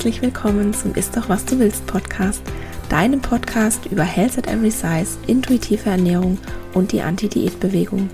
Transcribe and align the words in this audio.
herzlich 0.00 0.22
willkommen 0.22 0.72
zum 0.72 0.94
Ist 0.94 1.14
doch 1.14 1.28
was 1.28 1.44
du 1.44 1.58
willst 1.58 1.86
Podcast, 1.86 2.40
deinem 2.88 3.20
Podcast 3.20 3.84
über 3.84 4.02
Health 4.02 4.38
at 4.38 4.46
Every 4.46 4.70
Size, 4.70 5.18
intuitive 5.26 5.90
Ernährung 5.90 6.38
und 6.72 6.92
die 6.92 7.02
Anti-Diät-Bewegung. 7.02 8.08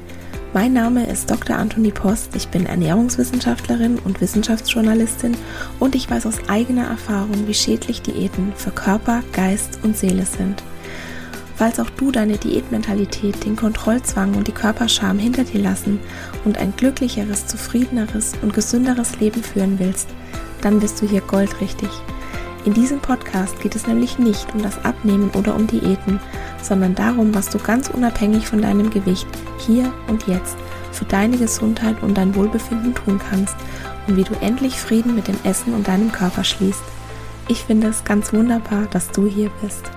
Mein 0.53 0.73
Name 0.73 1.07
ist 1.07 1.31
Dr. 1.31 1.55
Anthony 1.55 1.93
Post, 1.93 2.35
ich 2.35 2.49
bin 2.49 2.67
Ernährungswissenschaftlerin 2.67 4.01
und 4.01 4.21
Wissenschaftsjournalistin 4.21 5.37
und 5.79 5.95
ich 5.95 6.11
weiß 6.11 6.27
aus 6.27 6.41
eigener 6.49 6.89
Erfahrung, 6.89 7.47
wie 7.47 7.55
schädlich 7.55 8.03
Diäten 8.03 8.53
für 8.57 8.73
Körper, 8.73 9.23
Geist 9.33 9.79
und 9.85 9.97
Seele 9.97 10.27
sind. 10.27 10.65
Falls 11.55 11.79
auch 11.79 11.91
du 11.91 12.11
deine 12.11 12.37
Diätmentalität, 12.37 13.45
den 13.45 13.55
Kontrollzwang 13.55 14.35
und 14.35 14.49
die 14.49 14.53
Körperscham 14.53 15.21
hinter 15.21 15.45
dir 15.45 15.63
lassen 15.63 16.01
und 16.45 16.59
ein 16.59 16.75
glücklicheres, 16.77 17.47
zufriedeneres 17.47 18.33
und 18.43 18.55
gesünderes 18.55 19.21
Leben 19.21 19.45
führen 19.45 19.79
willst, 19.79 20.09
dann 20.67 20.81
bist 20.81 21.01
du 21.01 21.07
hier 21.07 21.21
goldrichtig. 21.21 21.89
In 22.65 22.75
diesem 22.75 22.99
Podcast 22.99 23.61
geht 23.61 23.77
es 23.77 23.87
nämlich 23.87 24.19
nicht 24.19 24.53
um 24.53 24.65
das 24.65 24.85
Abnehmen 24.85 25.31
oder 25.39 25.55
um 25.55 25.69
Diäten, 25.69 26.19
sondern 26.61 26.97
darum, 26.97 27.33
was 27.33 27.49
du 27.49 27.59
ganz 27.59 27.89
unabhängig 27.89 28.49
von 28.49 28.61
deinem 28.61 28.91
Gewicht 28.91 29.29
hier 29.59 29.93
und 30.09 30.27
jetzt 30.27 30.57
für 30.91 31.05
deine 31.05 31.37
Gesundheit 31.37 32.03
und 32.03 32.19
dein 32.19 32.35
Wohlbefinden 32.35 32.97
tun 32.97 33.21
kannst 33.31 33.55
und 34.09 34.17
wie 34.17 34.25
du 34.25 34.35
endlich 34.41 34.81
Frieden 34.81 35.15
mit 35.15 35.29
dem 35.29 35.39
Essen 35.45 35.73
und 35.73 35.87
deinem 35.87 36.11
Körper 36.11 36.43
schließt. 36.43 36.83
Ich 37.47 37.63
finde 37.63 37.87
es 37.87 38.03
ganz 38.03 38.33
wunderbar, 38.33 38.87
dass 38.91 39.13
du 39.13 39.29
hier 39.29 39.53
bist. 39.63 39.96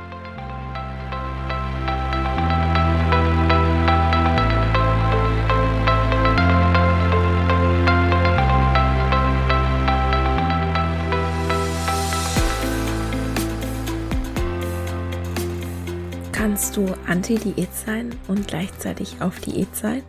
Du 16.80 16.94
anti-Diät 17.08 17.73
sein 17.73 18.16
und 18.30 18.47
gleichzeitig 18.47 19.22
auf 19.22 19.41
Diät 19.41 19.75
sein? 19.75 20.02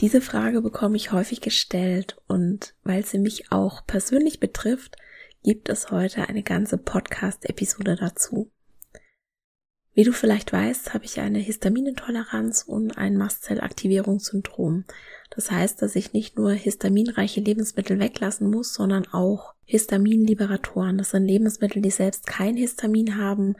Diese 0.00 0.22
Frage 0.22 0.62
bekomme 0.62 0.96
ich 0.96 1.12
häufig 1.12 1.42
gestellt 1.42 2.16
und 2.26 2.74
weil 2.84 3.04
sie 3.04 3.18
mich 3.18 3.52
auch 3.52 3.86
persönlich 3.86 4.40
betrifft, 4.40 4.96
gibt 5.42 5.68
es 5.68 5.90
heute 5.90 6.28
eine 6.28 6.42
ganze 6.42 6.78
Podcast-Episode 6.78 7.96
dazu. 7.96 8.50
Wie 9.92 10.04
du 10.04 10.12
vielleicht 10.12 10.54
weißt, 10.54 10.94
habe 10.94 11.04
ich 11.04 11.20
eine 11.20 11.38
Histaminintoleranz 11.38 12.64
und 12.66 12.96
ein 12.96 13.16
Mastzellaktivierungssyndrom. 13.16 14.84
Das 15.30 15.50
heißt, 15.50 15.82
dass 15.82 15.96
ich 15.96 16.14
nicht 16.14 16.38
nur 16.38 16.52
histaminreiche 16.52 17.42
Lebensmittel 17.42 17.98
weglassen 17.98 18.50
muss, 18.50 18.72
sondern 18.72 19.06
auch 19.08 19.54
Histaminliberatoren. 19.66 20.96
Das 20.96 21.10
sind 21.10 21.26
Lebensmittel, 21.26 21.82
die 21.82 21.90
selbst 21.90 22.26
kein 22.26 22.56
Histamin 22.56 23.18
haben, 23.18 23.56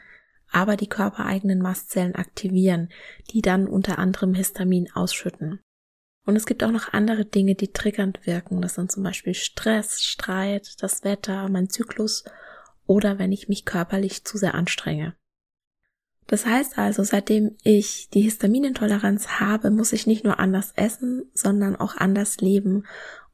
aber 0.54 0.76
die 0.76 0.88
körpereigenen 0.88 1.60
Mastzellen 1.60 2.14
aktivieren, 2.14 2.88
die 3.30 3.42
dann 3.42 3.66
unter 3.66 3.98
anderem 3.98 4.34
Histamin 4.34 4.90
ausschütten. 4.94 5.60
Und 6.24 6.36
es 6.36 6.46
gibt 6.46 6.62
auch 6.64 6.70
noch 6.70 6.92
andere 6.92 7.24
Dinge, 7.24 7.54
die 7.54 7.72
triggernd 7.72 8.26
wirken. 8.26 8.62
Das 8.62 8.74
sind 8.74 8.90
zum 8.90 9.02
Beispiel 9.02 9.34
Stress, 9.34 10.02
Streit, 10.02 10.82
das 10.82 11.04
Wetter, 11.04 11.48
mein 11.48 11.68
Zyklus 11.68 12.24
oder 12.86 13.18
wenn 13.18 13.32
ich 13.32 13.48
mich 13.48 13.64
körperlich 13.64 14.24
zu 14.24 14.38
sehr 14.38 14.54
anstrenge. 14.54 15.14
Das 16.26 16.46
heißt 16.46 16.78
also, 16.78 17.02
seitdem 17.02 17.56
ich 17.62 18.08
die 18.14 18.22
Histaminintoleranz 18.22 19.40
habe, 19.40 19.70
muss 19.70 19.92
ich 19.92 20.06
nicht 20.06 20.24
nur 20.24 20.38
anders 20.38 20.72
essen, 20.76 21.30
sondern 21.34 21.76
auch 21.76 21.96
anders 21.96 22.38
leben. 22.38 22.86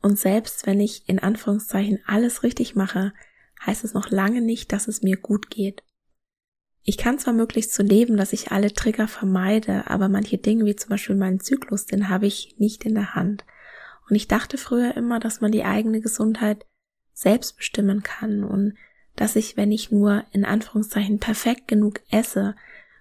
Und 0.02 0.18
selbst 0.18 0.66
wenn 0.66 0.80
ich 0.80 1.08
in 1.08 1.20
Anführungszeichen 1.20 2.00
alles 2.06 2.42
richtig 2.42 2.74
mache, 2.74 3.12
heißt 3.64 3.84
es 3.84 3.94
noch 3.94 4.10
lange 4.10 4.40
nicht, 4.40 4.72
dass 4.72 4.88
es 4.88 5.02
mir 5.02 5.16
gut 5.16 5.50
geht. 5.50 5.84
Ich 6.82 6.96
kann 6.96 7.18
zwar 7.18 7.34
möglichst 7.34 7.74
so 7.74 7.82
leben, 7.82 8.16
dass 8.16 8.32
ich 8.32 8.52
alle 8.52 8.72
Trigger 8.72 9.06
vermeide, 9.06 9.88
aber 9.88 10.08
manche 10.08 10.38
Dinge, 10.38 10.64
wie 10.64 10.76
zum 10.76 10.90
Beispiel 10.90 11.16
meinen 11.16 11.40
Zyklus, 11.40 11.86
den 11.86 12.08
habe 12.08 12.26
ich 12.26 12.56
nicht 12.58 12.84
in 12.84 12.94
der 12.94 13.14
Hand. 13.14 13.44
Und 14.08 14.16
ich 14.16 14.28
dachte 14.28 14.58
früher 14.58 14.96
immer, 14.96 15.20
dass 15.20 15.40
man 15.40 15.52
die 15.52 15.64
eigene 15.64 16.00
Gesundheit 16.00 16.66
selbst 17.12 17.56
bestimmen 17.56 18.02
kann 18.02 18.44
und 18.44 18.74
dass 19.14 19.36
ich, 19.36 19.56
wenn 19.56 19.70
ich 19.70 19.90
nur 19.90 20.24
in 20.32 20.44
Anführungszeichen 20.44 21.18
perfekt 21.18 21.68
genug 21.68 22.00
esse, 22.10 22.56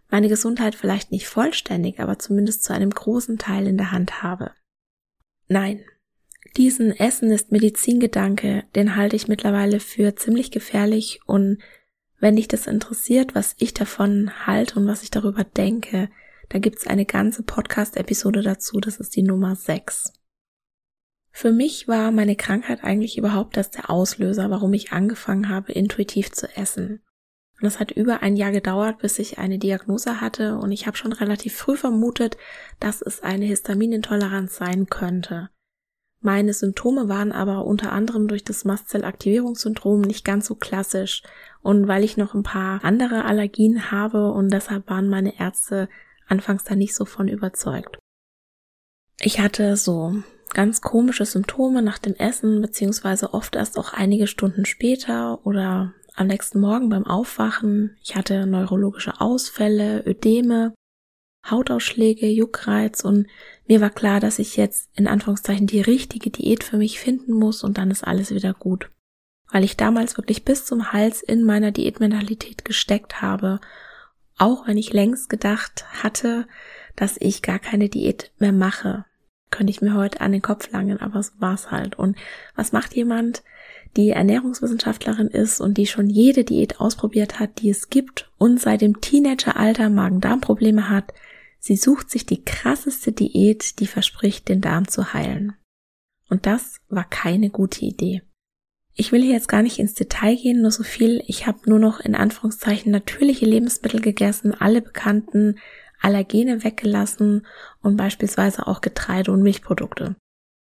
meine 0.09 0.27
Gesundheit 0.27 0.75
vielleicht 0.75 1.11
nicht 1.11 1.27
vollständig, 1.27 1.99
aber 1.99 2.19
zumindest 2.19 2.63
zu 2.63 2.73
einem 2.73 2.89
großen 2.89 3.37
Teil 3.37 3.67
in 3.67 3.77
der 3.77 3.91
Hand 3.91 4.21
habe. 4.21 4.51
Nein, 5.47 5.83
diesen 6.57 6.91
Essen 6.91 7.31
ist 7.31 7.51
Medizingedanke, 7.51 8.65
den 8.75 8.95
halte 8.95 9.15
ich 9.15 9.27
mittlerweile 9.27 9.79
für 9.79 10.15
ziemlich 10.15 10.51
gefährlich 10.51 11.21
und 11.25 11.59
wenn 12.19 12.35
dich 12.35 12.47
das 12.47 12.67
interessiert, 12.67 13.35
was 13.35 13.55
ich 13.57 13.73
davon 13.73 14.31
halte 14.45 14.79
und 14.79 14.87
was 14.87 15.03
ich 15.03 15.11
darüber 15.11 15.43
denke, 15.43 16.09
da 16.49 16.59
gibt's 16.59 16.87
eine 16.87 17.05
ganze 17.05 17.43
Podcast-Episode 17.43 18.41
dazu, 18.41 18.79
das 18.79 18.97
ist 18.97 19.15
die 19.15 19.23
Nummer 19.23 19.55
6. 19.55 20.13
Für 21.31 21.51
mich 21.51 21.87
war 21.87 22.11
meine 22.11 22.35
Krankheit 22.35 22.83
eigentlich 22.83 23.17
überhaupt 23.17 23.55
das 23.55 23.71
der 23.71 23.89
Auslöser, 23.89 24.49
warum 24.49 24.73
ich 24.73 24.91
angefangen 24.91 25.47
habe, 25.49 25.71
intuitiv 25.71 26.31
zu 26.31 26.47
essen. 26.57 27.01
Und 27.61 27.67
es 27.67 27.79
hat 27.79 27.91
über 27.91 28.21
ein 28.21 28.35
Jahr 28.35 28.51
gedauert, 28.51 28.99
bis 28.99 29.19
ich 29.19 29.37
eine 29.37 29.59
Diagnose 29.59 30.21
hatte 30.21 30.57
und 30.57 30.71
ich 30.71 30.87
habe 30.87 30.97
schon 30.97 31.13
relativ 31.13 31.55
früh 31.55 31.77
vermutet, 31.77 32.37
dass 32.79 33.01
es 33.01 33.21
eine 33.21 33.45
Histaminintoleranz 33.45 34.55
sein 34.55 34.87
könnte. 34.87 35.49
Meine 36.21 36.53
Symptome 36.53 37.07
waren 37.07 37.31
aber 37.31 37.65
unter 37.65 37.93
anderem 37.93 38.27
durch 38.27 38.43
das 38.43 38.65
Mastzellaktivierungssyndrom 38.65 40.01
nicht 40.01 40.25
ganz 40.25 40.47
so 40.47 40.55
klassisch 40.55 41.23
und 41.61 41.87
weil 41.87 42.03
ich 42.03 42.17
noch 42.17 42.33
ein 42.33 42.43
paar 42.43 42.83
andere 42.83 43.23
Allergien 43.23 43.91
habe 43.91 44.31
und 44.31 44.51
deshalb 44.51 44.89
waren 44.89 45.07
meine 45.07 45.39
Ärzte 45.39 45.87
anfangs 46.27 46.65
da 46.65 46.75
nicht 46.75 46.93
so 46.93 47.05
von 47.05 47.29
überzeugt. 47.29 47.97
Ich 49.21 49.39
hatte 49.39 49.77
so 49.77 50.15
ganz 50.53 50.81
komische 50.81 51.25
Symptome 51.25 51.81
nach 51.81 51.99
dem 51.99 52.15
Essen, 52.15 52.61
beziehungsweise 52.61 53.33
oft 53.33 53.55
erst 53.55 53.77
auch 53.77 53.93
einige 53.93 54.27
Stunden 54.27 54.65
später 54.65 55.45
oder 55.45 55.93
am 56.15 56.27
nächsten 56.27 56.59
Morgen 56.59 56.89
beim 56.89 57.05
Aufwachen. 57.05 57.97
Ich 58.03 58.15
hatte 58.15 58.45
neurologische 58.45 59.21
Ausfälle, 59.21 60.03
Ödeme, 60.05 60.73
Hautausschläge, 61.47 62.27
Juckreiz 62.27 63.03
und 63.03 63.27
mir 63.67 63.81
war 63.81 63.89
klar, 63.89 64.19
dass 64.19 64.39
ich 64.39 64.57
jetzt 64.57 64.89
in 64.95 65.07
Anführungszeichen 65.07 65.67
die 65.67 65.81
richtige 65.81 66.29
Diät 66.29 66.63
für 66.63 66.77
mich 66.77 66.99
finden 66.99 67.33
muss 67.33 67.63
und 67.63 67.77
dann 67.77 67.91
ist 67.91 68.05
alles 68.05 68.33
wieder 68.33 68.53
gut. 68.53 68.89
Weil 69.51 69.63
ich 69.63 69.77
damals 69.77 70.17
wirklich 70.17 70.45
bis 70.45 70.65
zum 70.65 70.91
Hals 70.91 71.21
in 71.21 71.43
meiner 71.43 71.71
Diätmentalität 71.71 72.65
gesteckt 72.65 73.21
habe, 73.21 73.59
auch 74.37 74.67
wenn 74.67 74.77
ich 74.77 74.93
längst 74.93 75.29
gedacht 75.29 75.85
hatte, 76.03 76.47
dass 76.95 77.17
ich 77.19 77.41
gar 77.41 77.59
keine 77.59 77.89
Diät 77.89 78.31
mehr 78.39 78.51
mache. 78.51 79.05
Könnte 79.51 79.71
ich 79.71 79.81
mir 79.81 79.95
heute 79.95 80.21
an 80.21 80.31
den 80.31 80.41
Kopf 80.41 80.71
langen, 80.71 80.99
aber 80.99 81.23
so 81.23 81.31
war's 81.39 81.71
halt. 81.71 81.97
Und 81.97 82.17
was 82.55 82.71
macht 82.71 82.95
jemand, 82.95 83.43
die 83.97 84.09
Ernährungswissenschaftlerin 84.11 85.27
ist 85.27 85.59
und 85.59 85.77
die 85.77 85.87
schon 85.87 86.09
jede 86.09 86.43
Diät 86.43 86.79
ausprobiert 86.79 87.39
hat, 87.39 87.59
die 87.61 87.69
es 87.69 87.89
gibt 87.89 88.31
und 88.37 88.59
seit 88.59 88.81
dem 88.81 89.01
Teenageralter 89.01 89.89
Magen-Darm-Probleme 89.89 90.89
hat, 90.89 91.13
Sie 91.59 91.75
sucht 91.75 92.09
sich 92.09 92.25
die 92.25 92.43
krasseste 92.43 93.11
Diät, 93.11 93.79
die 93.79 93.87
verspricht, 93.87 94.47
den 94.47 94.61
Darm 94.61 94.87
zu 94.87 95.13
heilen. 95.13 95.53
Und 96.29 96.45
das 96.45 96.79
war 96.87 97.03
keine 97.03 97.49
gute 97.49 97.85
Idee. 97.85 98.21
Ich 98.93 99.11
will 99.11 99.21
hier 99.21 99.33
jetzt 99.33 99.47
gar 99.47 99.61
nicht 99.61 99.79
ins 99.79 99.93
Detail 99.93 100.35
gehen, 100.35 100.61
nur 100.61 100.71
so 100.71 100.83
viel. 100.83 101.23
Ich 101.27 101.47
habe 101.47 101.69
nur 101.69 101.79
noch 101.79 101.99
in 101.99 102.15
Anführungszeichen 102.15 102.91
natürliche 102.91 103.45
Lebensmittel 103.45 104.01
gegessen, 104.01 104.53
alle 104.53 104.81
bekannten 104.81 105.57
Allergene 106.01 106.63
weggelassen 106.63 107.45
und 107.81 107.97
beispielsweise 107.97 108.67
auch 108.67 108.81
Getreide 108.81 109.31
und 109.31 109.41
Milchprodukte. 109.41 110.15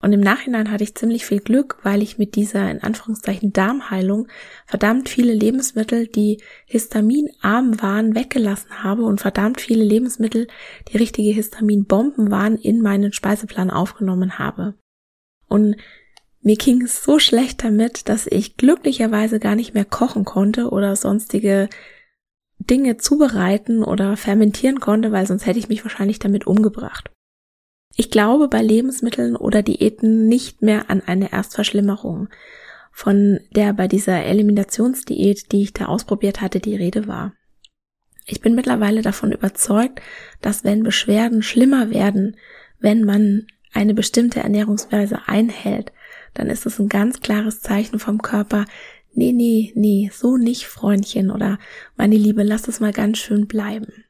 Und 0.04 0.14
im 0.14 0.20
Nachhinein 0.20 0.72
hatte 0.72 0.84
ich 0.84 0.96
ziemlich 0.96 1.26
viel 1.26 1.40
Glück, 1.40 1.80
weil 1.84 2.04
ich 2.04 2.18
mit 2.18 2.36
dieser 2.36 2.70
in 2.70 2.84
Anführungszeichen 2.84 3.54
Darmheilung 3.54 4.28
verdammt 4.68 5.10
viele 5.10 5.34
Lebensmittel, 5.34 6.08
die 6.08 6.42
histaminarm 6.66 7.82
waren, 7.82 8.14
weggelassen 8.14 8.84
habe 8.84 9.04
und 9.04 9.22
verdammt 9.22 9.62
viele 9.62 9.84
Lebensmittel, 9.84 10.48
die 10.90 10.98
richtige 10.98 11.32
Histaminbomben 11.32 12.30
waren, 12.30 12.58
in 12.58 12.82
meinen 12.82 13.14
Speiseplan 13.14 13.72
aufgenommen 13.72 14.38
habe. 14.38 14.76
Und 15.48 15.78
mir 16.42 16.58
ging 16.58 16.84
es 16.84 17.04
so 17.04 17.18
schlecht 17.18 17.64
damit, 17.64 18.08
dass 18.08 18.28
ich 18.28 18.58
glücklicherweise 18.58 19.40
gar 19.40 19.56
nicht 19.56 19.74
mehr 19.74 19.86
kochen 19.86 20.26
konnte 20.26 20.70
oder 20.70 20.96
sonstige 20.96 21.70
Dinge 22.60 22.98
zubereiten 22.98 23.84
oder 23.84 24.18
fermentieren 24.18 24.80
konnte, 24.80 25.12
weil 25.12 25.26
sonst 25.26 25.46
hätte 25.46 25.60
ich 25.60 25.70
mich 25.70 25.84
wahrscheinlich 25.84 26.20
damit 26.20 26.46
umgebracht. 26.46 27.10
Ich 27.96 28.12
glaube 28.12 28.50
bei 28.50 28.62
Lebensmitteln 28.62 29.36
oder 29.36 29.62
Diäten 29.62 30.28
nicht 30.28 30.62
mehr 30.62 30.90
an 30.90 31.02
eine 31.02 31.32
Erstverschlimmerung, 31.32 32.30
von 32.92 33.40
der 33.52 33.74
bei 33.74 33.88
dieser 33.88 34.24
Eliminationsdiät, 34.24 35.52
die 35.52 35.64
ich 35.64 35.74
da 35.74 35.86
ausprobiert 35.86 36.42
hatte, 36.42 36.60
die 36.60 36.76
Rede 36.76 37.08
war. 37.08 37.34
Ich 38.26 38.42
bin 38.42 38.56
mittlerweile 38.56 39.02
davon 39.02 39.32
überzeugt, 39.32 40.02
dass 40.42 40.64
wenn 40.64 40.84
Beschwerden 40.84 41.42
schlimmer 41.42 41.92
werden, 41.92 42.38
wenn 42.80 43.04
man 43.04 43.48
eine 43.74 43.94
bestimmte 43.94 44.40
Ernährungsweise 44.40 45.28
einhält, 45.28 45.92
dann 46.34 46.50
ist 46.50 46.66
es 46.66 46.80
ein 46.80 46.90
ganz 46.90 47.22
klares 47.22 47.62
Zeichen 47.62 48.00
vom 48.00 48.22
Körper, 48.22 48.66
nee, 49.14 49.32
nee, 49.32 49.72
nee, 49.76 50.10
so 50.14 50.38
nicht, 50.38 50.66
Freundchen 50.66 51.32
oder 51.32 51.60
meine 51.96 52.16
Liebe, 52.16 52.44
lass 52.44 52.68
es 52.68 52.80
mal 52.80 52.94
ganz 52.94 53.20
schön 53.20 53.48
bleiben. 53.48 54.05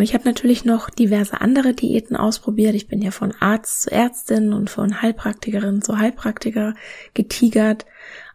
Und 0.00 0.04
ich 0.04 0.14
habe 0.14 0.24
natürlich 0.24 0.64
noch 0.64 0.88
diverse 0.88 1.42
andere 1.42 1.74
Diäten 1.74 2.16
ausprobiert. 2.16 2.74
Ich 2.74 2.88
bin 2.88 3.02
ja 3.02 3.10
von 3.10 3.34
Arzt 3.38 3.82
zu 3.82 3.92
Ärztin 3.92 4.54
und 4.54 4.70
von 4.70 5.02
Heilpraktikerin 5.02 5.82
zu 5.82 5.98
Heilpraktiker 5.98 6.72
getigert. 7.12 7.84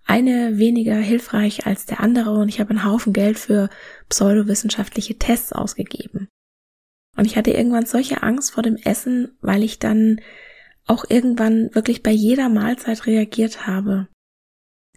Eine 0.06 0.60
weniger 0.60 0.94
hilfreich 0.94 1.66
als 1.66 1.88
der 1.88 2.02
andere 2.02 2.34
und 2.38 2.50
ich 2.50 2.60
habe 2.60 2.70
einen 2.70 2.86
Haufen 2.86 3.14
Geld 3.14 3.40
für 3.40 3.72
pseudowissenschaftliche 4.10 5.18
Tests 5.18 5.54
ausgegeben. 5.54 6.28
Und 7.18 7.26
ich 7.26 7.36
hatte 7.36 7.50
irgendwann 7.50 7.88
solche 7.88 8.22
Angst 8.22 8.52
vor 8.52 8.62
dem 8.62 8.76
Essen, 8.76 9.36
weil 9.42 9.64
ich 9.64 9.80
dann 9.80 10.22
auch 10.86 11.04
irgendwann 11.10 11.74
wirklich 11.74 12.04
bei 12.04 12.12
jeder 12.12 12.48
Mahlzeit 12.48 13.08
reagiert 13.08 13.66
habe. 13.66 14.08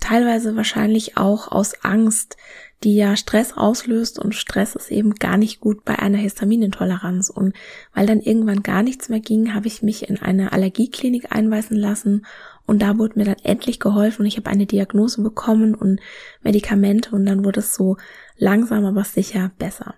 Teilweise 0.01 0.57
wahrscheinlich 0.57 1.17
auch 1.17 1.51
aus 1.51 1.85
Angst, 1.85 2.37
die 2.85 2.95
ja 2.95 3.17
Stress 3.17 3.53
auslöst 3.57 4.19
und 4.19 4.35
Stress 4.35 4.77
ist 4.77 4.91
eben 4.91 5.15
gar 5.15 5.37
nicht 5.37 5.61
gut 5.61 5.85
bei 5.85 5.99
einer 5.99 6.19
Histaminintoleranz. 6.19 7.31
Und 7.31 7.55
weil 7.93 8.07
dann 8.07 8.21
irgendwann 8.21 8.63
gar 8.63 8.83
nichts 8.83 9.09
mehr 9.09 9.21
ging, 9.21 9.55
habe 9.55 9.67
ich 9.67 9.83
mich 9.83 10.09
in 10.09 10.21
eine 10.21 10.53
Allergieklinik 10.53 11.33
einweisen 11.33 11.77
lassen 11.77 12.25
und 12.67 12.83
da 12.83 12.99
wurde 12.99 13.19
mir 13.19 13.25
dann 13.25 13.39
endlich 13.43 13.81
geholfen 13.81 14.23
und 14.23 14.27
ich 14.27 14.37
habe 14.37 14.51
eine 14.51 14.67
Diagnose 14.67 15.23
bekommen 15.23 15.75
und 15.75 16.01
Medikamente 16.43 17.17
und 17.17 17.27
dann 17.27 17.45
wurde 17.45 17.61
es 17.61 17.75
so 17.75 17.97
langsam 18.37 18.85
aber 18.85 19.05
sicher 19.05 19.51
besser. 19.59 19.95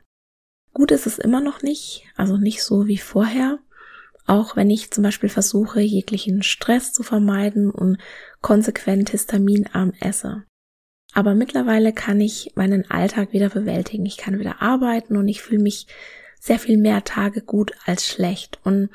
Gut 0.73 0.93
ist 0.93 1.07
es 1.07 1.19
immer 1.19 1.41
noch 1.41 1.63
nicht, 1.63 2.05
also 2.17 2.37
nicht 2.37 2.63
so 2.63 2.87
wie 2.87 2.99
vorher, 2.99 3.59
auch 4.31 4.55
wenn 4.55 4.71
ich 4.71 4.93
zum 4.93 5.03
Beispiel 5.03 5.29
versuche, 5.29 5.81
jeglichen 5.81 6.45
Stress 6.45 6.93
zu 6.93 7.03
vermeiden 7.03 7.69
und 7.69 7.99
konsequent 8.41 9.11
histaminarm 9.11 9.93
esse. 10.01 10.45
Aber 11.13 11.35
mittlerweile 11.35 11.93
kann 11.93 12.21
ich 12.21 12.53
meinen 12.55 12.89
Alltag 12.89 13.33
wieder 13.33 13.49
bewältigen. 13.49 14.07
Ich 14.07 14.19
kann 14.19 14.39
wieder 14.39 14.63
arbeiten 14.63 15.17
und 15.17 15.27
ich 15.27 15.43
fühle 15.43 15.63
mich 15.63 15.89
sehr 16.39 16.61
viel 16.61 16.79
mehr 16.79 17.03
Tage 17.03 17.43
gut 17.43 17.73
als 17.87 18.07
schlecht. 18.07 18.61
Und 18.63 18.91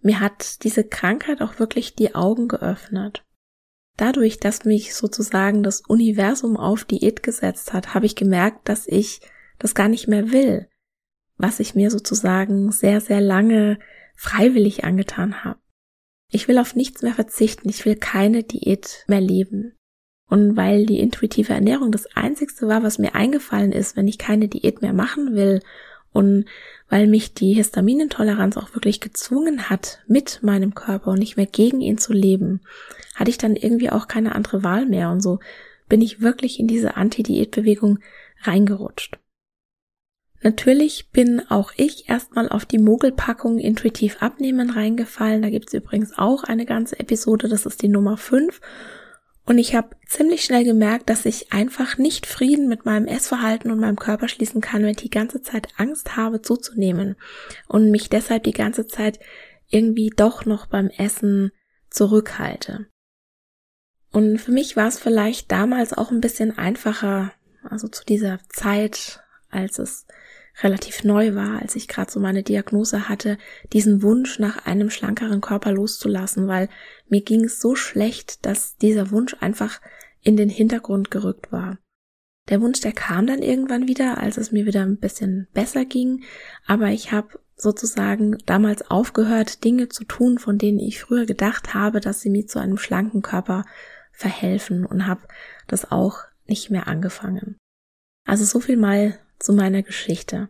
mir 0.00 0.18
hat 0.18 0.64
diese 0.64 0.82
Krankheit 0.82 1.42
auch 1.42 1.60
wirklich 1.60 1.94
die 1.94 2.16
Augen 2.16 2.48
geöffnet. 2.48 3.24
Dadurch, 3.96 4.40
dass 4.40 4.64
mich 4.64 4.96
sozusagen 4.96 5.62
das 5.62 5.82
Universum 5.82 6.56
auf 6.56 6.84
Diät 6.84 7.22
gesetzt 7.22 7.72
hat, 7.72 7.94
habe 7.94 8.06
ich 8.06 8.16
gemerkt, 8.16 8.68
dass 8.68 8.88
ich 8.88 9.20
das 9.60 9.76
gar 9.76 9.86
nicht 9.86 10.08
mehr 10.08 10.32
will, 10.32 10.66
was 11.36 11.60
ich 11.60 11.76
mir 11.76 11.88
sozusagen 11.88 12.72
sehr, 12.72 13.00
sehr 13.00 13.20
lange 13.20 13.78
freiwillig 14.14 14.84
angetan 14.84 15.44
habe. 15.44 15.58
Ich 16.28 16.48
will 16.48 16.58
auf 16.58 16.74
nichts 16.74 17.02
mehr 17.02 17.14
verzichten, 17.14 17.68
ich 17.68 17.84
will 17.84 17.96
keine 17.96 18.42
Diät 18.42 19.04
mehr 19.06 19.20
leben. 19.20 19.74
Und 20.28 20.56
weil 20.56 20.86
die 20.86 21.00
intuitive 21.00 21.52
Ernährung 21.52 21.92
das 21.92 22.06
Einzigste 22.16 22.66
war, 22.66 22.82
was 22.82 22.98
mir 22.98 23.14
eingefallen 23.14 23.70
ist, 23.70 23.96
wenn 23.96 24.08
ich 24.08 24.16
keine 24.16 24.48
Diät 24.48 24.80
mehr 24.80 24.94
machen 24.94 25.34
will 25.34 25.60
und 26.10 26.46
weil 26.88 27.06
mich 27.06 27.34
die 27.34 27.52
Histaminintoleranz 27.52 28.56
auch 28.56 28.74
wirklich 28.74 29.00
gezwungen 29.00 29.68
hat, 29.68 30.00
mit 30.06 30.42
meinem 30.42 30.74
Körper 30.74 31.10
und 31.10 31.18
nicht 31.18 31.36
mehr 31.36 31.46
gegen 31.46 31.82
ihn 31.82 31.98
zu 31.98 32.14
leben, 32.14 32.60
hatte 33.14 33.30
ich 33.30 33.38
dann 33.38 33.56
irgendwie 33.56 33.90
auch 33.90 34.08
keine 34.08 34.34
andere 34.34 34.62
Wahl 34.62 34.86
mehr 34.86 35.10
und 35.10 35.20
so 35.20 35.38
bin 35.88 36.00
ich 36.00 36.22
wirklich 36.22 36.58
in 36.58 36.66
diese 36.66 36.96
Anti-Diät-Bewegung 36.96 37.98
reingerutscht. 38.42 39.18
Natürlich 40.42 41.10
bin 41.10 41.40
auch 41.50 41.72
ich 41.76 42.08
erstmal 42.08 42.48
auf 42.48 42.64
die 42.64 42.78
Mogelpackung 42.78 43.58
intuitiv 43.58 44.20
abnehmen 44.20 44.70
reingefallen. 44.70 45.42
Da 45.42 45.50
gibt's 45.50 45.72
übrigens 45.72 46.18
auch 46.18 46.44
eine 46.44 46.66
ganze 46.66 46.98
Episode, 46.98 47.48
das 47.48 47.64
ist 47.66 47.82
die 47.82 47.88
Nummer 47.88 48.16
5 48.16 48.60
und 49.44 49.58
ich 49.58 49.74
habe 49.74 49.96
ziemlich 50.06 50.44
schnell 50.44 50.64
gemerkt, 50.64 51.10
dass 51.10 51.26
ich 51.26 51.52
einfach 51.52 51.98
nicht 51.98 52.26
Frieden 52.26 52.68
mit 52.68 52.84
meinem 52.84 53.06
Essverhalten 53.06 53.72
und 53.72 53.80
meinem 53.80 53.98
Körper 53.98 54.28
schließen 54.28 54.60
kann, 54.60 54.82
wenn 54.82 54.90
ich 54.90 54.96
die 54.98 55.10
ganze 55.10 55.42
Zeit 55.42 55.68
Angst 55.76 56.16
habe 56.16 56.42
zuzunehmen 56.42 57.16
und 57.66 57.90
mich 57.90 58.08
deshalb 58.08 58.44
die 58.44 58.52
ganze 58.52 58.86
Zeit 58.86 59.18
irgendwie 59.68 60.10
doch 60.14 60.44
noch 60.44 60.66
beim 60.66 60.88
Essen 60.88 61.50
zurückhalte. 61.90 62.86
Und 64.12 64.38
für 64.38 64.52
mich 64.52 64.76
war 64.76 64.86
es 64.86 64.98
vielleicht 64.98 65.50
damals 65.50 65.92
auch 65.92 66.10
ein 66.10 66.20
bisschen 66.20 66.56
einfacher, 66.56 67.32
also 67.68 67.88
zu 67.88 68.04
dieser 68.04 68.38
Zeit, 68.48 69.24
als 69.48 69.78
es 69.78 70.06
relativ 70.60 71.04
neu 71.04 71.34
war, 71.34 71.60
als 71.60 71.76
ich 71.76 71.88
gerade 71.88 72.10
so 72.10 72.20
meine 72.20 72.42
Diagnose 72.42 73.08
hatte, 73.08 73.38
diesen 73.72 74.02
Wunsch 74.02 74.38
nach 74.38 74.66
einem 74.66 74.90
schlankeren 74.90 75.40
Körper 75.40 75.72
loszulassen, 75.72 76.48
weil 76.48 76.68
mir 77.08 77.22
ging 77.22 77.44
es 77.44 77.60
so 77.60 77.74
schlecht, 77.74 78.44
dass 78.44 78.76
dieser 78.76 79.10
Wunsch 79.10 79.36
einfach 79.40 79.80
in 80.20 80.36
den 80.36 80.48
Hintergrund 80.48 81.10
gerückt 81.10 81.52
war. 81.52 81.78
Der 82.48 82.60
Wunsch, 82.60 82.80
der 82.80 82.92
kam 82.92 83.26
dann 83.26 83.40
irgendwann 83.40 83.88
wieder, 83.88 84.18
als 84.18 84.36
es 84.36 84.52
mir 84.52 84.66
wieder 84.66 84.82
ein 84.82 84.98
bisschen 84.98 85.48
besser 85.54 85.84
ging, 85.84 86.24
aber 86.66 86.88
ich 86.88 87.12
habe 87.12 87.38
sozusagen 87.56 88.38
damals 88.46 88.90
aufgehört, 88.90 89.62
Dinge 89.64 89.88
zu 89.88 90.04
tun, 90.04 90.38
von 90.38 90.58
denen 90.58 90.80
ich 90.80 91.00
früher 91.00 91.26
gedacht 91.26 91.74
habe, 91.74 92.00
dass 92.00 92.20
sie 92.20 92.30
mir 92.30 92.46
zu 92.46 92.58
einem 92.58 92.78
schlanken 92.78 93.22
Körper 93.22 93.64
verhelfen 94.12 94.84
und 94.84 95.06
habe 95.06 95.22
das 95.68 95.90
auch 95.90 96.18
nicht 96.46 96.70
mehr 96.70 96.88
angefangen. 96.88 97.56
Also 98.26 98.44
so 98.44 98.60
viel 98.60 98.76
mal 98.76 99.18
zu 99.42 99.52
meiner 99.52 99.82
Geschichte. 99.82 100.48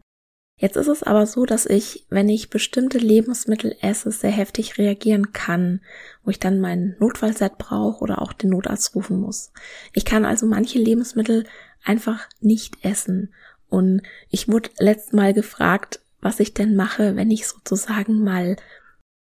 Jetzt 0.58 0.76
ist 0.76 0.86
es 0.86 1.02
aber 1.02 1.26
so, 1.26 1.44
dass 1.44 1.66
ich, 1.66 2.06
wenn 2.08 2.28
ich 2.28 2.50
bestimmte 2.50 2.98
Lebensmittel 2.98 3.74
esse, 3.80 4.12
sehr 4.12 4.30
heftig 4.30 4.78
reagieren 4.78 5.32
kann, 5.32 5.80
wo 6.22 6.30
ich 6.30 6.38
dann 6.38 6.60
mein 6.60 6.94
Notfallset 7.00 7.58
brauche 7.58 8.00
oder 8.00 8.22
auch 8.22 8.32
den 8.32 8.50
Notarzt 8.50 8.94
rufen 8.94 9.20
muss. 9.20 9.52
Ich 9.92 10.04
kann 10.04 10.24
also 10.24 10.46
manche 10.46 10.78
Lebensmittel 10.78 11.46
einfach 11.82 12.28
nicht 12.40 12.84
essen. 12.84 13.34
Und 13.68 14.02
ich 14.28 14.48
wurde 14.48 14.70
letzt 14.78 15.12
mal 15.12 15.34
gefragt, 15.34 16.00
was 16.20 16.38
ich 16.38 16.54
denn 16.54 16.76
mache, 16.76 17.16
wenn 17.16 17.30
ich 17.30 17.48
sozusagen 17.48 18.22
mal 18.22 18.56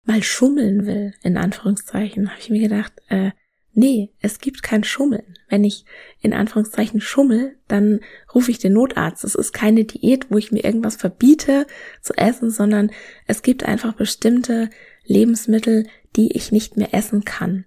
mal 0.05 0.23
schummeln 0.23 0.87
will, 0.87 1.15
in 1.23 1.37
Anführungszeichen. 1.37 2.31
Habe 2.31 2.41
ich 2.41 2.51
mir 2.51 2.69
gedacht, 2.69 2.93
äh, 3.09 3.31
Nee, 3.73 4.11
es 4.21 4.41
gibt 4.41 4.63
kein 4.63 4.83
Schummeln. 4.83 5.39
Wenn 5.49 5.65
ich 5.65 5.85
in 6.21 6.33
Anführungszeichen 6.33 7.01
schummel, 7.01 7.57
dann 7.69 8.01
rufe 8.35 8.51
ich 8.51 8.59
den 8.59 8.73
Notarzt. 8.73 9.25
Es 9.25 9.35
ist 9.35 9.53
keine 9.53 9.85
Diät, 9.85 10.31
wo 10.31 10.39
ich 10.39 10.51
mir 10.51 10.65
irgendwas 10.65 10.97
verbiete 10.97 11.67
zu 12.03 12.15
essen, 12.15 12.51
sondern 12.51 12.91
es 13.27 13.43
gibt 13.43 13.65
einfach 13.65 13.95
bestimmte 13.95 14.71
Lebensmittel, 15.05 15.87
die 16.17 16.33
ich 16.33 16.53
nicht 16.53 16.77
mehr 16.77 16.93
essen 16.95 17.25
kann. 17.25 17.65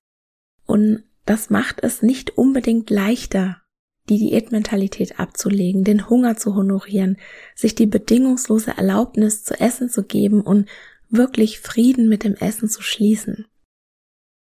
Und 0.66 1.04
das 1.26 1.50
macht 1.50 1.82
es 1.84 2.02
nicht 2.02 2.38
unbedingt 2.38 2.90
leichter, 2.90 3.62
die 4.10 4.18
Diätmentalität 4.18 5.20
abzulegen, 5.20 5.86
den 5.86 6.10
Hunger 6.10 6.36
zu 6.36 6.56
honorieren, 6.56 7.18
sich 7.56 7.76
die 7.76 7.86
bedingungslose 7.86 8.72
Erlaubnis 8.76 9.44
zu 9.44 9.58
essen 9.60 9.90
zu 9.90 10.04
geben 10.04 10.42
und 10.42 10.68
wirklich 11.10 11.60
Frieden 11.60 12.10
mit 12.10 12.24
dem 12.24 12.36
Essen 12.36 12.68
zu 12.68 12.82
schließen. 12.82 13.46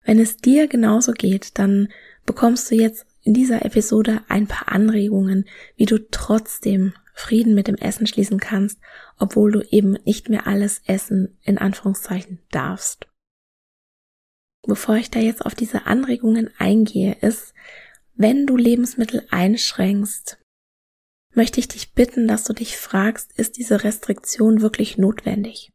Wenn 0.03 0.19
es 0.19 0.37
dir 0.37 0.67
genauso 0.67 1.13
geht, 1.13 1.57
dann 1.57 1.89
bekommst 2.25 2.69
du 2.69 2.75
jetzt 2.75 3.05
in 3.23 3.33
dieser 3.33 3.65
Episode 3.65 4.21
ein 4.27 4.47
paar 4.47 4.71
Anregungen, 4.71 5.45
wie 5.75 5.85
du 5.85 5.97
trotzdem 6.09 6.93
Frieden 7.13 7.53
mit 7.53 7.67
dem 7.67 7.75
Essen 7.75 8.07
schließen 8.07 8.39
kannst, 8.39 8.79
obwohl 9.17 9.51
du 9.51 9.61
eben 9.61 9.93
nicht 10.03 10.29
mehr 10.29 10.47
alles 10.47 10.81
essen 10.85 11.37
in 11.43 11.57
Anführungszeichen 11.57 12.39
darfst. 12.51 13.07
Bevor 14.65 14.95
ich 14.95 15.11
da 15.11 15.19
jetzt 15.19 15.45
auf 15.45 15.55
diese 15.55 15.85
Anregungen 15.85 16.49
eingehe, 16.57 17.17
ist, 17.21 17.53
wenn 18.15 18.45
du 18.45 18.57
Lebensmittel 18.57 19.25
einschränkst, 19.29 20.39
möchte 21.33 21.59
ich 21.59 21.67
dich 21.67 21.93
bitten, 21.93 22.27
dass 22.27 22.43
du 22.43 22.53
dich 22.53 22.77
fragst, 22.77 23.37
ist 23.37 23.57
diese 23.57 23.83
Restriktion 23.83 24.61
wirklich 24.61 24.97
notwendig? 24.97 25.72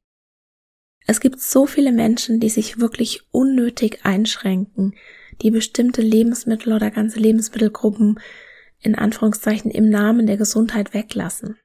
Es 1.10 1.20
gibt 1.20 1.40
so 1.40 1.64
viele 1.66 1.90
Menschen, 1.90 2.38
die 2.38 2.50
sich 2.50 2.80
wirklich 2.80 3.22
unnötig 3.30 4.00
einschränken, 4.02 4.94
die 5.40 5.50
bestimmte 5.50 6.02
Lebensmittel 6.02 6.74
oder 6.74 6.90
ganze 6.90 7.18
Lebensmittelgruppen 7.18 8.20
in 8.80 8.94
Anführungszeichen 8.94 9.70
im 9.70 9.88
Namen 9.88 10.26
der 10.26 10.36
Gesundheit 10.36 10.92
weglassen. 10.92 11.56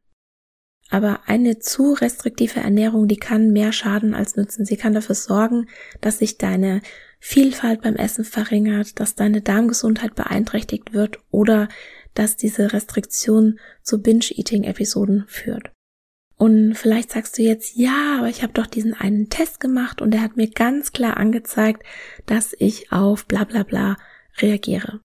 Aber 0.89 1.27
eine 1.27 1.59
zu 1.59 1.91
restriktive 1.91 2.61
Ernährung, 2.61 3.09
die 3.09 3.17
kann 3.17 3.51
mehr 3.51 3.73
schaden 3.73 4.13
als 4.13 4.37
nützen. 4.37 4.63
Sie 4.63 4.77
kann 4.77 4.93
dafür 4.93 5.15
sorgen, 5.15 5.67
dass 5.99 6.19
sich 6.19 6.37
deine 6.37 6.81
Vielfalt 7.19 7.81
beim 7.81 7.97
Essen 7.97 8.23
verringert, 8.23 8.97
dass 9.01 9.15
deine 9.15 9.41
Darmgesundheit 9.41 10.15
beeinträchtigt 10.15 10.93
wird 10.93 11.19
oder 11.31 11.67
dass 12.13 12.37
diese 12.37 12.71
Restriktion 12.71 13.59
zu 13.81 14.01
Binge-Eating-Episoden 14.01 15.25
führt. 15.27 15.71
Und 16.35 16.75
vielleicht 16.75 17.11
sagst 17.11 17.37
du 17.37 17.43
jetzt, 17.43 17.75
ja, 17.75 18.17
aber 18.17 18.29
ich 18.29 18.43
habe 18.43 18.53
doch 18.53 18.67
diesen 18.67 18.93
einen 18.93 19.29
Test 19.29 19.59
gemacht 19.59 20.01
und 20.01 20.11
der 20.11 20.21
hat 20.21 20.35
mir 20.35 20.49
ganz 20.49 20.91
klar 20.91 21.17
angezeigt, 21.17 21.83
dass 22.25 22.55
ich 22.57 22.91
auf 22.91 23.25
bla 23.25 23.43
bla 23.43 23.63
bla 23.63 23.97
reagiere. 24.39 24.99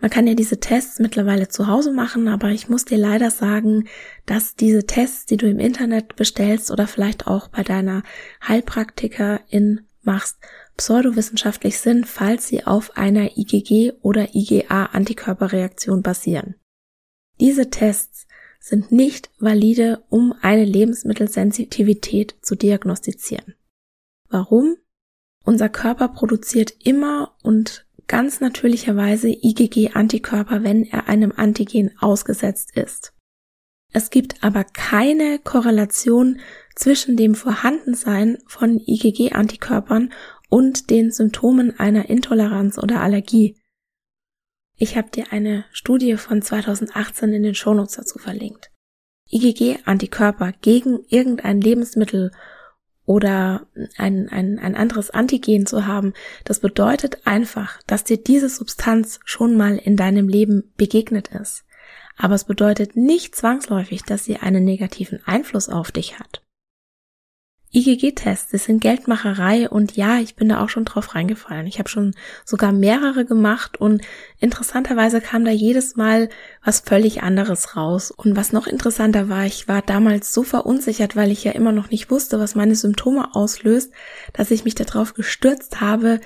Man 0.00 0.10
kann 0.10 0.26
ja 0.26 0.34
diese 0.34 0.60
Tests 0.60 0.98
mittlerweile 0.98 1.48
zu 1.48 1.66
Hause 1.66 1.92
machen, 1.92 2.26
aber 2.26 2.48
ich 2.48 2.70
muss 2.70 2.86
dir 2.86 2.96
leider 2.96 3.30
sagen, 3.30 3.86
dass 4.24 4.56
diese 4.56 4.86
Tests, 4.86 5.26
die 5.26 5.36
du 5.36 5.46
im 5.46 5.58
Internet 5.58 6.16
bestellst 6.16 6.70
oder 6.70 6.86
vielleicht 6.86 7.26
auch 7.26 7.48
bei 7.48 7.62
deiner 7.62 8.02
Heilpraktikerin 8.46 9.82
machst, 10.02 10.38
pseudowissenschaftlich 10.78 11.78
sind, 11.78 12.06
falls 12.06 12.48
sie 12.48 12.66
auf 12.66 12.96
einer 12.96 13.36
IgG 13.36 13.92
oder 14.00 14.34
IgA-Antikörperreaktion 14.34 16.00
basieren. 16.00 16.54
Diese 17.38 17.68
Tests 17.68 18.26
sind 18.60 18.92
nicht 18.92 19.30
valide, 19.38 20.04
um 20.10 20.34
eine 20.40 20.64
Lebensmittelsensitivität 20.64 22.36
zu 22.42 22.54
diagnostizieren. 22.54 23.54
Warum? 24.28 24.76
Unser 25.44 25.68
Körper 25.68 26.08
produziert 26.08 26.74
immer 26.84 27.34
und 27.42 27.86
ganz 28.06 28.40
natürlicherweise 28.40 29.28
IgG-Antikörper, 29.28 30.62
wenn 30.62 30.84
er 30.84 31.08
einem 31.08 31.32
Antigen 31.34 31.96
ausgesetzt 31.98 32.76
ist. 32.76 33.14
Es 33.92 34.10
gibt 34.10 34.44
aber 34.44 34.64
keine 34.64 35.38
Korrelation 35.38 36.38
zwischen 36.76 37.16
dem 37.16 37.34
Vorhandensein 37.34 38.38
von 38.46 38.80
IgG-Antikörpern 38.86 40.12
und 40.48 40.90
den 40.90 41.10
Symptomen 41.10 41.78
einer 41.78 42.08
Intoleranz 42.08 42.78
oder 42.78 43.00
Allergie. 43.00 43.56
Ich 44.80 44.96
habe 44.96 45.10
dir 45.10 45.26
eine 45.30 45.64
Studie 45.70 46.16
von 46.16 46.42
2018 46.42 47.32
in 47.32 47.44
den 47.44 47.54
Shownotes 47.54 47.94
dazu 47.94 48.18
verlinkt. 48.18 48.72
IgG-Antikörper 49.30 50.52
gegen 50.60 51.04
irgendein 51.08 51.60
Lebensmittel 51.60 52.32
oder 53.04 53.68
ein, 53.96 54.28
ein, 54.28 54.58
ein 54.58 54.74
anderes 54.74 55.10
Antigen 55.10 55.66
zu 55.66 55.86
haben, 55.86 56.14
das 56.44 56.58
bedeutet 56.58 57.26
einfach, 57.26 57.80
dass 57.86 58.02
dir 58.02 58.16
diese 58.16 58.48
Substanz 58.48 59.20
schon 59.24 59.56
mal 59.56 59.76
in 59.76 59.96
deinem 59.96 60.28
Leben 60.28 60.72
begegnet 60.76 61.28
ist 61.28 61.64
aber 62.20 62.34
es 62.34 62.44
bedeutet 62.44 62.96
nicht 62.96 63.34
zwangsläufig, 63.34 64.02
dass 64.02 64.24
sie 64.24 64.36
einen 64.36 64.62
negativen 64.62 65.20
Einfluss 65.24 65.70
auf 65.70 65.90
dich 65.90 66.18
hat. 66.18 66.42
IgG-Tests, 67.72 68.50
das 68.50 68.64
sind 68.64 68.80
Geldmacherei 68.80 69.68
und 69.68 69.96
ja, 69.96 70.18
ich 70.18 70.34
bin 70.34 70.48
da 70.48 70.62
auch 70.62 70.68
schon 70.68 70.84
drauf 70.84 71.14
reingefallen. 71.14 71.68
Ich 71.68 71.78
habe 71.78 71.88
schon 71.88 72.14
sogar 72.44 72.72
mehrere 72.72 73.24
gemacht 73.24 73.80
und 73.80 74.02
interessanterweise 74.40 75.20
kam 75.20 75.44
da 75.44 75.52
jedes 75.52 75.94
Mal 75.94 76.30
was 76.64 76.80
völlig 76.80 77.22
anderes 77.22 77.76
raus. 77.76 78.10
Und 78.10 78.36
was 78.36 78.52
noch 78.52 78.66
interessanter 78.66 79.28
war, 79.28 79.46
ich 79.46 79.68
war 79.68 79.82
damals 79.82 80.34
so 80.34 80.42
verunsichert, 80.42 81.14
weil 81.14 81.30
ich 81.30 81.44
ja 81.44 81.52
immer 81.52 81.70
noch 81.70 81.90
nicht 81.90 82.10
wusste, 82.10 82.40
was 82.40 82.56
meine 82.56 82.74
Symptome 82.74 83.36
auslöst, 83.36 83.92
dass 84.32 84.50
ich 84.50 84.64
mich 84.64 84.74
darauf 84.74 85.14
gestürzt 85.14 85.80
habe, 85.80 86.20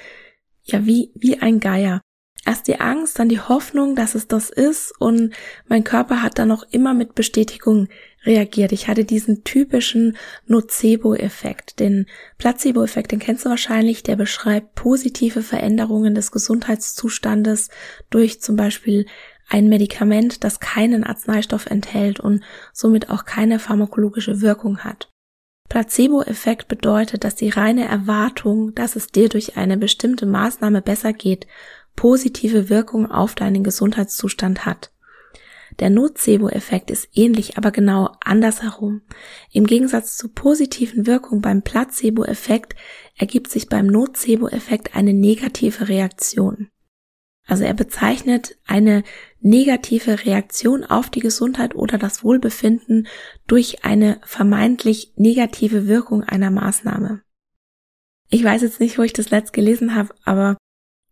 ja, 0.63 0.87
wie, 0.87 1.13
wie 1.15 1.39
ein 1.41 1.61
Geier 1.61 2.01
erst 2.47 2.69
die 2.69 2.81
Angst, 2.81 3.19
dann 3.19 3.29
die 3.29 3.41
Hoffnung, 3.41 3.97
dass 3.97 4.15
es 4.15 4.29
das 4.29 4.51
ist 4.51 4.93
und 4.99 5.35
mein 5.67 5.85
Körper 5.85 6.23
hat 6.23 6.39
dann 6.39 6.53
auch 6.53 6.65
immer 6.71 6.95
mit 6.95 7.15
Bestätigung 7.15 7.89
reagiert. 8.27 8.73
Ich 8.73 8.89
hatte 8.89 9.05
diesen 9.05 9.45
typischen 9.45 10.17
Nocebo-Effekt. 10.47 11.81
Den 11.81 12.07
Placebo-Effekt, 12.39 13.13
den 13.13 13.19
kennst 13.19 13.45
du 13.45 13.51
wahrscheinlich, 13.51 14.03
der 14.03 14.17
beschreibt 14.17 14.75
positive 14.75 15.43
Veränderungen 15.43 16.15
des 16.15 16.33
Gesundheitszustandes 16.33 17.69
durch 18.11 18.41
zum 18.41 18.57
Beispiel 18.57 19.07
ein 19.49 19.69
Medikament, 19.69 20.43
das 20.43 20.61
keinen 20.61 21.05
Arzneistoff 21.05 21.67
enthält 21.67 22.21
und 22.21 22.43
somit 22.73 23.11
auch 23.11 23.25
keine 23.25 23.59
pharmakologische 23.59 24.41
Wirkung 24.41 24.79
hat. 24.79 25.11
Placebo-Effekt 25.69 26.69
bedeutet, 26.69 27.25
dass 27.25 27.35
die 27.35 27.49
reine 27.49 27.89
Erwartung, 27.89 28.75
dass 28.75 28.97
es 28.97 29.09
dir 29.09 29.29
durch 29.29 29.57
eine 29.57 29.77
bestimmte 29.77 30.27
Maßnahme 30.27 30.83
besser 30.83 31.13
geht, 31.13 31.47
positive 31.97 32.69
Wirkung 32.69 33.11
auf 33.11 33.35
deinen 33.35 33.65
Gesundheitszustand 33.65 34.67
hat. 34.67 34.94
Der 35.81 35.91
Nocebo-Effekt 35.91 36.91
ist 36.91 37.09
ähnlich, 37.15 37.59
aber 37.59 37.71
genau 37.71 38.11
andersherum. 38.25 39.03
Im 39.51 39.67
Gegensatz 39.67 40.17
zur 40.17 40.33
positiven 40.33 41.07
Wirkung 41.07 41.41
beim 41.41 41.63
Placebo-Effekt 41.63 42.77
ergibt 43.17 43.51
sich 43.51 43.69
beim 43.69 43.87
Nocebo-Effekt 43.87 44.95
eine 44.95 45.13
negative 45.13 45.89
Reaktion. 45.89 46.69
Also 47.47 47.65
er 47.65 47.75
bezeichnet 47.75 48.57
eine 48.67 49.03
negative 49.41 50.25
Reaktion 50.25 50.85
auf 50.85 51.11
die 51.11 51.21
Gesundheit 51.21 51.75
oder 51.75 51.99
das 51.99 52.25
Wohlbefinden 52.25 53.07
durch 53.47 53.85
eine 53.85 54.21
vermeintlich 54.25 55.13
negative 55.17 55.87
Wirkung 55.87 56.23
einer 56.23 56.51
Maßnahme. 56.51 57.23
Ich 58.31 58.43
weiß 58.43 58.63
jetzt 58.63 58.81
nicht, 58.81 58.99
wo 58.99 59.03
ich 59.03 59.13
das 59.13 59.31
letzt 59.31 59.53
gelesen 59.53 59.95
habe, 59.95 60.15
aber 60.25 60.57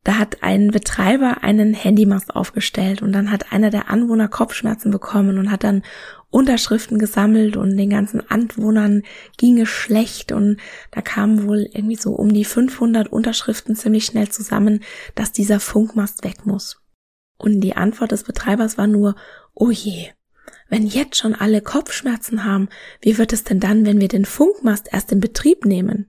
da 0.04 0.18
hat 0.18 0.42
ein 0.42 0.72
Betreiber 0.72 1.44
einen 1.44 1.74
Handymast 1.74 2.34
aufgestellt 2.34 3.02
und 3.02 3.12
dann 3.12 3.30
hat 3.30 3.52
einer 3.52 3.70
der 3.70 3.88
Anwohner 3.88 4.28
Kopfschmerzen 4.28 4.90
bekommen 4.90 5.38
und 5.38 5.50
hat 5.50 5.62
dann 5.62 5.82
Unterschriften 6.30 6.98
gesammelt 6.98 7.56
und 7.56 7.76
den 7.76 7.90
ganzen 7.90 8.28
Anwohnern 8.28 9.02
ging 9.36 9.60
es 9.60 9.68
schlecht 9.68 10.32
und 10.32 10.58
da 10.90 11.02
kamen 11.02 11.46
wohl 11.46 11.68
irgendwie 11.72 11.96
so 11.96 12.12
um 12.12 12.32
die 12.32 12.44
500 12.44 13.12
Unterschriften 13.12 13.76
ziemlich 13.76 14.06
schnell 14.06 14.28
zusammen, 14.28 14.82
dass 15.14 15.30
dieser 15.30 15.60
Funkmast 15.60 16.24
weg 16.24 16.46
muss. 16.46 16.80
Und 17.36 17.60
die 17.60 17.76
Antwort 17.76 18.12
des 18.12 18.24
Betreibers 18.24 18.78
war 18.78 18.86
nur, 18.86 19.14
oh 19.54 19.70
je, 19.70 20.08
wenn 20.68 20.86
jetzt 20.86 21.16
schon 21.16 21.34
alle 21.34 21.60
Kopfschmerzen 21.60 22.44
haben, 22.44 22.70
wie 23.02 23.18
wird 23.18 23.32
es 23.32 23.44
denn 23.44 23.60
dann, 23.60 23.84
wenn 23.84 24.00
wir 24.00 24.08
den 24.08 24.24
Funkmast 24.24 24.88
erst 24.90 25.12
in 25.12 25.20
Betrieb 25.20 25.64
nehmen? 25.64 26.08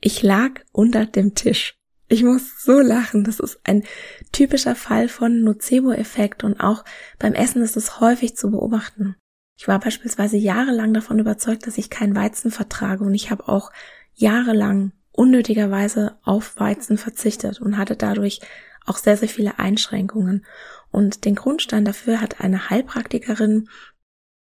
Ich 0.00 0.22
lag 0.22 0.60
unter 0.72 1.06
dem 1.06 1.34
Tisch. 1.34 1.81
Ich 2.12 2.22
muss 2.22 2.62
so 2.62 2.80
lachen. 2.80 3.24
Das 3.24 3.40
ist 3.40 3.58
ein 3.64 3.84
typischer 4.32 4.74
Fall 4.74 5.08
von 5.08 5.40
Nocebo-Effekt 5.40 6.44
und 6.44 6.60
auch 6.60 6.84
beim 7.18 7.32
Essen 7.32 7.62
ist 7.62 7.74
es 7.74 8.00
häufig 8.00 8.36
zu 8.36 8.50
beobachten. 8.50 9.16
Ich 9.58 9.66
war 9.66 9.80
beispielsweise 9.80 10.36
jahrelang 10.36 10.92
davon 10.92 11.18
überzeugt, 11.18 11.66
dass 11.66 11.78
ich 11.78 11.88
keinen 11.88 12.14
Weizen 12.14 12.50
vertrage 12.50 13.02
und 13.02 13.14
ich 13.14 13.30
habe 13.30 13.48
auch 13.48 13.72
jahrelang 14.12 14.92
unnötigerweise 15.12 16.18
auf 16.22 16.60
Weizen 16.60 16.98
verzichtet 16.98 17.62
und 17.62 17.78
hatte 17.78 17.96
dadurch 17.96 18.42
auch 18.84 18.98
sehr, 18.98 19.16
sehr 19.16 19.30
viele 19.30 19.58
Einschränkungen. 19.58 20.44
Und 20.90 21.24
den 21.24 21.34
Grundstein 21.34 21.86
dafür 21.86 22.20
hat 22.20 22.42
eine 22.42 22.68
Heilpraktikerin, 22.68 23.70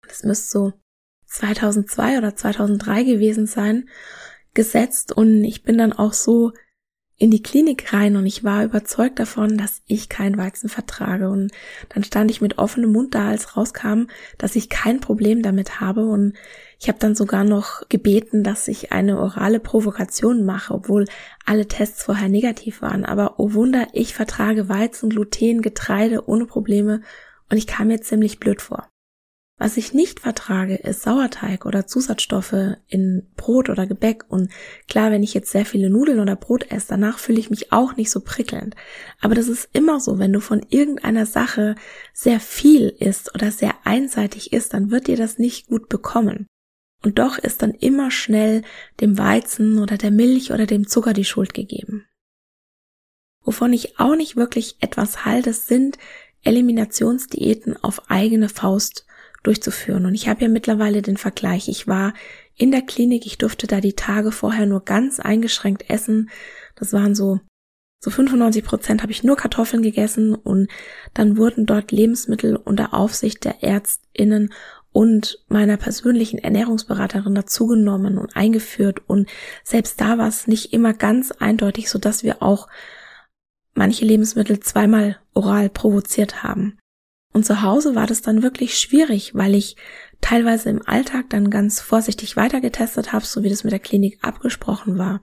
das 0.06 0.23
müsste 0.23 0.52
so 0.52 0.73
2002 1.25 2.18
oder 2.18 2.37
2003 2.37 3.02
gewesen 3.02 3.49
sein, 3.49 3.88
gesetzt 4.54 5.11
und 5.11 5.42
ich 5.42 5.64
bin 5.64 5.76
dann 5.78 5.92
auch 5.92 6.12
so 6.12 6.52
in 7.18 7.30
die 7.30 7.42
Klinik 7.42 7.94
rein 7.94 8.16
und 8.16 8.26
ich 8.26 8.44
war 8.44 8.62
überzeugt 8.62 9.18
davon, 9.18 9.56
dass 9.56 9.80
ich 9.87 10.11
kein 10.11 10.37
Weizen 10.37 10.68
vertrage. 10.68 11.30
Und 11.30 11.50
dann 11.88 12.04
stand 12.04 12.30
ich 12.30 12.42
mit 12.42 12.58
offenem 12.58 12.92
Mund 12.92 13.14
da, 13.14 13.28
als 13.28 13.56
rauskam, 13.56 14.08
dass 14.37 14.54
ich 14.54 14.68
kein 14.68 15.00
Problem 15.00 15.42
damit 15.42 15.80
habe. 15.80 16.04
Und 16.04 16.35
ich 16.78 16.88
habe 16.88 16.99
dann 16.99 17.14
sogar 17.14 17.44
noch 17.44 17.88
gebeten, 17.88 18.42
dass 18.42 18.68
ich 18.68 18.92
eine 18.92 19.18
orale 19.18 19.61
Provokation 19.61 20.44
mache, 20.44 20.75
obwohl 20.75 21.06
alle 21.46 21.66
Tests 21.66 22.02
vorher 22.02 22.28
negativ 22.28 22.82
waren. 22.82 23.06
Aber 23.06 23.38
oh 23.38 23.54
Wunder, 23.54 23.87
ich 23.94 24.14
vertrage 24.14 24.68
Weizen, 24.68 25.08
Gluten, 25.08 25.62
Getreide 25.62 26.28
ohne 26.28 26.44
Probleme 26.44 27.00
und 27.50 27.56
ich 27.56 27.66
kam 27.66 27.88
mir 27.88 28.02
ziemlich 28.02 28.40
blöd 28.40 28.61
vor. 28.61 28.88
Was 29.58 29.78
ich 29.78 29.94
nicht 29.94 30.20
vertrage, 30.20 30.75
ist 30.75 31.02
Sauerteig 31.02 31.64
oder 31.64 31.86
Zusatzstoffe 31.86 32.76
in 32.88 33.26
Brot 33.36 33.70
oder 33.70 33.86
Gebäck. 33.86 34.25
Und 34.28 34.50
klar, 34.86 35.10
wenn 35.10 35.22
ich 35.22 35.32
jetzt 35.32 35.50
sehr 35.50 35.64
viele 35.64 35.88
Nudeln 35.88 36.20
oder 36.20 36.36
Brot 36.36 36.70
esse, 36.70 36.88
danach 36.88 37.18
fühle 37.18 37.38
ich 37.38 37.48
mich 37.48 37.72
auch 37.72 37.96
nicht 37.96 38.10
so 38.10 38.20
prickelnd. 38.20 38.76
Aber 39.18 39.34
das 39.34 39.48
ist 39.48 39.70
immer 39.72 39.98
so, 39.98 40.18
wenn 40.18 40.32
du 40.34 40.40
von 40.40 40.64
irgendeiner 40.68 41.25
Sache 41.25 41.75
sehr 42.12 42.38
viel 42.38 42.88
isst 42.98 43.34
oder 43.34 43.50
sehr 43.50 43.75
einseitig 43.84 44.52
isst, 44.52 44.75
dann 44.75 44.90
wird 44.90 45.06
dir 45.06 45.16
das 45.16 45.38
nicht 45.38 45.68
gut 45.68 45.88
bekommen. 45.88 46.46
Und 47.02 47.18
doch 47.18 47.38
ist 47.38 47.62
dann 47.62 47.72
immer 47.72 48.10
schnell 48.10 48.62
dem 49.00 49.16
Weizen 49.16 49.78
oder 49.78 49.96
der 49.96 50.10
Milch 50.10 50.52
oder 50.52 50.66
dem 50.66 50.86
Zucker 50.86 51.14
die 51.14 51.25
Schuld 51.25 51.54
gegeben. 51.54 52.06
Wovon 53.42 53.72
ich 53.72 53.98
auch 53.98 54.16
nicht 54.16 54.36
wirklich 54.36 54.76
etwas 54.80 55.25
halte, 55.25 55.54
sind 55.54 55.96
Eliminationsdiäten 56.42 57.76
auf 57.82 58.10
eigene 58.10 58.48
Faust 58.50 59.05
durchzuführen. 59.47 60.07
Und 60.07 60.15
ich 60.15 60.29
habe 60.29 60.43
ja 60.43 60.49
mittlerweile 60.49 61.03
den 61.03 61.17
Vergleich. 61.17 61.69
Ich 61.69 61.87
war 61.87 62.15
in 62.55 62.71
der 62.71 62.83
Klinik, 62.83 63.26
ich 63.26 63.38
durfte 63.38 63.67
da 63.67 63.81
die 63.81 63.95
Tage 63.95 64.33
vorher 64.33 64.67
nur 64.67 64.85
ganz 64.85 65.21
eingeschränkt 65.21 65.88
essen. 65.91 66.31
Das 66.75 66.93
waren 66.93 67.15
so 67.15 67.41
so 67.99 68.11
95 68.11 68.62
Prozent 68.62 69.03
habe 69.03 69.12
ich 69.12 69.25
nur 69.25 69.37
Kartoffeln 69.37 69.83
gegessen 69.83 70.35
und 70.35 70.69
dann 71.15 71.37
wurden 71.37 71.67
dort 71.67 71.93
Lebensmittel 71.93 72.55
unter 72.57 72.93
Aufsicht 72.95 73.45
der 73.45 73.62
Ärztinnen 73.62 74.53
und 74.93 75.45
meiner 75.49 75.76
persönlichen 75.76 76.38
Ernährungsberaterin 76.38 77.35
dazugenommen 77.35 78.19
und 78.19 78.37
eingeführt 78.37 79.00
und 79.07 79.29
selbst 79.65 80.00
da 80.00 80.19
war 80.19 80.29
es 80.29 80.47
nicht 80.47 80.73
immer 80.73 80.93
ganz 80.93 81.33
eindeutig, 81.33 81.91
so 81.91 81.99
dass 81.99 82.23
wir 82.23 82.43
auch 82.43 82.69
manche 83.75 84.05
Lebensmittel 84.05 84.61
zweimal 84.61 85.19
oral 85.35 85.69
provoziert 85.69 86.43
haben. 86.43 86.79
Und 87.37 87.45
zu 87.45 87.61
Hause 87.61 87.95
war 87.95 88.07
das 88.07 88.23
dann 88.23 88.43
wirklich 88.43 88.78
schwierig, 88.78 89.35
weil 89.35 89.55
ich 89.55 89.76
teilweise 90.23 90.71
im 90.71 90.81
Alltag 90.88 91.28
dann 91.28 91.50
ganz 91.50 91.83
vorsichtig 91.83 92.35
weitergetestet 92.35 93.12
habe, 93.12 93.26
so 93.26 93.43
wie 93.43 93.50
das 93.50 93.62
mit 93.62 93.75
der 93.75 93.78
Klinik 93.78 94.19
abgesprochen 94.23 94.97
war. 94.97 95.21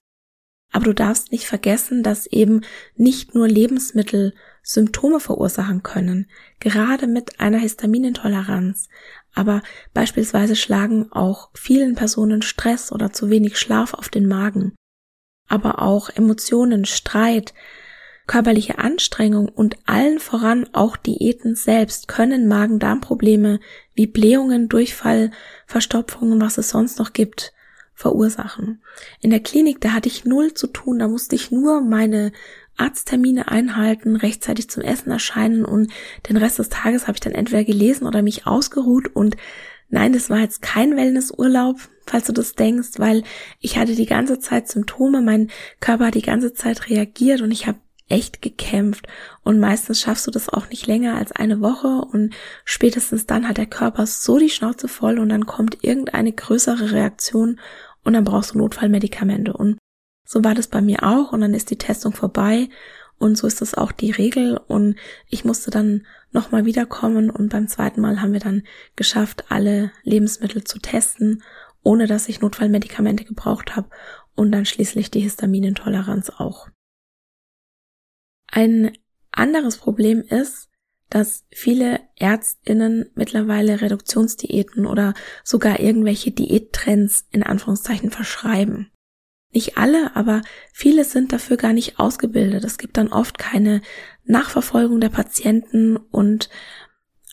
Aber 0.71 0.85
du 0.85 0.93
darfst 0.93 1.31
nicht 1.31 1.47
vergessen, 1.47 2.03
dass 2.03 2.27
eben 2.27 2.61
nicht 2.95 3.33
nur 3.33 3.47
Lebensmittel 3.47 4.35
Symptome 4.61 5.19
verursachen 5.19 5.81
können, 5.81 6.29
gerade 6.59 7.07
mit 7.07 7.39
einer 7.39 7.57
Histaminintoleranz. 7.57 8.89
Aber 9.33 9.63
beispielsweise 9.95 10.55
schlagen 10.55 11.11
auch 11.11 11.49
vielen 11.55 11.95
Personen 11.95 12.43
Stress 12.43 12.91
oder 12.91 13.11
zu 13.11 13.31
wenig 13.31 13.57
Schlaf 13.57 13.95
auf 13.95 14.09
den 14.09 14.27
Magen. 14.27 14.75
aber 15.47 15.81
auch 15.81 16.09
Emotionen, 16.09 16.85
Streit, 16.85 17.55
körperliche 18.27 18.77
Anstrengung 18.77 19.49
und 19.49 19.77
allen 19.85 20.19
voran 20.19 20.67
auch 20.71 20.95
Diäten 20.95 21.55
selbst 21.55 22.07
können 22.07 22.47
Magen-Darm-Probleme 22.47 23.59
wie 23.95 24.07
Blähungen, 24.07 24.69
Durchfall, 24.69 25.31
Verstopfungen, 25.67 26.39
was 26.39 26.57
es 26.57 26.69
sonst 26.69 26.99
noch 26.99 27.13
gibt, 27.13 27.53
verursachen. 27.93 28.81
In 29.19 29.29
der 29.29 29.41
Klinik, 29.41 29.81
da 29.81 29.91
hatte 29.91 30.09
ich 30.09 30.25
null 30.25 30.53
zu 30.53 30.67
tun, 30.67 30.99
da 30.99 31.07
musste 31.07 31.35
ich 31.35 31.51
nur 31.51 31.81
meine 31.81 32.31
Arzttermine 32.77 33.49
einhalten, 33.49 34.15
rechtzeitig 34.15 34.69
zum 34.69 34.83
Essen 34.83 35.11
erscheinen 35.11 35.63
und 35.63 35.91
den 36.27 36.37
Rest 36.37 36.59
des 36.59 36.69
Tages 36.69 37.07
habe 37.07 37.17
ich 37.17 37.21
dann 37.21 37.33
entweder 37.33 37.63
gelesen 37.63 38.07
oder 38.07 38.21
mich 38.21 38.47
ausgeruht 38.47 39.15
und 39.15 39.37
nein, 39.89 40.11
das 40.11 40.29
war 40.31 40.39
jetzt 40.39 40.61
kein 40.63 40.95
Wellnessurlaub, 40.95 41.77
falls 42.05 42.25
du 42.25 42.33
das 42.33 42.53
denkst, 42.53 42.97
weil 42.97 43.23
ich 43.59 43.77
hatte 43.77 43.95
die 43.95 44.07
ganze 44.07 44.39
Zeit 44.39 44.67
Symptome, 44.67 45.21
mein 45.21 45.51
Körper 45.81 46.07
hat 46.07 46.15
die 46.15 46.23
ganze 46.23 46.53
Zeit 46.53 46.89
reagiert 46.89 47.41
und 47.41 47.51
ich 47.51 47.67
habe 47.67 47.77
echt 48.09 48.41
gekämpft. 48.41 49.07
Und 49.43 49.59
meistens 49.59 50.01
schaffst 50.01 50.27
du 50.27 50.31
das 50.31 50.49
auch 50.49 50.69
nicht 50.69 50.87
länger 50.87 51.15
als 51.15 51.31
eine 51.31 51.61
Woche. 51.61 51.87
Und 51.87 52.33
spätestens 52.65 53.25
dann 53.25 53.47
hat 53.47 53.57
der 53.57 53.65
Körper 53.65 54.05
so 54.05 54.37
die 54.37 54.49
Schnauze 54.49 54.87
voll 54.87 55.19
und 55.19 55.29
dann 55.29 55.45
kommt 55.45 55.83
irgendeine 55.83 56.31
größere 56.31 56.91
Reaktion 56.91 57.59
und 58.03 58.13
dann 58.13 58.23
brauchst 58.23 58.53
du 58.53 58.57
Notfallmedikamente. 58.57 59.53
Und 59.53 59.77
so 60.25 60.43
war 60.43 60.55
das 60.55 60.67
bei 60.67 60.81
mir 60.81 61.03
auch. 61.03 61.31
Und 61.31 61.41
dann 61.41 61.53
ist 61.53 61.69
die 61.69 61.77
Testung 61.77 62.13
vorbei. 62.13 62.69
Und 63.17 63.37
so 63.37 63.47
ist 63.47 63.61
das 63.61 63.75
auch 63.75 63.91
die 63.91 64.11
Regel. 64.11 64.59
Und 64.67 64.97
ich 65.29 65.45
musste 65.45 65.71
dann 65.71 66.05
nochmal 66.31 66.65
wiederkommen. 66.65 67.29
Und 67.29 67.49
beim 67.49 67.67
zweiten 67.67 68.01
Mal 68.01 68.21
haben 68.21 68.33
wir 68.33 68.39
dann 68.39 68.63
geschafft, 68.95 69.45
alle 69.49 69.91
Lebensmittel 70.03 70.63
zu 70.63 70.79
testen, 70.79 71.43
ohne 71.83 72.07
dass 72.07 72.29
ich 72.29 72.41
Notfallmedikamente 72.41 73.23
gebraucht 73.23 73.75
habe. 73.75 73.89
Und 74.35 74.51
dann 74.51 74.65
schließlich 74.65 75.11
die 75.11 75.21
Histaminintoleranz 75.21 76.31
auch. 76.31 76.67
Ein 78.55 78.95
anderes 79.31 79.77
Problem 79.77 80.21
ist, 80.21 80.69
dass 81.09 81.43
viele 81.51 82.01
Ärztinnen 82.15 83.09
mittlerweile 83.15 83.81
Reduktionsdiäten 83.81 84.85
oder 84.85 85.15
sogar 85.43 85.79
irgendwelche 85.79 86.29
Diättrends 86.29 87.25
in 87.31 87.41
Anführungszeichen 87.41 88.11
verschreiben. 88.11 88.91
Nicht 89.51 89.79
alle, 89.79 90.15
aber 90.15 90.43
viele 90.71 91.03
sind 91.03 91.33
dafür 91.33 91.57
gar 91.57 91.73
nicht 91.73 91.97
ausgebildet. 91.97 92.63
Es 92.63 92.77
gibt 92.77 92.97
dann 92.97 93.11
oft 93.11 93.39
keine 93.39 93.81
Nachverfolgung 94.23 95.01
der 95.01 95.09
Patienten 95.09 95.97
und 95.97 96.49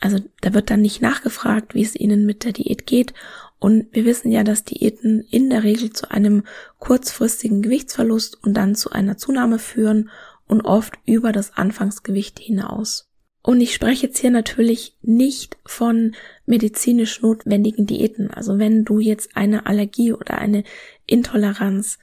also 0.01 0.21
da 0.41 0.55
wird 0.55 0.71
dann 0.71 0.81
nicht 0.81 1.03
nachgefragt, 1.03 1.75
wie 1.75 1.83
es 1.83 1.95
ihnen 1.95 2.25
mit 2.25 2.45
der 2.45 2.53
Diät 2.53 2.87
geht. 2.87 3.13
Und 3.59 3.95
wir 3.95 4.07
wissen 4.07 4.33
ja, 4.33 4.43
dass 4.43 4.65
Diäten 4.65 5.21
in 5.21 5.51
der 5.51 5.65
Regel 5.65 5.93
zu 5.93 6.11
einem 6.11 6.45
kurzfristigen 6.79 7.61
Gewichtsverlust 7.61 8.43
und 8.43 8.55
dann 8.55 8.75
zu 8.75 8.91
einer 8.91 9.19
Zunahme 9.19 9.59
führen 9.59 10.09
und 10.51 10.63
oft 10.63 10.95
über 11.07 11.33
das 11.33 11.57
Anfangsgewicht 11.57 12.41
hinaus. 12.41 13.09
Und 13.43 13.61
ich 13.61 13.73
spreche 13.73 14.07
jetzt 14.07 14.19
hier 14.19 14.31
natürlich 14.31 14.97
nicht 15.01 15.57
von 15.65 16.15
medizinisch 16.45 17.23
notwendigen 17.23 17.87
Diäten. 17.87 18.31
Also 18.31 18.59
wenn 18.59 18.85
du 18.85 18.99
jetzt 18.99 19.37
eine 19.37 19.67
Allergie 19.67 20.13
oder 20.13 20.39
eine 20.39 20.65
Intoleranz 21.07 21.99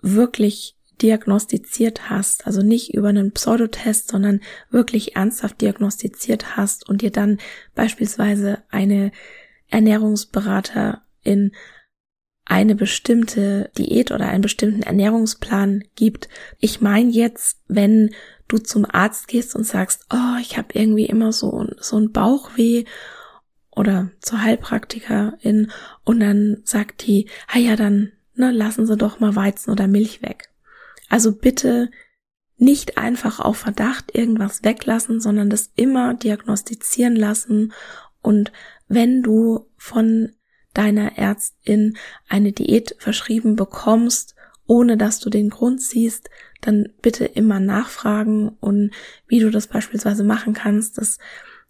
wirklich 0.00 0.76
diagnostiziert 1.02 2.08
hast, 2.08 2.46
also 2.46 2.62
nicht 2.62 2.94
über 2.94 3.08
einen 3.08 3.32
Pseudotest, 3.32 4.08
sondern 4.08 4.40
wirklich 4.70 5.16
ernsthaft 5.16 5.60
diagnostiziert 5.60 6.56
hast 6.56 6.88
und 6.88 7.02
dir 7.02 7.10
dann 7.10 7.38
beispielsweise 7.74 8.62
eine 8.70 9.10
Ernährungsberaterin 9.68 11.52
eine 12.46 12.76
bestimmte 12.76 13.70
Diät 13.76 14.12
oder 14.12 14.28
einen 14.28 14.40
bestimmten 14.40 14.82
Ernährungsplan 14.82 15.84
gibt. 15.96 16.28
Ich 16.58 16.80
meine 16.80 17.10
jetzt, 17.10 17.58
wenn 17.66 18.14
du 18.48 18.58
zum 18.58 18.86
Arzt 18.88 19.26
gehst 19.26 19.56
und 19.56 19.64
sagst, 19.64 20.06
oh, 20.12 20.40
ich 20.40 20.56
habe 20.56 20.68
irgendwie 20.72 21.06
immer 21.06 21.32
so, 21.32 21.66
so 21.78 21.98
ein 21.98 22.12
Bauchweh 22.12 22.84
oder 23.72 24.10
zur 24.20 24.42
Heilpraktikerin 24.42 25.72
und 26.04 26.20
dann 26.20 26.58
sagt 26.62 27.06
die, 27.06 27.28
ah 27.48 27.58
ja, 27.58 27.74
dann 27.74 28.12
ne, 28.34 28.52
lassen 28.52 28.86
Sie 28.86 28.96
doch 28.96 29.18
mal 29.18 29.34
Weizen 29.34 29.72
oder 29.72 29.88
Milch 29.88 30.22
weg. 30.22 30.48
Also 31.08 31.32
bitte 31.32 31.90
nicht 32.56 32.96
einfach 32.96 33.40
auf 33.40 33.58
Verdacht 33.58 34.14
irgendwas 34.14 34.62
weglassen, 34.62 35.20
sondern 35.20 35.50
das 35.50 35.72
immer 35.74 36.14
diagnostizieren 36.14 37.16
lassen 37.16 37.72
und 38.22 38.52
wenn 38.88 39.22
du 39.22 39.68
von 39.76 40.32
deiner 40.76 41.18
Ärztin 41.18 41.96
eine 42.28 42.52
Diät 42.52 42.96
verschrieben 42.98 43.56
bekommst, 43.56 44.34
ohne 44.66 44.96
dass 44.96 45.20
du 45.20 45.30
den 45.30 45.48
Grund 45.48 45.80
siehst, 45.80 46.28
dann 46.60 46.88
bitte 47.00 47.24
immer 47.24 47.60
nachfragen 47.60 48.48
und 48.60 48.90
wie 49.28 49.38
du 49.38 49.50
das 49.50 49.68
beispielsweise 49.68 50.24
machen 50.24 50.54
kannst, 50.54 50.98
das 50.98 51.18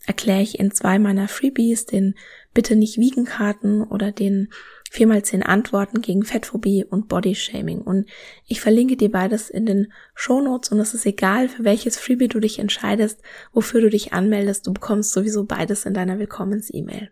erkläre 0.07 0.43
ich 0.43 0.59
in 0.59 0.71
zwei 0.71 0.99
meiner 0.99 1.29
Freebies, 1.29 1.87
den 1.87 2.15
bitte 2.55 2.77
nicht 2.77 2.99
wiegen 2.99 3.25
Karten 3.25 3.83
oder 3.83 4.13
den 4.13 4.49
viermal 4.91 5.23
zehn 5.23 5.43
Antworten 5.43 6.01
gegen 6.01 6.23
Fettphobie 6.23 6.85
und 6.85 7.09
Bodyshaming. 7.09 7.83
Und 7.83 8.09
ich 8.47 8.61
verlinke 8.61 8.97
dir 8.97 9.11
beides 9.11 9.51
in 9.51 9.67
den 9.67 9.93
Show 10.15 10.41
Notes 10.41 10.71
und 10.71 10.79
es 10.81 10.95
ist 10.95 11.07
egal, 11.07 11.49
für 11.49 11.65
welches 11.65 11.99
Freebie 11.99 12.29
du 12.29 12.41
dich 12.41 12.59
entscheidest, 12.59 13.21
wofür 13.53 13.81
du 13.81 13.91
dich 13.91 14.13
anmeldest, 14.13 14.67
du 14.67 14.73
bekommst 14.73 15.13
sowieso 15.13 15.45
beides 15.45 15.85
in 15.85 15.95
deiner 15.95 16.19
Willkommens-E-Mail. 16.19 17.11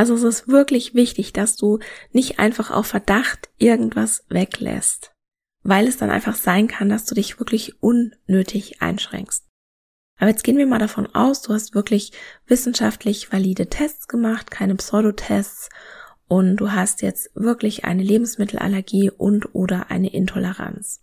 Also 0.00 0.14
es 0.14 0.22
ist 0.22 0.48
wirklich 0.48 0.94
wichtig, 0.94 1.34
dass 1.34 1.56
du 1.56 1.78
nicht 2.10 2.38
einfach 2.38 2.70
auf 2.70 2.86
Verdacht 2.86 3.50
irgendwas 3.58 4.24
weglässt, 4.30 5.12
weil 5.62 5.86
es 5.86 5.98
dann 5.98 6.08
einfach 6.08 6.36
sein 6.36 6.68
kann, 6.68 6.88
dass 6.88 7.04
du 7.04 7.14
dich 7.14 7.38
wirklich 7.38 7.82
unnötig 7.82 8.80
einschränkst. 8.80 9.44
Aber 10.18 10.30
jetzt 10.30 10.42
gehen 10.42 10.56
wir 10.56 10.66
mal 10.66 10.78
davon 10.78 11.14
aus, 11.14 11.42
du 11.42 11.52
hast 11.52 11.74
wirklich 11.74 12.12
wissenschaftlich 12.46 13.30
valide 13.30 13.66
Tests 13.66 14.08
gemacht, 14.08 14.50
keine 14.50 14.74
Pseudotests 14.74 15.68
und 16.28 16.56
du 16.56 16.72
hast 16.72 17.02
jetzt 17.02 17.30
wirklich 17.34 17.84
eine 17.84 18.02
Lebensmittelallergie 18.02 19.10
und 19.10 19.54
oder 19.54 19.90
eine 19.90 20.10
Intoleranz. 20.14 21.02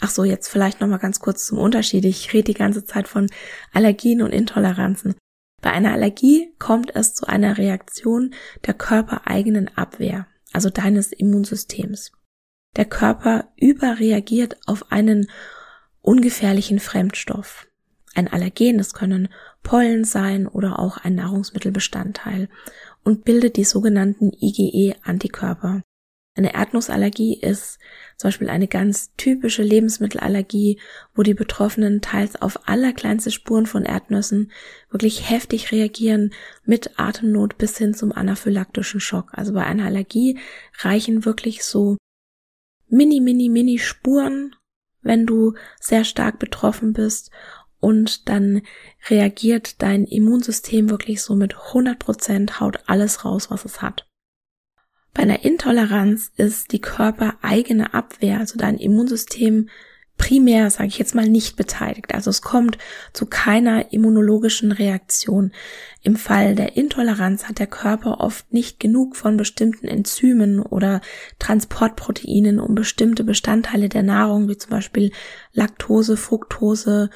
Ach 0.00 0.10
so, 0.10 0.24
jetzt 0.24 0.48
vielleicht 0.48 0.80
noch 0.80 0.88
mal 0.88 0.98
ganz 0.98 1.20
kurz 1.20 1.46
zum 1.46 1.58
Unterschied. 1.58 2.04
Ich 2.04 2.32
rede 2.32 2.52
die 2.52 2.58
ganze 2.58 2.84
Zeit 2.84 3.06
von 3.06 3.30
Allergien 3.72 4.20
und 4.20 4.32
Intoleranzen. 4.32 5.14
Bei 5.62 5.70
einer 5.70 5.92
Allergie 5.92 6.52
kommt 6.58 6.94
es 6.94 7.14
zu 7.14 7.26
einer 7.26 7.56
Reaktion 7.56 8.34
der 8.66 8.74
körpereigenen 8.74 9.70
Abwehr, 9.76 10.26
also 10.52 10.68
deines 10.68 11.12
Immunsystems. 11.12 12.12
Der 12.76 12.84
Körper 12.84 13.48
überreagiert 13.56 14.56
auf 14.66 14.90
einen 14.90 15.30
ungefährlichen 16.00 16.80
Fremdstoff. 16.80 17.68
Ein 18.14 18.28
Allergen, 18.28 18.76
das 18.76 18.92
können 18.92 19.28
Pollen 19.62 20.04
sein 20.04 20.46
oder 20.46 20.78
auch 20.78 20.98
ein 20.98 21.14
Nahrungsmittelbestandteil 21.14 22.48
und 23.04 23.24
bildet 23.24 23.56
die 23.56 23.64
sogenannten 23.64 24.32
IgE-Antikörper. 24.32 25.82
Eine 26.34 26.54
Erdnussallergie 26.54 27.38
ist 27.38 27.78
zum 28.16 28.28
Beispiel 28.28 28.48
eine 28.48 28.66
ganz 28.66 29.12
typische 29.16 29.62
Lebensmittelallergie, 29.62 30.80
wo 31.14 31.22
die 31.22 31.34
Betroffenen 31.34 32.00
teils 32.00 32.40
auf 32.40 32.68
allerkleinste 32.68 33.30
Spuren 33.30 33.66
von 33.66 33.84
Erdnüssen 33.84 34.50
wirklich 34.90 35.28
heftig 35.28 35.72
reagieren, 35.72 36.32
mit 36.64 36.98
Atemnot 36.98 37.58
bis 37.58 37.76
hin 37.76 37.92
zum 37.92 38.12
anaphylaktischen 38.12 38.98
Schock. 38.98 39.32
Also 39.32 39.52
bei 39.52 39.64
einer 39.64 39.84
Allergie 39.84 40.38
reichen 40.78 41.26
wirklich 41.26 41.64
so 41.64 41.98
mini, 42.88 43.20
mini, 43.20 43.50
mini 43.50 43.78
Spuren, 43.78 44.56
wenn 45.02 45.26
du 45.26 45.54
sehr 45.80 46.04
stark 46.04 46.38
betroffen 46.38 46.94
bist 46.94 47.30
und 47.78 48.30
dann 48.30 48.62
reagiert 49.10 49.82
dein 49.82 50.06
Immunsystem 50.06 50.88
wirklich 50.88 51.20
so 51.20 51.34
mit 51.34 51.56
100 51.56 51.98
Prozent, 51.98 52.60
haut 52.60 52.78
alles 52.86 53.26
raus, 53.26 53.50
was 53.50 53.66
es 53.66 53.82
hat. 53.82 54.06
Bei 55.14 55.22
einer 55.22 55.44
Intoleranz 55.44 56.32
ist 56.36 56.72
die 56.72 56.80
körpereigene 56.80 57.92
Abwehr, 57.92 58.38
also 58.38 58.58
dein 58.58 58.78
Immunsystem 58.78 59.68
primär, 60.16 60.70
sage 60.70 60.88
ich 60.88 60.98
jetzt 60.98 61.14
mal, 61.14 61.28
nicht 61.28 61.56
beteiligt. 61.56 62.14
Also 62.14 62.30
es 62.30 62.42
kommt 62.42 62.78
zu 63.12 63.26
keiner 63.26 63.92
immunologischen 63.92 64.72
Reaktion. 64.72 65.52
Im 66.02 66.16
Fall 66.16 66.54
der 66.54 66.76
Intoleranz 66.76 67.48
hat 67.48 67.58
der 67.58 67.66
Körper 67.66 68.20
oft 68.20 68.52
nicht 68.52 68.78
genug 68.78 69.16
von 69.16 69.36
bestimmten 69.36 69.88
Enzymen 69.88 70.60
oder 70.60 71.00
Transportproteinen, 71.40 72.60
um 72.60 72.74
bestimmte 72.74 73.24
Bestandteile 73.24 73.88
der 73.88 74.02
Nahrung, 74.02 74.48
wie 74.48 74.56
zum 74.56 74.70
Beispiel 74.70 75.10
Laktose, 75.52 76.16
Fructose 76.16 77.10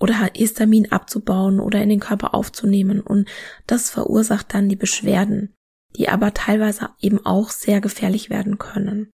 oder 0.00 0.30
Histamin 0.34 0.90
abzubauen 0.90 1.60
oder 1.60 1.82
in 1.82 1.88
den 1.88 2.00
Körper 2.00 2.34
aufzunehmen. 2.34 3.00
Und 3.00 3.28
das 3.66 3.90
verursacht 3.90 4.54
dann 4.54 4.68
die 4.68 4.76
Beschwerden 4.76 5.54
die 5.96 6.08
aber 6.08 6.34
teilweise 6.34 6.90
eben 7.00 7.24
auch 7.24 7.50
sehr 7.50 7.80
gefährlich 7.80 8.30
werden 8.30 8.58
können. 8.58 9.10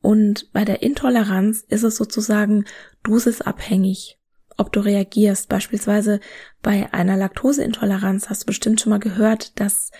Und 0.00 0.52
bei 0.52 0.64
der 0.64 0.82
Intoleranz 0.82 1.64
ist 1.68 1.82
es 1.82 1.96
sozusagen 1.96 2.64
dosisabhängig, 3.02 4.18
ob 4.56 4.72
du 4.72 4.80
reagierst. 4.80 5.48
Beispielsweise 5.48 6.20
bei 6.62 6.92
einer 6.92 7.16
Laktoseintoleranz 7.16 8.28
hast 8.30 8.42
du 8.42 8.46
bestimmt 8.46 8.80
schon 8.80 8.90
mal 8.90 9.00
gehört, 9.00 9.58
dass 9.58 9.90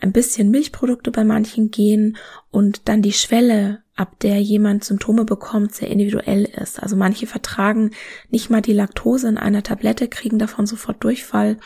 ein 0.00 0.12
bisschen 0.12 0.50
Milchprodukte 0.50 1.10
bei 1.10 1.24
manchen 1.24 1.70
gehen 1.70 2.16
und 2.50 2.88
dann 2.88 3.02
die 3.02 3.12
Schwelle, 3.12 3.82
ab 3.96 4.20
der 4.20 4.40
jemand 4.40 4.84
Symptome 4.84 5.24
bekommt, 5.24 5.74
sehr 5.74 5.88
individuell 5.88 6.44
ist. 6.44 6.80
Also 6.80 6.94
manche 6.94 7.26
vertragen 7.26 7.90
nicht 8.30 8.48
mal 8.48 8.62
die 8.62 8.72
Laktose 8.72 9.28
in 9.28 9.38
einer 9.38 9.64
Tablette, 9.64 10.06
kriegen 10.06 10.38
davon 10.38 10.66
sofort 10.66 11.02
Durchfall 11.02 11.56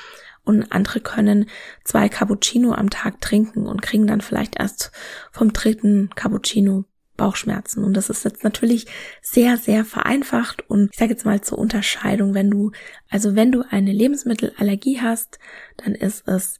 und 0.45 0.73
andere 0.73 1.01
können 1.01 1.47
zwei 1.85 2.09
Cappuccino 2.09 2.73
am 2.73 2.91
Tag 2.91 3.21
trinken 3.21 3.67
und 3.67 3.83
kriegen 3.83 4.07
dann 4.07 4.21
vielleicht 4.21 4.59
erst 4.59 4.91
vom 5.31 5.53
dritten 5.53 6.11
Cappuccino 6.15 6.85
Bauchschmerzen. 7.17 7.85
Und 7.85 7.95
das 7.95 8.11
ist 8.11 8.25
jetzt 8.25 8.43
natürlich 8.43 8.87
sehr, 9.21 9.57
sehr 9.57 9.85
vereinfacht 9.85 10.69
und 10.69 10.91
ich 10.93 10.99
sage 10.99 11.13
jetzt 11.13 11.25
mal 11.25 11.41
zur 11.41 11.59
Unterscheidung, 11.59 12.35
wenn 12.35 12.51
du, 12.51 12.73
also 13.11 13.37
wenn 13.37 13.53
du 13.53 13.63
eine 13.71 13.93
Lebensmittelallergie 13.93 15.01
hast, 15.01 15.39
dann 15.77 15.95
ist 15.95 16.27
es 16.27 16.59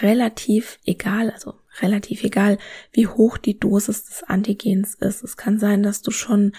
relativ 0.00 0.78
egal, 0.84 1.30
also 1.30 1.54
relativ 1.80 2.24
egal, 2.24 2.58
wie 2.92 3.06
hoch 3.06 3.38
die 3.38 3.58
Dosis 3.58 4.04
des 4.04 4.22
Antigens 4.24 4.94
ist. 4.94 5.22
Es 5.22 5.36
kann 5.36 5.58
sein, 5.58 5.82
dass 5.82 6.02
du 6.02 6.10
schon, 6.10 6.52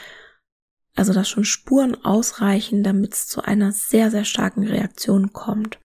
also 0.95 1.13
dass 1.13 1.27
schon 1.27 1.45
Spuren 1.45 1.95
ausreichen, 2.03 2.83
damit 2.83 3.13
es 3.13 3.27
zu 3.27 3.41
einer 3.41 3.71
sehr, 3.71 4.11
sehr 4.11 4.25
starken 4.25 4.65
Reaktion 4.65 5.33
kommt. 5.33 5.80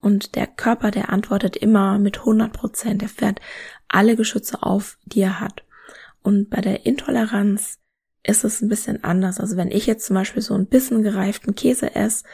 Und 0.00 0.34
der 0.34 0.46
Körper, 0.46 0.90
der 0.90 1.10
antwortet 1.10 1.56
immer 1.56 1.98
mit 1.98 2.20
100 2.20 2.52
Prozent. 2.52 3.02
Er 3.02 3.08
fährt 3.08 3.40
alle 3.88 4.16
Geschütze 4.16 4.62
auf, 4.62 4.98
die 5.04 5.20
er 5.20 5.40
hat. 5.40 5.64
Und 6.22 6.50
bei 6.50 6.60
der 6.60 6.86
Intoleranz 6.86 7.78
ist 8.22 8.44
es 8.44 8.60
ein 8.60 8.68
bisschen 8.68 9.04
anders. 9.04 9.40
Also 9.40 9.56
wenn 9.56 9.70
ich 9.70 9.86
jetzt 9.86 10.06
zum 10.06 10.14
Beispiel 10.14 10.42
so 10.42 10.54
ein 10.54 10.66
bisschen 10.66 11.02
gereiften 11.02 11.54
Käse 11.54 11.94
esse, 11.94 12.24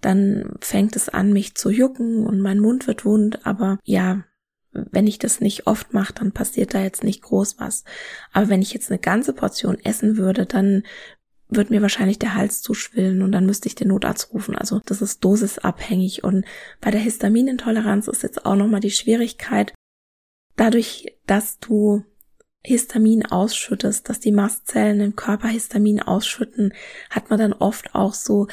dann 0.00 0.56
fängt 0.60 0.96
es 0.96 1.08
an, 1.08 1.32
mich 1.32 1.54
zu 1.54 1.70
jucken 1.70 2.26
und 2.26 2.40
mein 2.40 2.60
Mund 2.60 2.86
wird 2.86 3.04
wund. 3.04 3.46
Aber 3.46 3.78
ja, 3.84 4.24
wenn 4.72 5.06
ich 5.06 5.18
das 5.18 5.40
nicht 5.40 5.66
oft 5.66 5.94
mache, 5.94 6.12
dann 6.14 6.32
passiert 6.32 6.74
da 6.74 6.82
jetzt 6.82 7.04
nicht 7.04 7.22
groß 7.22 7.58
was. 7.58 7.84
Aber 8.32 8.48
wenn 8.48 8.62
ich 8.62 8.74
jetzt 8.74 8.90
eine 8.90 8.98
ganze 8.98 9.32
Portion 9.32 9.78
essen 9.82 10.16
würde, 10.16 10.46
dann 10.46 10.82
wird 11.48 11.70
mir 11.70 11.82
wahrscheinlich 11.82 12.18
der 12.18 12.34
Hals 12.34 12.62
zuschwillen 12.62 13.22
und 13.22 13.32
dann 13.32 13.46
müsste 13.46 13.68
ich 13.68 13.74
den 13.74 13.88
Notarzt 13.88 14.32
rufen. 14.32 14.56
Also 14.56 14.80
das 14.84 15.02
ist 15.02 15.22
dosisabhängig. 15.24 16.24
Und 16.24 16.44
bei 16.80 16.90
der 16.90 17.00
Histaminintoleranz 17.00 18.08
ist 18.08 18.22
jetzt 18.22 18.46
auch 18.46 18.56
nochmal 18.56 18.80
die 18.80 18.90
Schwierigkeit, 18.90 19.74
dadurch, 20.56 21.16
dass 21.26 21.58
du 21.58 22.04
Histamin 22.62 23.26
ausschüttest, 23.26 24.08
dass 24.08 24.20
die 24.20 24.32
Mastzellen 24.32 25.00
im 25.00 25.16
Körper 25.16 25.48
Histamin 25.48 26.00
ausschütten, 26.00 26.72
hat 27.10 27.28
man 27.28 27.38
dann 27.38 27.52
oft 27.52 27.94
auch 27.94 28.14
so 28.14 28.48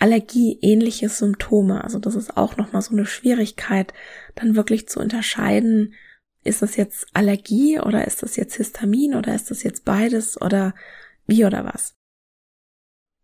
allergieähnliche 0.00 1.08
Symptome. 1.08 1.84
Also 1.84 1.98
das 1.98 2.16
ist 2.16 2.36
auch 2.36 2.56
nochmal 2.56 2.82
so 2.82 2.92
eine 2.92 3.06
Schwierigkeit, 3.06 3.92
dann 4.34 4.56
wirklich 4.56 4.88
zu 4.88 5.00
unterscheiden, 5.00 5.94
ist 6.44 6.62
das 6.62 6.76
jetzt 6.76 7.06
Allergie 7.14 7.80
oder 7.80 8.06
ist 8.06 8.22
das 8.22 8.36
jetzt 8.36 8.56
Histamin 8.56 9.14
oder 9.14 9.34
ist 9.34 9.50
das 9.50 9.62
jetzt 9.62 9.84
beides 9.84 10.40
oder 10.40 10.74
wie 11.26 11.44
oder 11.44 11.64
was. 11.64 11.97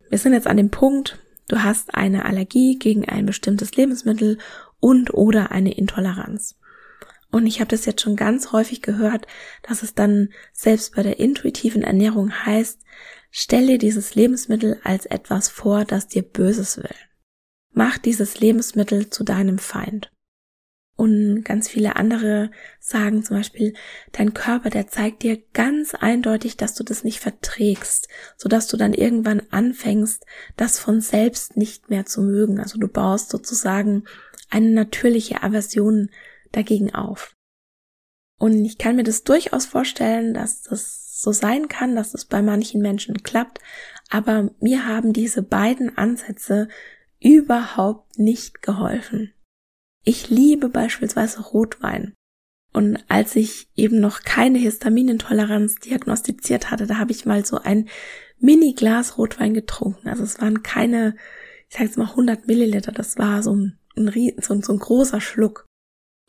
Wir 0.09 0.17
sind 0.17 0.33
jetzt 0.33 0.47
an 0.47 0.57
dem 0.57 0.69
Punkt, 0.69 1.19
du 1.47 1.63
hast 1.63 1.95
eine 1.95 2.25
Allergie 2.25 2.77
gegen 2.77 3.05
ein 3.05 3.25
bestimmtes 3.25 3.75
Lebensmittel 3.75 4.37
und 4.79 5.13
oder 5.13 5.51
eine 5.51 5.75
Intoleranz. 5.75 6.55
Und 7.31 7.47
ich 7.47 7.59
habe 7.59 7.69
das 7.69 7.85
jetzt 7.85 8.01
schon 8.01 8.15
ganz 8.15 8.51
häufig 8.51 8.81
gehört, 8.81 9.27
dass 9.63 9.83
es 9.83 9.93
dann 9.93 10.29
selbst 10.53 10.95
bei 10.95 11.03
der 11.03 11.19
intuitiven 11.19 11.81
Ernährung 11.83 12.31
heißt, 12.31 12.79
stelle 13.29 13.77
dieses 13.77 14.15
Lebensmittel 14.15 14.79
als 14.83 15.05
etwas 15.05 15.49
vor, 15.49 15.83
das 15.83 16.07
dir 16.07 16.21
Böses 16.21 16.77
will. 16.77 16.95
Mach 17.73 17.97
dieses 17.97 18.39
Lebensmittel 18.39 19.09
zu 19.09 19.25
deinem 19.25 19.57
Feind. 19.57 20.11
Und 20.97 21.43
ganz 21.43 21.67
viele 21.67 21.97
andere 21.97 22.51
sagen 22.79 23.23
zum 23.23 23.37
Beispiel, 23.37 23.73
dein 24.13 24.33
Körper, 24.33 24.69
der 24.69 24.87
zeigt 24.87 25.23
dir 25.23 25.37
ganz 25.51 25.93
eindeutig, 25.93 26.55
dass 26.55 26.73
du 26.73 26.85
das 26.85 27.03
nicht 27.03 27.19
verträgst, 27.19 28.07
sodass 28.37 28.67
du 28.67 28.77
dann 28.77 28.93
irgendwann 28.93 29.41
anfängst, 29.51 30.25
das 30.55 30.79
von 30.79 31.01
selbst 31.01 31.57
nicht 31.57 31.89
mehr 31.89 32.05
zu 32.05 32.21
mögen. 32.21 32.59
Also 32.59 32.79
du 32.79 32.87
baust 32.87 33.29
sozusagen 33.29 34.05
eine 34.49 34.69
natürliche 34.69 35.43
Aversion 35.43 36.09
dagegen 36.53 36.95
auf. 36.95 37.33
Und 38.39 38.63
ich 38.63 38.77
kann 38.77 38.95
mir 38.95 39.03
das 39.03 39.23
durchaus 39.23 39.65
vorstellen, 39.65 40.33
dass 40.33 40.63
das 40.63 41.21
so 41.21 41.31
sein 41.31 41.67
kann, 41.67 41.95
dass 41.95 42.13
es 42.13 42.25
bei 42.25 42.41
manchen 42.41 42.81
Menschen 42.81 43.23
klappt, 43.23 43.59
aber 44.09 44.51
mir 44.59 44.85
haben 44.85 45.13
diese 45.13 45.41
beiden 45.41 45.97
Ansätze 45.97 46.67
überhaupt 47.19 48.19
nicht 48.19 48.61
geholfen. 48.61 49.33
Ich 50.05 50.29
liebe 50.29 50.69
beispielsweise 50.69 51.41
Rotwein. 51.41 52.13
Und 52.71 52.99
als 53.07 53.35
ich 53.35 53.69
eben 53.75 53.99
noch 53.99 54.21
keine 54.21 54.59
Histaminintoleranz 54.59 55.75
diagnostiziert 55.75 56.71
hatte, 56.71 56.85
da 56.87 56.97
habe 56.97 57.11
ich 57.11 57.25
mal 57.25 57.43
so 57.45 57.57
ein 57.57 57.89
Mini-Glas 58.39 59.17
Rotwein 59.17 59.53
getrunken. 59.53 60.07
Also 60.07 60.23
es 60.23 60.39
waren 60.39 60.61
keine, 60.61 61.15
ich 61.69 61.73
sage 61.73 61.85
jetzt 61.85 61.97
mal 61.97 62.09
100 62.09 62.47
Milliliter, 62.47 62.91
das 62.91 63.17
war 63.17 63.41
so 63.41 63.55
ein, 63.55 63.79
ein, 63.95 64.11
so 64.41 64.53
ein, 64.53 64.61
so 64.61 64.73
ein 64.73 64.79
großer 64.79 65.21
Schluck. 65.21 65.65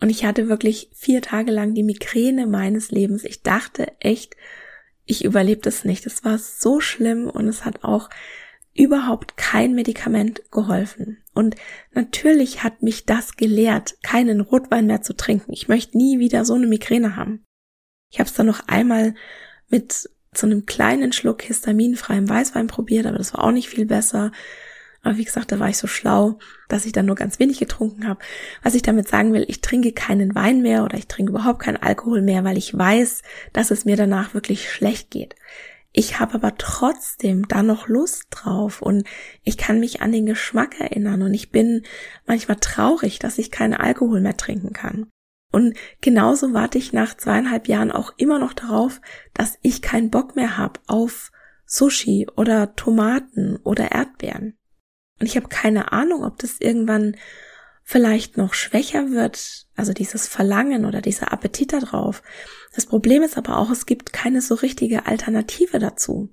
Und 0.00 0.08
ich 0.08 0.24
hatte 0.24 0.48
wirklich 0.48 0.90
vier 0.94 1.20
Tage 1.20 1.50
lang 1.52 1.74
die 1.74 1.82
Migräne 1.82 2.46
meines 2.46 2.90
Lebens. 2.90 3.24
Ich 3.24 3.42
dachte 3.42 3.92
echt, 4.00 4.36
ich 5.04 5.24
überlebe 5.24 5.62
das 5.62 5.84
nicht. 5.84 6.06
Es 6.06 6.24
war 6.24 6.38
so 6.38 6.80
schlimm 6.80 7.28
und 7.28 7.48
es 7.48 7.64
hat 7.64 7.84
auch 7.84 8.08
überhaupt 8.78 9.36
kein 9.36 9.74
Medikament 9.74 10.42
geholfen. 10.50 11.18
Und 11.34 11.56
natürlich 11.92 12.62
hat 12.62 12.82
mich 12.82 13.06
das 13.06 13.36
gelehrt, 13.36 13.96
keinen 14.02 14.40
Rotwein 14.40 14.86
mehr 14.86 15.02
zu 15.02 15.14
trinken. 15.14 15.52
Ich 15.52 15.68
möchte 15.68 15.96
nie 15.96 16.18
wieder 16.18 16.44
so 16.44 16.54
eine 16.54 16.66
Migräne 16.66 17.16
haben. 17.16 17.44
Ich 18.10 18.18
habe 18.18 18.28
es 18.28 18.34
dann 18.34 18.46
noch 18.46 18.68
einmal 18.68 19.14
mit 19.68 20.08
so 20.32 20.46
einem 20.46 20.66
kleinen 20.66 21.12
Schluck 21.12 21.42
histaminfreiem 21.42 22.28
Weißwein 22.28 22.66
probiert, 22.66 23.06
aber 23.06 23.18
das 23.18 23.34
war 23.34 23.44
auch 23.44 23.52
nicht 23.52 23.68
viel 23.68 23.86
besser. 23.86 24.32
Aber 25.02 25.18
wie 25.18 25.24
gesagt, 25.24 25.52
da 25.52 25.60
war 25.60 25.68
ich 25.68 25.78
so 25.78 25.86
schlau, 25.86 26.38
dass 26.68 26.84
ich 26.84 26.92
dann 26.92 27.06
nur 27.06 27.14
ganz 27.14 27.38
wenig 27.38 27.58
getrunken 27.58 28.08
habe. 28.08 28.20
Was 28.62 28.74
ich 28.74 28.82
damit 28.82 29.08
sagen 29.08 29.32
will, 29.32 29.44
ich 29.46 29.60
trinke 29.60 29.92
keinen 29.92 30.34
Wein 30.34 30.62
mehr 30.62 30.84
oder 30.84 30.98
ich 30.98 31.06
trinke 31.06 31.30
überhaupt 31.30 31.60
keinen 31.60 31.76
Alkohol 31.76 32.22
mehr, 32.22 32.42
weil 32.44 32.58
ich 32.58 32.76
weiß, 32.76 33.22
dass 33.52 33.70
es 33.70 33.84
mir 33.84 33.96
danach 33.96 34.34
wirklich 34.34 34.70
schlecht 34.70 35.10
geht. 35.10 35.36
Ich 35.98 36.20
habe 36.20 36.34
aber 36.34 36.58
trotzdem 36.58 37.48
da 37.48 37.62
noch 37.62 37.88
Lust 37.88 38.26
drauf 38.28 38.82
und 38.82 39.08
ich 39.42 39.56
kann 39.56 39.80
mich 39.80 40.02
an 40.02 40.12
den 40.12 40.26
Geschmack 40.26 40.78
erinnern 40.78 41.22
und 41.22 41.32
ich 41.32 41.50
bin 41.50 41.84
manchmal 42.26 42.58
traurig, 42.58 43.18
dass 43.18 43.38
ich 43.38 43.50
keinen 43.50 43.72
Alkohol 43.72 44.20
mehr 44.20 44.36
trinken 44.36 44.74
kann. 44.74 45.08
Und 45.50 45.74
genauso 46.02 46.52
warte 46.52 46.76
ich 46.76 46.92
nach 46.92 47.16
zweieinhalb 47.16 47.66
Jahren 47.66 47.90
auch 47.90 48.12
immer 48.18 48.38
noch 48.38 48.52
darauf, 48.52 49.00
dass 49.32 49.58
ich 49.62 49.80
keinen 49.80 50.10
Bock 50.10 50.36
mehr 50.36 50.58
habe 50.58 50.80
auf 50.86 51.32
Sushi 51.64 52.26
oder 52.36 52.76
Tomaten 52.76 53.56
oder 53.64 53.90
Erdbeeren. 53.92 54.58
Und 55.18 55.24
ich 55.24 55.36
habe 55.36 55.48
keine 55.48 55.92
Ahnung, 55.92 56.24
ob 56.24 56.36
das 56.36 56.60
irgendwann 56.60 57.16
vielleicht 57.88 58.36
noch 58.36 58.52
schwächer 58.52 59.12
wird, 59.12 59.66
also 59.76 59.92
dieses 59.92 60.26
Verlangen 60.26 60.84
oder 60.84 61.00
dieser 61.00 61.32
Appetit 61.32 61.72
darauf. 61.72 62.20
Das 62.74 62.84
Problem 62.84 63.22
ist 63.22 63.38
aber 63.38 63.58
auch, 63.58 63.70
es 63.70 63.86
gibt 63.86 64.12
keine 64.12 64.42
so 64.42 64.56
richtige 64.56 65.06
Alternative 65.06 65.78
dazu. 65.78 66.28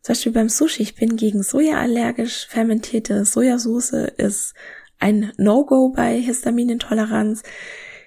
Zum 0.00 0.14
Beispiel 0.14 0.32
beim 0.32 0.48
Sushi, 0.48 0.82
ich 0.82 0.94
bin 0.94 1.16
gegen 1.16 1.42
Soja 1.42 1.78
allergisch, 1.78 2.46
fermentierte 2.48 3.26
Sojasauce 3.26 3.92
ist 4.16 4.54
ein 4.98 5.32
No-Go 5.36 5.90
bei 5.90 6.18
Histaminintoleranz 6.18 7.42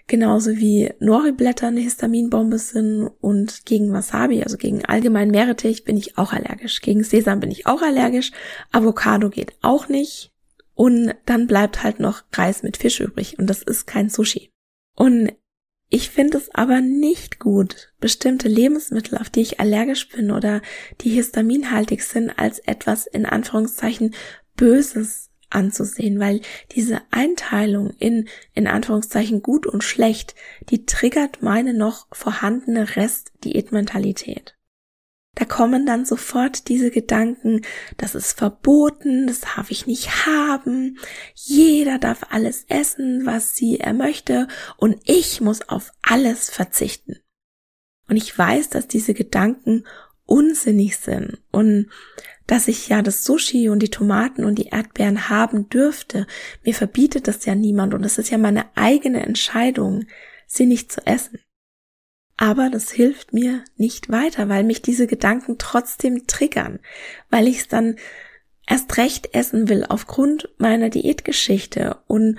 genauso 0.08 0.58
wie 0.58 0.92
Nori-Blätter 1.00 1.68
eine 1.68 1.80
Histaminbombe 1.80 2.58
sind 2.58 3.10
und 3.22 3.66
gegen 3.66 3.94
Wasabi, 3.94 4.44
also 4.44 4.58
gegen 4.58 4.84
allgemein 4.84 5.30
Meerrettich, 5.30 5.84
bin 5.84 5.96
ich 5.96 6.18
auch 6.18 6.34
allergisch. 6.34 6.82
Gegen 6.82 7.04
Sesam 7.04 7.40
bin 7.40 7.52
ich 7.52 7.68
auch 7.68 7.82
allergisch. 7.82 8.32
Avocado 8.72 9.30
geht 9.30 9.54
auch 9.62 9.88
nicht. 9.88 10.33
Und 10.76 11.14
dann 11.26 11.48
bleibt 11.48 11.84
halt 11.84 12.00
noch 12.00 12.24
Reis 12.34 12.64
mit 12.64 12.78
Fisch 12.78 13.00
übrig 13.00 13.38
und 13.38 13.48
das 13.48 13.62
ist 13.62 13.86
kein 13.86 14.10
Sushi. 14.10 14.50
Und 14.96 15.32
ich 15.90 16.10
finde 16.10 16.40
es 16.40 16.50
aber 16.56 16.82
nicht 16.82 17.40
gut, 17.40 17.94
bestimmte 18.00 18.48
Lebensmittel, 18.48 19.20
auf 19.20 19.30
die 19.30 19.42
ich 19.42 19.60
allergisch 19.60 20.10
bin 20.10 20.32
oder 20.32 20.64
die 21.02 21.12
histaminhaltig 21.12 22.02
sind, 22.02 22.32
als 22.32 22.58
etwas 22.58 23.06
in 23.06 23.28
Anführungszeichen 23.28 24.16
Böses 24.56 25.30
anzusehen, 25.52 26.20
weil 26.20 26.42
diese 26.72 27.02
Einteilung 27.12 27.92
in, 28.00 28.28
in 28.56 28.66
Anführungszeichen 28.66 29.44
gut 29.44 29.68
und 29.68 29.84
schlecht, 29.84 30.34
die 30.70 30.86
triggert 30.88 31.44
meine 31.44 31.76
noch 31.76 32.08
vorhandene 32.12 32.96
Rest-Diätmentalität. 32.96 34.56
Da 35.36 35.46
kommen 35.46 35.86
dann 35.86 36.06
sofort 36.06 36.68
diese 36.68 36.92
Gedanken, 36.92 37.62
das 37.98 38.14
ist 38.14 38.38
verboten, 38.38 39.26
das 39.26 39.42
darf 39.42 39.72
ich 39.72 39.88
nicht 39.88 40.28
haben, 40.28 41.00
jeder 41.34 41.98
darf 41.98 42.28
alles 42.30 42.66
essen, 42.70 43.26
was 43.26 43.56
sie 43.56 43.80
er 43.80 43.94
möchte, 43.94 44.48
und 44.78 44.98
ich 45.06 45.42
muss 45.42 45.68
auf 45.70 45.92
alles 46.04 46.52
verzichten. 46.52 47.18
Und 48.08 48.18
ich 48.18 48.38
weiß, 48.38 48.70
dass 48.70 48.88
diese 48.88 49.16
Gedanken 49.16 49.86
unsinnig 50.26 50.98
sind 50.98 51.42
und 51.52 51.90
dass 52.48 52.68
ich 52.68 52.90
ja 52.90 53.02
das 53.02 53.24
Sushi 53.24 53.70
und 53.70 53.80
die 53.80 53.90
Tomaten 53.90 54.44
und 54.44 54.56
die 54.56 54.68
Erdbeeren 54.68 55.30
haben 55.30 55.70
dürfte. 55.70 56.28
Mir 56.64 56.74
verbietet 56.74 57.28
das 57.28 57.46
ja 57.46 57.56
niemand 57.56 57.94
und 57.94 58.04
es 58.04 58.18
ist 58.18 58.30
ja 58.30 58.38
meine 58.38 58.66
eigene 58.76 59.26
Entscheidung, 59.26 60.06
sie 60.46 60.66
nicht 60.66 60.92
zu 60.92 61.06
essen. 61.08 61.40
Aber 62.44 62.70
das 62.70 62.92
hilft 62.92 63.32
mir 63.32 63.64
nicht 63.78 64.10
weiter, 64.10 64.50
weil 64.50 64.66
mich 64.66 64.82
diese 64.82 65.08
Gedanken 65.08 65.56
trotzdem 65.58 66.28
triggern, 66.28 66.82
weil 67.30 67.48
ich 67.48 67.60
es 67.60 67.68
dann 67.70 67.96
erst 68.68 68.98
recht 68.98 69.34
essen 69.34 69.70
will 69.70 69.86
aufgrund 69.88 70.50
meiner 70.58 70.90
Diätgeschichte 70.90 72.02
und 72.06 72.38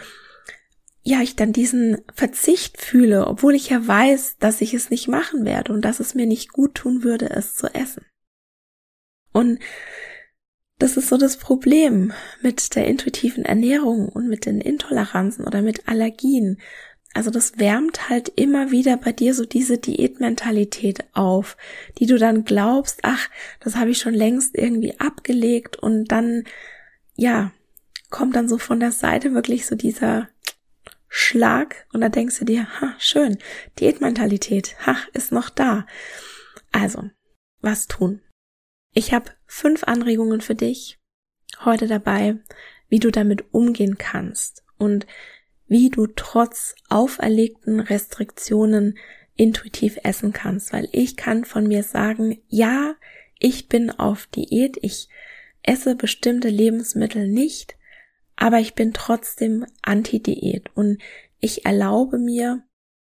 ja, 1.05 1.23
ich 1.23 1.37
dann 1.37 1.55
diesen 1.55 2.03
Verzicht 2.12 2.83
fühle, 2.83 3.27
obwohl 3.27 3.55
ich 3.55 3.71
ja 3.71 3.87
weiß, 3.87 4.37
dass 4.37 4.61
ich 4.61 4.75
es 4.75 4.90
nicht 4.90 5.09
machen 5.09 5.47
werde 5.47 5.73
und 5.73 5.81
dass 5.87 6.01
es 6.01 6.14
mir 6.14 6.27
nicht 6.27 6.53
gut 6.53 6.75
tun 6.75 7.03
würde, 7.03 7.31
es 7.31 7.55
zu 7.55 7.69
essen. 7.75 8.05
Und 9.33 9.59
das 10.79 10.99
ist 10.99 11.09
so 11.09 11.17
das 11.17 11.38
Problem 11.38 12.12
mit 12.43 12.77
der 12.77 12.87
intuitiven 12.88 13.47
Ernährung 13.47 14.11
und 14.11 14.29
mit 14.29 14.45
den 14.45 14.61
Intoleranzen 14.61 15.47
oder 15.47 15.62
mit 15.62 15.88
Allergien. 15.88 16.61
Also 17.14 17.31
das 17.31 17.59
wärmt 17.59 18.11
halt 18.11 18.29
immer 18.29 18.72
wieder 18.72 18.96
bei 18.96 19.12
dir 19.12 19.35
so 19.35 19.44
diese 19.46 19.79
Diätmentalität 19.79 21.05
auf, 21.12 21.57
die 21.98 22.07
du 22.07 22.18
dann 22.18 22.44
glaubst, 22.44 23.00
ach, 23.03 23.31
das 23.61 23.77
habe 23.77 23.90
ich 23.90 23.98
schon 23.98 24.14
längst 24.14 24.57
irgendwie 24.57 24.98
abgelegt 24.98 25.77
und 25.77 26.07
dann, 26.07 26.42
ja, 27.14 27.53
kommt 28.11 28.35
dann 28.35 28.48
so 28.48 28.59
von 28.59 28.81
der 28.81 28.90
Seite 28.90 29.33
wirklich 29.33 29.64
so 29.66 29.77
dieser 29.77 30.29
Schlag 31.09 31.87
und 31.92 32.00
da 32.00 32.09
denkst 32.09 32.40
du 32.40 32.44
dir, 32.44 32.81
ha, 32.81 32.94
schön, 32.98 33.38
Diätmentalität, 33.79 34.74
ha, 34.85 34.96
ist 35.12 35.31
noch 35.31 35.50
da. 35.50 35.87
Also, 36.72 37.11
was 37.61 37.87
tun? 37.87 38.20
Ich 38.92 39.12
habe 39.12 39.31
fünf 39.46 39.85
Anregungen 39.85 40.40
für 40.40 40.57
dich 40.57 40.98
heute 41.64 41.87
dabei, 41.87 42.37
wie 42.88 42.98
du 42.98 43.12
damit 43.12 43.55
umgehen 43.55 43.98
kannst 43.98 44.64
und 44.79 45.07
wie 45.66 45.90
du 45.90 46.07
trotz 46.07 46.74
auferlegten 46.88 47.81
Restriktionen 47.81 48.98
intuitiv 49.37 49.98
essen 50.05 50.33
kannst, 50.33 50.72
weil 50.72 50.88
ich 50.92 51.16
kann 51.16 51.44
von 51.44 51.66
mir 51.66 51.83
sagen, 51.83 52.40
ja, 52.48 52.94
ich 53.38 53.68
bin 53.68 53.90
auf 53.90 54.27
Diät, 54.27 54.77
ich 54.81 55.09
esse 55.62 55.96
bestimmte 55.96 56.48
Lebensmittel 56.48 57.29
nicht, 57.29 57.77
aber 58.37 58.59
ich 58.59 58.74
bin 58.74 58.92
trotzdem 58.92 59.66
anti-Diät 59.83 60.70
und 60.74 60.98
ich 61.40 61.64
erlaube 61.64 62.18
mir 62.18 62.62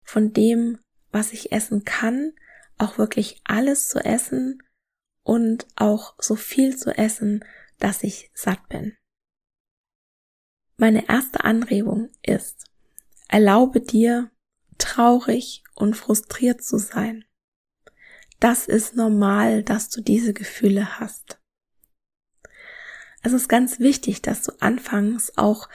von 0.03 0.33
dem, 0.33 0.79
was 1.11 1.33
ich 1.33 1.51
essen 1.51 1.83
kann, 1.83 2.33
auch 2.77 2.97
wirklich 2.97 3.41
alles 3.43 3.89
zu 3.89 3.99
essen 3.99 4.61
und 5.23 5.67
auch 5.75 6.15
so 6.19 6.35
viel 6.35 6.75
zu 6.75 6.97
essen, 6.97 7.43
dass 7.79 8.03
ich 8.03 8.31
satt 8.33 8.67
bin. 8.69 8.95
Meine 10.77 11.07
erste 11.07 11.43
Anregung 11.43 12.09
ist, 12.23 12.65
erlaube 13.27 13.81
dir, 13.81 14.31
traurig 14.77 15.63
und 15.75 15.95
frustriert 15.95 16.63
zu 16.63 16.77
sein. 16.77 17.25
Das 18.39 18.67
ist 18.67 18.95
normal, 18.95 19.63
dass 19.63 19.89
du 19.89 20.01
diese 20.01 20.33
Gefühle 20.33 20.99
hast. 20.99 21.39
Es 23.21 23.31
ist 23.31 23.47
ganz 23.47 23.79
wichtig, 23.79 24.21
dass 24.21 24.43
du 24.43 24.51
anfangs 24.59 25.37
auch 25.37 25.69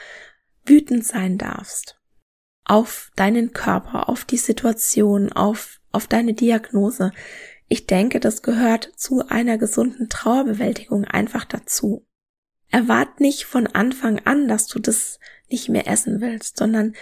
wütend 0.66 1.06
sein 1.06 1.38
darfst. 1.38 1.98
Auf 2.64 3.10
deinen 3.16 3.52
Körper, 3.52 4.08
auf 4.10 4.24
die 4.26 4.36
Situation, 4.36 5.32
auf, 5.32 5.80
auf 5.92 6.06
deine 6.06 6.34
Diagnose. 6.34 7.12
Ich 7.68 7.86
denke, 7.86 8.20
das 8.20 8.42
gehört 8.42 8.92
zu 8.96 9.26
einer 9.28 9.56
gesunden 9.56 10.10
Trauerbewältigung 10.10 11.04
einfach 11.06 11.46
dazu. 11.46 12.07
Erwart 12.70 13.20
nicht 13.20 13.44
von 13.44 13.66
Anfang 13.66 14.20
an, 14.20 14.48
dass 14.48 14.66
du 14.66 14.78
das 14.78 15.18
nicht 15.48 15.68
mehr 15.68 15.86
essen 15.86 16.20
willst, 16.20 16.58
sondern 16.58 16.94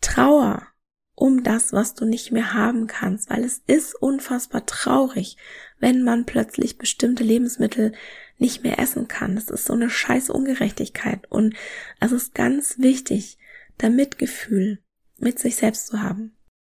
Trauer 0.00 0.66
um 1.14 1.42
das, 1.42 1.72
was 1.72 1.94
du 1.94 2.04
nicht 2.04 2.30
mehr 2.30 2.52
haben 2.52 2.86
kannst, 2.86 3.30
weil 3.30 3.42
es 3.42 3.62
ist 3.66 3.94
unfassbar 3.94 4.66
traurig, 4.66 5.38
wenn 5.78 6.02
man 6.02 6.26
plötzlich 6.26 6.76
bestimmte 6.76 7.24
Lebensmittel 7.24 7.92
nicht 8.38 8.62
mehr 8.62 8.78
essen 8.78 9.08
kann. 9.08 9.34
Das 9.34 9.48
ist 9.48 9.64
so 9.64 9.72
eine 9.72 9.88
scheiß 9.88 10.28
Ungerechtigkeit 10.28 11.26
und 11.30 11.54
es 12.00 12.12
ist 12.12 12.34
ganz 12.34 12.78
wichtig, 12.78 13.38
da 13.78 13.88
Mitgefühl 13.88 14.82
mit 15.16 15.38
sich 15.38 15.56
selbst 15.56 15.86
zu 15.86 16.02
haben. 16.02 16.36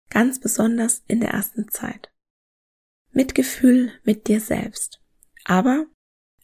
Ganz 0.09 0.39
besonders 0.39 1.03
in 1.07 1.19
der 1.19 1.31
ersten 1.31 1.69
Zeit. 1.69 2.09
Mitgefühl 3.11 3.91
mit 4.03 4.27
dir 4.27 4.39
selbst. 4.39 5.01
Aber 5.43 5.85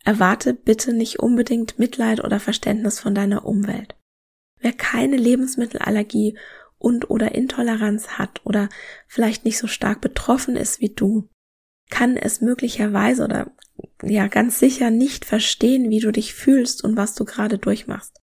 erwarte 0.06 0.54
bitte 0.54 0.94
nicht 0.94 1.20
unbedingt 1.20 1.78
Mitleid 1.80 2.24
oder 2.24 2.40
Verständnis 2.40 3.00
von 3.00 3.16
deiner 3.16 3.46
Umwelt. 3.46 3.96
Wer 4.60 4.72
keine 4.72 5.18
Lebensmittelallergie 5.18 6.38
und 6.78 7.10
oder 7.10 7.34
Intoleranz 7.34 8.10
hat 8.20 8.42
oder 8.46 8.70
vielleicht 9.08 9.44
nicht 9.44 9.58
so 9.58 9.68
stark 9.68 10.02
betroffen 10.02 10.56
ist 10.56 10.80
wie 10.80 10.94
du, 10.94 11.30
kann 11.90 12.18
es 12.18 12.42
möglicherweise 12.42 13.24
oder 13.24 13.52
ja 14.02 14.28
ganz 14.28 14.60
sicher 14.60 14.92
nicht 14.92 15.26
verstehen, 15.26 15.90
wie 15.90 16.00
du 16.00 16.12
dich 16.12 16.34
fühlst 16.34 16.84
und 16.84 16.96
was 16.96 17.16
du 17.16 17.26
gerade 17.26 17.58
durchmachst. 17.58 18.22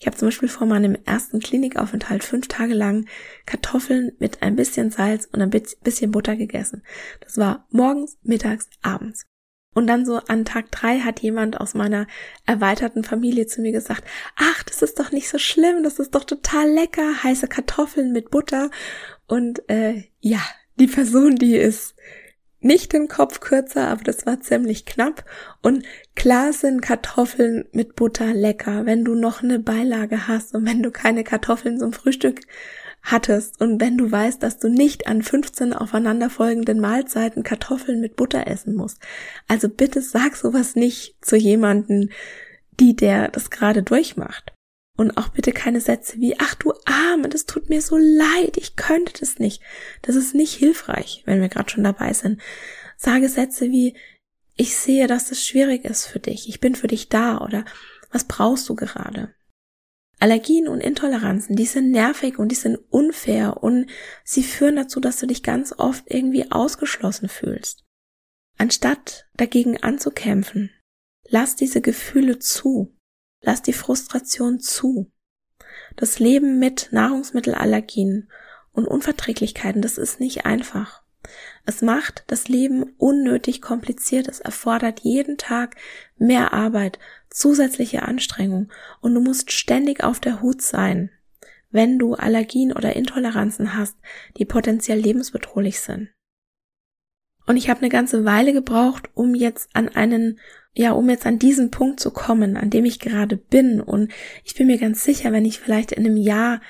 Ich 0.00 0.06
habe 0.06 0.16
zum 0.16 0.28
Beispiel 0.28 0.48
vor 0.48 0.66
meinem 0.66 0.96
ersten 1.04 1.40
Klinikaufenthalt 1.40 2.22
fünf 2.22 2.46
Tage 2.46 2.74
lang 2.74 3.08
Kartoffeln 3.46 4.12
mit 4.20 4.42
ein 4.42 4.54
bisschen 4.54 4.90
Salz 4.90 5.28
und 5.32 5.42
ein 5.42 5.50
bisschen 5.50 6.12
Butter 6.12 6.36
gegessen. 6.36 6.84
Das 7.20 7.36
war 7.36 7.66
morgens, 7.70 8.16
mittags, 8.22 8.68
abends. 8.80 9.26
Und 9.74 9.86
dann 9.86 10.04
so 10.04 10.16
an 10.16 10.44
Tag 10.44 10.70
drei 10.70 11.00
hat 11.00 11.20
jemand 11.20 11.60
aus 11.60 11.74
meiner 11.74 12.06
erweiterten 12.46 13.04
Familie 13.04 13.46
zu 13.46 13.60
mir 13.60 13.72
gesagt, 13.72 14.02
ach, 14.36 14.62
das 14.64 14.82
ist 14.82 14.98
doch 14.98 15.12
nicht 15.12 15.28
so 15.28 15.38
schlimm, 15.38 15.82
das 15.82 15.98
ist 15.98 16.14
doch 16.14 16.24
total 16.24 16.68
lecker, 16.68 17.22
heiße 17.22 17.48
Kartoffeln 17.48 18.12
mit 18.12 18.30
Butter. 18.30 18.70
Und 19.26 19.68
äh, 19.68 20.04
ja, 20.20 20.40
die 20.76 20.86
Person, 20.86 21.36
die 21.36 21.56
ist 21.56 21.94
nicht 22.60 22.92
den 22.92 23.08
Kopf 23.08 23.40
kürzer, 23.40 23.88
aber 23.88 24.02
das 24.02 24.26
war 24.26 24.40
ziemlich 24.40 24.84
knapp. 24.84 25.24
Und 25.62 25.84
klar 26.16 26.52
sind 26.52 26.80
Kartoffeln 26.80 27.66
mit 27.72 27.94
Butter 27.94 28.34
lecker, 28.34 28.84
wenn 28.84 29.04
du 29.04 29.14
noch 29.14 29.42
eine 29.42 29.60
Beilage 29.60 30.26
hast 30.26 30.54
und 30.54 30.66
wenn 30.66 30.82
du 30.82 30.90
keine 30.90 31.24
Kartoffeln 31.24 31.78
zum 31.78 31.92
Frühstück 31.92 32.40
hattest 33.02 33.60
und 33.60 33.80
wenn 33.80 33.96
du 33.96 34.10
weißt, 34.10 34.42
dass 34.42 34.58
du 34.58 34.68
nicht 34.68 35.06
an 35.06 35.22
15 35.22 35.72
aufeinanderfolgenden 35.72 36.80
Mahlzeiten 36.80 37.42
Kartoffeln 37.42 38.00
mit 38.00 38.16
Butter 38.16 38.46
essen 38.46 38.74
musst. 38.74 38.98
Also 39.46 39.68
bitte 39.68 40.02
sag 40.02 40.36
sowas 40.36 40.74
nicht 40.74 41.16
zu 41.20 41.36
jemanden, 41.36 42.10
die 42.80 42.94
der 42.94 43.28
das 43.28 43.50
gerade 43.50 43.82
durchmacht. 43.82 44.52
Und 44.96 45.16
auch 45.16 45.28
bitte 45.28 45.52
keine 45.52 45.80
Sätze 45.80 46.18
wie, 46.18 46.34
ach 46.38 46.56
du 46.56 46.72
Arme, 46.84 47.28
das 47.28 47.46
tut 47.46 47.68
mir 47.68 47.80
so 47.80 47.96
leid, 47.96 48.56
ich 48.56 48.74
könnte 48.74 49.12
das 49.20 49.38
nicht. 49.38 49.62
Das 50.02 50.16
ist 50.16 50.34
nicht 50.34 50.54
hilfreich, 50.54 51.22
wenn 51.24 51.40
wir 51.40 51.48
gerade 51.48 51.70
schon 51.70 51.84
dabei 51.84 52.12
sind. 52.12 52.40
Sage 52.96 53.28
Sätze 53.28 53.70
wie, 53.70 53.94
ich 54.56 54.74
sehe, 54.76 55.06
dass 55.06 55.28
das 55.28 55.44
schwierig 55.44 55.84
ist 55.84 56.06
für 56.06 56.18
dich, 56.18 56.48
ich 56.48 56.58
bin 56.58 56.74
für 56.74 56.88
dich 56.88 57.08
da 57.08 57.38
oder 57.38 57.64
was 58.10 58.24
brauchst 58.24 58.68
du 58.68 58.74
gerade? 58.74 59.32
Allergien 60.18 60.68
und 60.68 60.80
Intoleranzen, 60.80 61.54
die 61.54 61.66
sind 61.66 61.90
nervig 61.90 62.38
und 62.38 62.48
die 62.48 62.56
sind 62.56 62.78
unfair 62.90 63.62
und 63.62 63.86
sie 64.24 64.42
führen 64.42 64.76
dazu, 64.76 65.00
dass 65.00 65.18
du 65.18 65.26
dich 65.26 65.42
ganz 65.42 65.72
oft 65.76 66.04
irgendwie 66.06 66.50
ausgeschlossen 66.50 67.28
fühlst. 67.28 67.84
Anstatt 68.56 69.28
dagegen 69.36 69.82
anzukämpfen, 69.82 70.70
lass 71.28 71.54
diese 71.54 71.80
Gefühle 71.80 72.38
zu 72.40 72.98
Lass 73.40 73.62
die 73.62 73.72
Frustration 73.72 74.60
zu. 74.60 75.10
Das 75.96 76.18
Leben 76.18 76.58
mit 76.58 76.88
Nahrungsmittelallergien 76.90 78.28
und 78.72 78.86
Unverträglichkeiten, 78.86 79.82
das 79.82 79.98
ist 79.98 80.20
nicht 80.20 80.44
einfach. 80.44 81.02
Es 81.66 81.82
macht 81.82 82.24
das 82.28 82.48
Leben 82.48 82.94
unnötig 82.96 83.60
kompliziert. 83.60 84.28
Es 84.28 84.40
erfordert 84.40 85.00
jeden 85.00 85.36
Tag 85.36 85.76
mehr 86.16 86.52
Arbeit, 86.52 86.98
zusätzliche 87.30 88.02
Anstrengung 88.02 88.70
und 89.00 89.14
du 89.14 89.20
musst 89.20 89.52
ständig 89.52 90.02
auf 90.02 90.20
der 90.20 90.40
Hut 90.40 90.62
sein, 90.62 91.10
wenn 91.70 91.98
du 91.98 92.14
Allergien 92.14 92.72
oder 92.72 92.96
Intoleranzen 92.96 93.76
hast, 93.76 93.96
die 94.38 94.44
potenziell 94.44 94.98
lebensbedrohlich 94.98 95.80
sind. 95.80 96.08
Und 97.46 97.56
ich 97.56 97.70
habe 97.70 97.80
eine 97.80 97.88
ganze 97.88 98.24
Weile 98.24 98.52
gebraucht, 98.52 99.10
um 99.14 99.34
jetzt 99.34 99.70
an 99.74 99.88
einen 99.88 100.38
ja, 100.78 100.92
um 100.92 101.10
jetzt 101.10 101.26
an 101.26 101.40
diesen 101.40 101.72
Punkt 101.72 101.98
zu 101.98 102.12
kommen, 102.12 102.56
an 102.56 102.70
dem 102.70 102.84
ich 102.84 103.00
gerade 103.00 103.36
bin. 103.36 103.80
Und 103.80 104.12
ich 104.44 104.54
bin 104.54 104.68
mir 104.68 104.78
ganz 104.78 105.02
sicher, 105.02 105.32
wenn 105.32 105.44
ich 105.44 105.58
vielleicht 105.58 105.90
in 105.90 106.06
einem 106.06 106.16
Jahr 106.16 106.60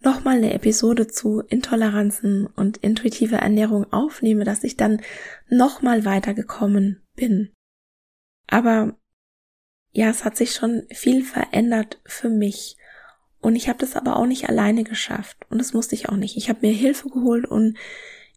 nochmal 0.00 0.36
eine 0.36 0.52
Episode 0.52 1.06
zu 1.06 1.40
Intoleranzen 1.40 2.46
und 2.46 2.76
intuitiver 2.76 3.38
Ernährung 3.38 3.90
aufnehme, 3.94 4.44
dass 4.44 4.62
ich 4.62 4.76
dann 4.76 5.00
nochmal 5.48 6.04
weitergekommen 6.04 7.02
bin. 7.16 7.50
Aber 8.46 8.98
ja, 9.96 10.10
es 10.10 10.26
hat 10.26 10.36
sich 10.36 10.52
schon 10.52 10.82
viel 10.90 11.24
verändert 11.24 11.98
für 12.04 12.28
mich. 12.28 12.76
Und 13.40 13.56
ich 13.56 13.70
habe 13.70 13.78
das 13.78 13.96
aber 13.96 14.16
auch 14.16 14.26
nicht 14.26 14.46
alleine 14.46 14.84
geschafft. 14.84 15.38
Und 15.48 15.56
das 15.56 15.72
musste 15.72 15.94
ich 15.94 16.10
auch 16.10 16.16
nicht. 16.16 16.36
Ich 16.36 16.50
habe 16.50 16.66
mir 16.66 16.72
Hilfe 16.72 17.08
geholt 17.08 17.46
und 17.46 17.78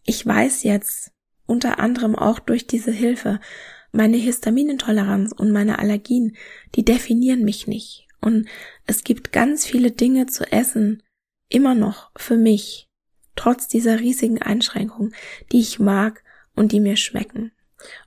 ich 0.06 0.26
weiß 0.26 0.64
jetzt 0.64 1.12
unter 1.46 1.80
anderem 1.80 2.16
auch 2.16 2.40
durch 2.40 2.66
diese 2.66 2.92
Hilfe, 2.92 3.42
meine 3.92 4.16
Histaminintoleranz 4.16 5.34
und 5.34 5.52
meine 5.52 5.80
Allergien, 5.80 6.38
die 6.76 6.86
definieren 6.86 7.44
mich 7.44 7.68
nicht. 7.68 8.08
Und 8.22 8.48
es 8.86 9.04
gibt 9.04 9.34
ganz 9.34 9.66
viele 9.66 9.92
Dinge 9.92 10.28
zu 10.28 10.50
essen, 10.50 11.04
immer 11.50 11.76
noch 11.76 12.12
für 12.16 12.38
mich, 12.38 12.88
trotz 13.36 13.68
dieser 13.68 14.00
riesigen 14.00 14.42
Einschränkungen, 14.42 15.14
die 15.52 15.60
ich 15.60 15.78
mag 15.78 16.24
und 16.56 16.72
die 16.72 16.80
mir 16.80 16.96
schmecken. 16.96 17.52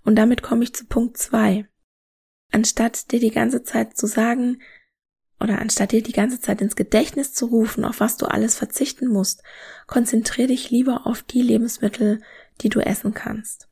Und 0.05 0.17
damit 0.17 0.43
komme 0.43 0.65
ich 0.65 0.73
zu 0.73 0.87
Punkt 0.87 1.19
zwei. 1.19 1.67
Anstatt 2.53 3.11
dir 3.11 3.21
die 3.21 3.31
ganze 3.31 3.65
Zeit 3.65 3.97
zu 3.97 4.07
sagen, 4.07 4.63
oder 5.41 5.59
anstatt 5.59 5.91
dir 5.91 6.03
die 6.03 6.13
ganze 6.13 6.41
Zeit 6.41 6.61
ins 6.61 6.77
Gedächtnis 6.77 7.33
zu 7.33 7.47
rufen, 7.47 7.85
auf 7.85 7.99
was 7.99 8.17
du 8.17 8.27
alles 8.27 8.55
verzichten 8.55 9.09
musst, 9.09 9.43
konzentriere 9.89 10.49
dich 10.49 10.71
lieber 10.71 11.07
auf 11.07 11.23
die 11.23 11.43
Lebensmittel, 11.43 12.23
die 12.61 12.69
du 12.69 12.81
essen 12.81 13.13
kannst. 13.13 13.69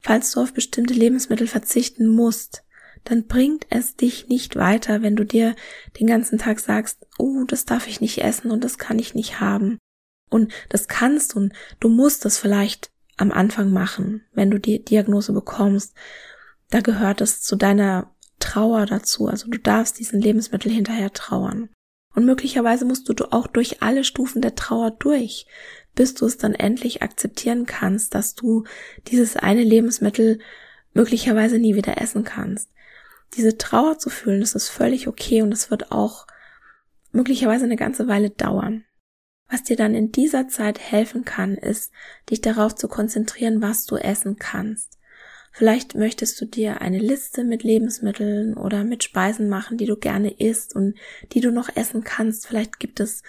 Falls 0.00 0.32
du 0.32 0.40
auf 0.40 0.54
bestimmte 0.54 0.94
Lebensmittel 0.94 1.46
verzichten 1.46 2.08
musst, 2.08 2.64
dann 3.04 3.26
bringt 3.26 3.66
es 3.70 3.96
dich 3.96 4.28
nicht 4.28 4.56
weiter, 4.56 5.02
wenn 5.02 5.16
du 5.16 5.24
dir 5.24 5.54
den 6.00 6.06
ganzen 6.06 6.38
Tag 6.38 6.60
sagst, 6.60 7.06
oh, 7.18 7.44
das 7.46 7.64
darf 7.64 7.86
ich 7.88 8.00
nicht 8.00 8.22
essen 8.22 8.50
und 8.50 8.64
das 8.64 8.78
kann 8.78 8.98
ich 8.98 9.14
nicht 9.14 9.40
haben. 9.40 9.78
Und 10.30 10.52
das 10.70 10.88
kannst 10.88 11.36
und 11.36 11.52
du 11.78 11.88
musst 11.88 12.24
es 12.24 12.38
vielleicht 12.38 12.90
am 13.16 13.32
Anfang 13.32 13.70
machen, 13.70 14.24
wenn 14.32 14.50
du 14.50 14.58
die 14.58 14.82
Diagnose 14.82 15.32
bekommst. 15.32 15.94
Da 16.70 16.80
gehört 16.80 17.20
es 17.20 17.42
zu 17.42 17.56
deiner 17.56 18.11
Trauer 18.42 18.86
dazu. 18.86 19.28
Also 19.28 19.48
du 19.48 19.58
darfst 19.58 19.98
diesen 19.98 20.20
Lebensmittel 20.20 20.70
hinterher 20.70 21.12
trauern. 21.12 21.68
Und 22.14 22.26
möglicherweise 22.26 22.84
musst 22.84 23.08
du 23.08 23.32
auch 23.32 23.46
durch 23.46 23.82
alle 23.82 24.04
Stufen 24.04 24.42
der 24.42 24.54
Trauer 24.54 24.90
durch, 24.90 25.46
bis 25.94 26.14
du 26.14 26.26
es 26.26 26.36
dann 26.36 26.54
endlich 26.54 27.02
akzeptieren 27.02 27.64
kannst, 27.64 28.14
dass 28.14 28.34
du 28.34 28.64
dieses 29.08 29.36
eine 29.36 29.62
Lebensmittel 29.62 30.38
möglicherweise 30.92 31.58
nie 31.58 31.74
wieder 31.74 32.00
essen 32.00 32.24
kannst 32.24 32.68
diese 33.36 33.56
Trauer 33.56 33.98
zu 33.98 34.10
fühlen, 34.10 34.40
das 34.40 34.54
ist 34.54 34.68
völlig 34.68 35.08
okay 35.08 35.42
und 35.42 35.52
es 35.52 35.70
wird 35.70 35.90
auch 35.90 36.26
möglicherweise 37.12 37.64
eine 37.64 37.76
ganze 37.76 38.08
Weile 38.08 38.30
dauern. 38.30 38.84
Was 39.48 39.62
dir 39.62 39.76
dann 39.76 39.94
in 39.94 40.12
dieser 40.12 40.48
Zeit 40.48 40.78
helfen 40.78 41.24
kann, 41.24 41.56
ist, 41.56 41.92
dich 42.30 42.40
darauf 42.40 42.74
zu 42.74 42.88
konzentrieren, 42.88 43.60
was 43.60 43.84
du 43.84 43.96
essen 43.96 44.36
kannst. 44.36 44.98
Vielleicht 45.52 45.94
möchtest 45.94 46.40
du 46.40 46.46
dir 46.46 46.80
eine 46.80 46.98
Liste 46.98 47.44
mit 47.44 47.62
Lebensmitteln 47.62 48.54
oder 48.54 48.84
mit 48.84 49.04
Speisen 49.04 49.50
machen, 49.50 49.76
die 49.76 49.84
du 49.84 49.96
gerne 49.96 50.30
isst 50.30 50.74
und 50.74 50.94
die 51.32 51.40
du 51.40 51.52
noch 51.52 51.76
essen 51.76 52.04
kannst. 52.04 52.46
Vielleicht 52.46 52.80
gibt 52.80 53.00
es 53.00 53.22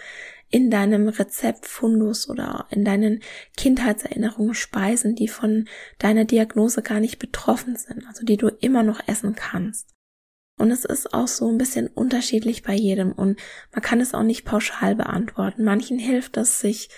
in 0.50 0.70
deinem 0.70 1.10
Rezeptfundus 1.10 2.30
oder 2.30 2.68
in 2.70 2.86
deinen 2.86 3.22
Kindheitserinnerungen 3.58 4.54
Speisen, 4.54 5.16
die 5.16 5.28
von 5.28 5.68
deiner 5.98 6.26
Diagnose 6.26 6.82
gar 6.82 7.00
nicht 7.00 7.20
betroffen 7.20 7.76
sind, 7.76 8.06
also 8.08 8.24
die 8.24 8.38
du 8.38 8.48
immer 8.48 8.84
noch 8.84 9.06
essen 9.08 9.36
kannst. 9.36 9.90
Und 10.60 10.70
es 10.70 10.86
ist 10.86 11.14
auch 11.14 11.28
so 11.28 11.50
ein 11.50 11.58
bisschen 11.58 11.88
unterschiedlich 11.88 12.62
bei 12.62 12.76
jedem 12.76 13.12
und 13.12 13.40
man 13.72 13.82
kann 13.82 14.00
es 14.00 14.14
auch 14.14 14.22
nicht 14.22 14.46
pauschal 14.46 14.96
beantworten. 14.96 15.64
Manchen 15.64 15.98
hilft 15.98 16.38
es, 16.38 16.60
sich 16.60 16.90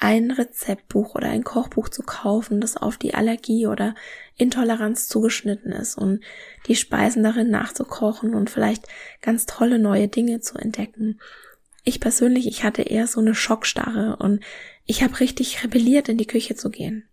ein 0.00 0.30
Rezeptbuch 0.30 1.14
oder 1.14 1.28
ein 1.28 1.44
Kochbuch 1.44 1.90
zu 1.90 2.02
kaufen, 2.02 2.60
das 2.60 2.78
auf 2.78 2.96
die 2.96 3.14
Allergie 3.14 3.66
oder 3.66 3.94
Intoleranz 4.36 5.08
zugeschnitten 5.08 5.72
ist 5.72 5.96
und 5.96 6.24
die 6.66 6.74
Speisen 6.74 7.22
darin 7.22 7.50
nachzukochen 7.50 8.34
und 8.34 8.48
vielleicht 8.48 8.86
ganz 9.20 9.44
tolle 9.44 9.78
neue 9.78 10.08
Dinge 10.08 10.40
zu 10.40 10.56
entdecken. 10.56 11.20
Ich 11.84 12.00
persönlich, 12.00 12.46
ich 12.46 12.64
hatte 12.64 12.82
eher 12.82 13.06
so 13.06 13.20
eine 13.20 13.34
Schockstarre 13.34 14.16
und 14.16 14.42
ich 14.86 15.02
habe 15.02 15.20
richtig 15.20 15.62
rebelliert, 15.62 16.08
in 16.08 16.16
die 16.16 16.26
Küche 16.26 16.56
zu 16.56 16.70
gehen. 16.70 17.06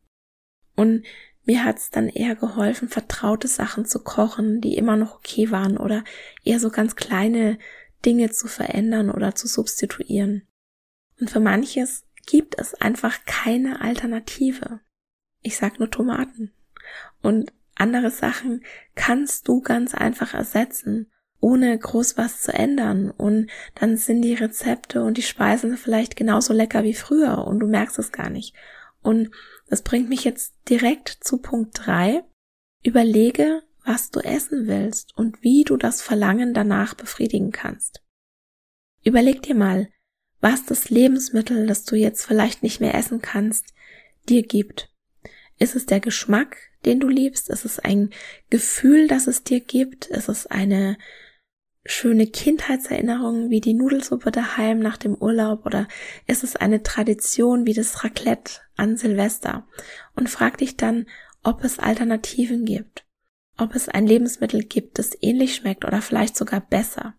Und 0.76 1.04
mir 1.44 1.66
hat's 1.66 1.90
dann 1.90 2.08
eher 2.08 2.36
geholfen, 2.36 2.88
vertraute 2.88 3.50
Sachen 3.50 3.86
zu 3.86 4.00
kochen, 4.00 4.62
die 4.62 4.78
immer 4.78 4.96
noch 4.96 5.16
okay 5.16 5.52
waren 5.52 5.78
oder 5.78 6.06
eher 6.44 6.60
so 6.62 6.70
ganz 6.70 6.96
kleine 6.96 7.58
Dinge 8.06 8.32
zu 8.32 8.48
verändern 8.48 9.10
oder 9.10 9.36
zu 9.36 9.48
substituieren. 9.48 10.48
Und 11.20 11.30
für 11.30 11.40
manches 11.40 12.07
gibt 12.28 12.60
es 12.60 12.76
einfach 12.76 13.26
keine 13.26 13.82
Alternative. 13.82 14.82
Ich 15.42 15.58
sag 15.58 15.80
nur 15.80 15.90
Tomaten. 15.90 16.54
Und 17.24 17.52
andere 17.76 18.12
Sachen 18.12 18.64
kannst 18.94 19.48
du 19.48 19.62
ganz 19.62 19.96
einfach 19.96 20.36
ersetzen, 20.36 21.12
ohne 21.40 21.78
groß 21.78 22.18
was 22.18 22.42
zu 22.42 22.54
ändern. 22.54 23.10
Und 23.10 23.50
dann 23.76 23.98
sind 23.98 24.22
die 24.22 24.36
Rezepte 24.36 25.04
und 25.04 25.18
die 25.18 25.24
Speisen 25.24 25.78
vielleicht 25.78 26.16
genauso 26.16 26.54
lecker 26.54 26.84
wie 26.84 26.94
früher 26.94 27.46
und 27.46 27.60
du 27.60 27.68
merkst 27.68 27.98
es 27.98 28.12
gar 28.12 28.30
nicht. 28.30 28.56
Und 29.02 29.32
das 29.70 29.82
bringt 29.82 30.10
mich 30.10 30.24
jetzt 30.24 30.56
direkt 30.70 31.10
zu 31.22 31.38
Punkt 31.38 31.86
drei. 31.86 32.24
Überlege, 32.84 33.64
was 33.86 34.12
du 34.12 34.20
essen 34.20 34.68
willst 34.68 35.16
und 35.16 35.42
wie 35.42 35.64
du 35.64 35.78
das 35.78 36.02
Verlangen 36.02 36.54
danach 36.54 36.94
befriedigen 36.94 37.52
kannst. 37.52 38.04
Überleg 39.04 39.42
dir 39.42 39.56
mal, 39.56 39.90
was 40.42 40.66
das 40.66 40.90
Lebensmittel, 40.90 41.66
das 41.68 41.84
du 41.84 41.96
jetzt 41.96 42.26
vielleicht 42.26 42.64
nicht 42.64 42.80
mehr 42.80 42.96
essen 42.96 43.22
kannst, 43.22 43.74
dir 44.30 44.44
gibt. 44.44 44.90
Ist 45.60 45.76
es 45.76 45.86
der 45.86 46.00
Geschmack, 46.00 46.58
den 46.86 47.00
du 47.00 47.08
liebst? 47.08 47.50
Ist 47.50 47.66
es 47.66 47.80
ein 47.80 48.12
Gefühl, 48.50 49.08
das 49.08 49.28
es 49.28 49.44
dir 49.44 49.60
gibt? 49.60 50.06
Ist 50.06 50.30
es 50.30 50.46
eine 50.48 50.98
schöne 51.90 52.28
Kindheitserinnerungen 52.28 53.50
wie 53.50 53.62
die 53.62 53.74
Nudelsuppe 53.74 54.32
daheim 54.32 54.80
nach 54.80 54.98
dem 54.98 55.16
Urlaub 55.16 55.66
oder 55.66 55.88
ist 56.28 56.44
es 56.44 56.56
eine 56.58 56.84
Tradition 56.84 57.66
wie 57.66 57.74
das 57.74 58.04
Raclette 58.04 58.60
an 58.76 58.98
Silvester 58.98 59.66
und 60.16 60.30
frag 60.30 60.58
dich 60.58 60.76
dann, 60.76 61.08
ob 61.44 61.64
es 61.64 61.80
Alternativen 61.80 62.66
gibt, 62.66 63.06
ob 63.58 63.74
es 63.74 63.88
ein 63.88 64.06
Lebensmittel 64.06 64.64
gibt, 64.64 65.00
das 65.00 65.18
ähnlich 65.22 65.56
schmeckt 65.56 65.86
oder 65.86 66.02
vielleicht 66.02 66.36
sogar 66.36 66.60
besser. 66.60 67.14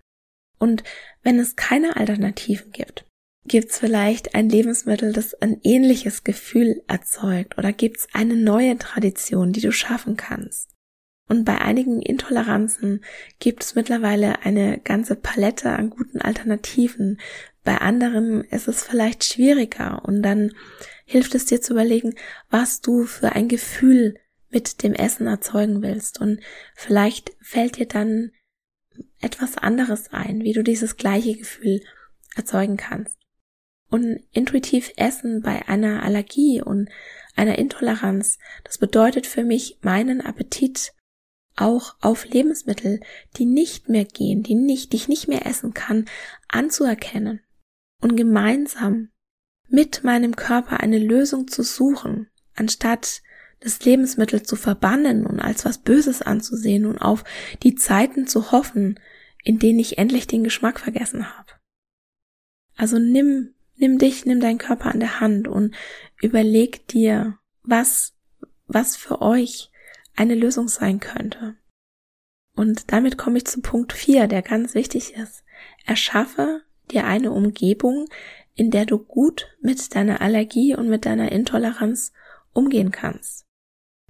Und 0.58 0.84
wenn 1.22 1.38
es 1.38 1.56
keine 1.56 1.96
Alternativen 1.96 2.70
gibt, 2.72 3.06
gibt 3.48 3.70
es 3.70 3.78
vielleicht 3.78 4.34
ein 4.34 4.48
Lebensmittel, 4.48 5.12
das 5.12 5.34
ein 5.34 5.60
ähnliches 5.62 6.24
Gefühl 6.24 6.82
erzeugt 6.86 7.58
oder 7.58 7.72
gibt 7.72 7.98
es 7.98 8.08
eine 8.12 8.36
neue 8.36 8.78
Tradition, 8.78 9.52
die 9.52 9.60
du 9.60 9.72
schaffen 9.72 10.16
kannst. 10.16 10.70
Und 11.28 11.44
bei 11.44 11.58
einigen 11.60 12.00
Intoleranzen 12.00 13.04
gibt 13.38 13.62
es 13.62 13.74
mittlerweile 13.74 14.40
eine 14.42 14.78
ganze 14.78 15.14
Palette 15.14 15.70
an 15.70 15.90
guten 15.90 16.22
Alternativen. 16.22 17.20
Bei 17.64 17.78
anderen 17.78 18.44
ist 18.44 18.66
es 18.66 18.82
vielleicht 18.82 19.24
schwieriger 19.24 20.02
und 20.06 20.22
dann 20.22 20.52
hilft 21.04 21.34
es 21.34 21.44
dir 21.44 21.60
zu 21.60 21.74
überlegen, 21.74 22.14
was 22.48 22.80
du 22.80 23.04
für 23.04 23.32
ein 23.32 23.48
Gefühl 23.48 24.14
mit 24.50 24.82
dem 24.82 24.94
Essen 24.94 25.26
erzeugen 25.26 25.82
willst. 25.82 26.18
Und 26.18 26.40
vielleicht 26.74 27.32
fällt 27.42 27.76
dir 27.76 27.86
dann 27.86 28.32
etwas 29.20 29.58
anderes 29.58 30.12
ein, 30.12 30.42
wie 30.42 30.54
du 30.54 30.62
dieses 30.62 30.96
gleiche 30.96 31.36
Gefühl 31.36 31.82
erzeugen 32.36 32.78
kannst. 32.78 33.18
Und 33.90 34.22
intuitiv 34.32 34.92
essen 34.96 35.40
bei 35.40 35.66
einer 35.68 36.02
Allergie 36.02 36.60
und 36.60 36.90
einer 37.36 37.58
Intoleranz, 37.58 38.38
das 38.64 38.78
bedeutet 38.78 39.26
für 39.26 39.44
mich, 39.44 39.78
meinen 39.80 40.20
Appetit 40.20 40.92
auch 41.56 41.96
auf 42.00 42.26
Lebensmittel, 42.26 43.00
die 43.36 43.46
nicht 43.46 43.88
mehr 43.88 44.04
gehen, 44.04 44.42
die 44.42 44.54
nicht, 44.54 44.92
die 44.92 44.96
ich 44.96 45.08
nicht 45.08 45.28
mehr 45.28 45.46
essen 45.46 45.74
kann, 45.74 46.04
anzuerkennen 46.48 47.40
und 48.00 48.16
gemeinsam 48.16 49.10
mit 49.68 50.04
meinem 50.04 50.36
Körper 50.36 50.80
eine 50.80 50.98
Lösung 50.98 51.48
zu 51.48 51.62
suchen, 51.62 52.28
anstatt 52.54 53.22
das 53.60 53.84
Lebensmittel 53.84 54.42
zu 54.42 54.56
verbannen 54.56 55.26
und 55.26 55.40
als 55.40 55.64
was 55.64 55.78
Böses 55.78 56.22
anzusehen 56.22 56.86
und 56.86 56.98
auf 56.98 57.24
die 57.62 57.74
Zeiten 57.74 58.26
zu 58.26 58.52
hoffen, 58.52 59.00
in 59.42 59.58
denen 59.58 59.78
ich 59.78 59.98
endlich 59.98 60.26
den 60.26 60.44
Geschmack 60.44 60.78
vergessen 60.80 61.36
habe. 61.36 61.52
Also 62.76 62.98
nimm, 62.98 63.54
nimm 63.78 63.98
dich, 63.98 64.26
nimm 64.26 64.40
deinen 64.40 64.58
Körper 64.58 64.90
an 64.92 65.00
der 65.00 65.20
Hand 65.20 65.48
und 65.48 65.74
überleg 66.20 66.86
dir, 66.88 67.38
was, 67.62 68.14
was 68.66 68.96
für 68.96 69.22
euch 69.22 69.70
eine 70.16 70.34
Lösung 70.34 70.68
sein 70.68 71.00
könnte. 71.00 71.56
Und 72.54 72.92
damit 72.92 73.16
komme 73.16 73.38
ich 73.38 73.46
zu 73.46 73.60
Punkt 73.60 73.92
4, 73.92 74.26
der 74.26 74.42
ganz 74.42 74.74
wichtig 74.74 75.14
ist. 75.14 75.44
Erschaffe 75.86 76.62
dir 76.90 77.04
eine 77.04 77.30
Umgebung, 77.30 78.06
in 78.54 78.70
der 78.70 78.84
du 78.84 78.98
gut 78.98 79.46
mit 79.60 79.94
deiner 79.94 80.20
Allergie 80.20 80.74
und 80.74 80.88
mit 80.88 81.06
deiner 81.06 81.30
Intoleranz 81.30 82.12
umgehen 82.52 82.90
kannst. 82.90 83.47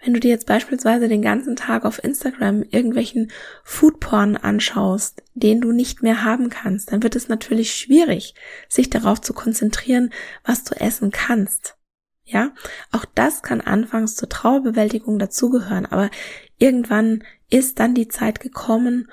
Wenn 0.01 0.15
du 0.15 0.21
dir 0.21 0.31
jetzt 0.31 0.47
beispielsweise 0.47 1.09
den 1.09 1.23
ganzen 1.23 1.57
Tag 1.57 1.85
auf 1.85 2.03
Instagram 2.03 2.63
irgendwelchen 2.63 3.33
Foodporn 3.65 4.37
anschaust, 4.37 5.23
den 5.35 5.61
du 5.61 5.73
nicht 5.73 6.03
mehr 6.03 6.25
haben 6.25 6.51
kannst, 6.51 6.93
dann 6.93 7.03
wird 7.03 7.17
es 7.17 7.29
natürlich 7.29 7.75
schwierig, 7.75 8.35
sich 8.69 8.91
darauf 8.91 9.21
zu 9.21 9.33
konzentrieren, 9.33 10.11
was 10.45 10.63
du 10.65 10.75
essen 10.77 11.11
kannst. 11.11 11.77
Ja, 12.25 12.53
auch 12.93 13.07
das 13.15 13.43
kann 13.43 13.61
anfangs 13.61 14.15
zur 14.15 14.29
Trauerbewältigung 14.29 15.19
dazugehören, 15.19 15.87
aber 15.87 16.11
irgendwann 16.59 17.25
ist 17.51 17.81
dann 17.81 17.95
die 17.95 18.09
Zeit 18.09 18.41
gekommen, 18.41 19.11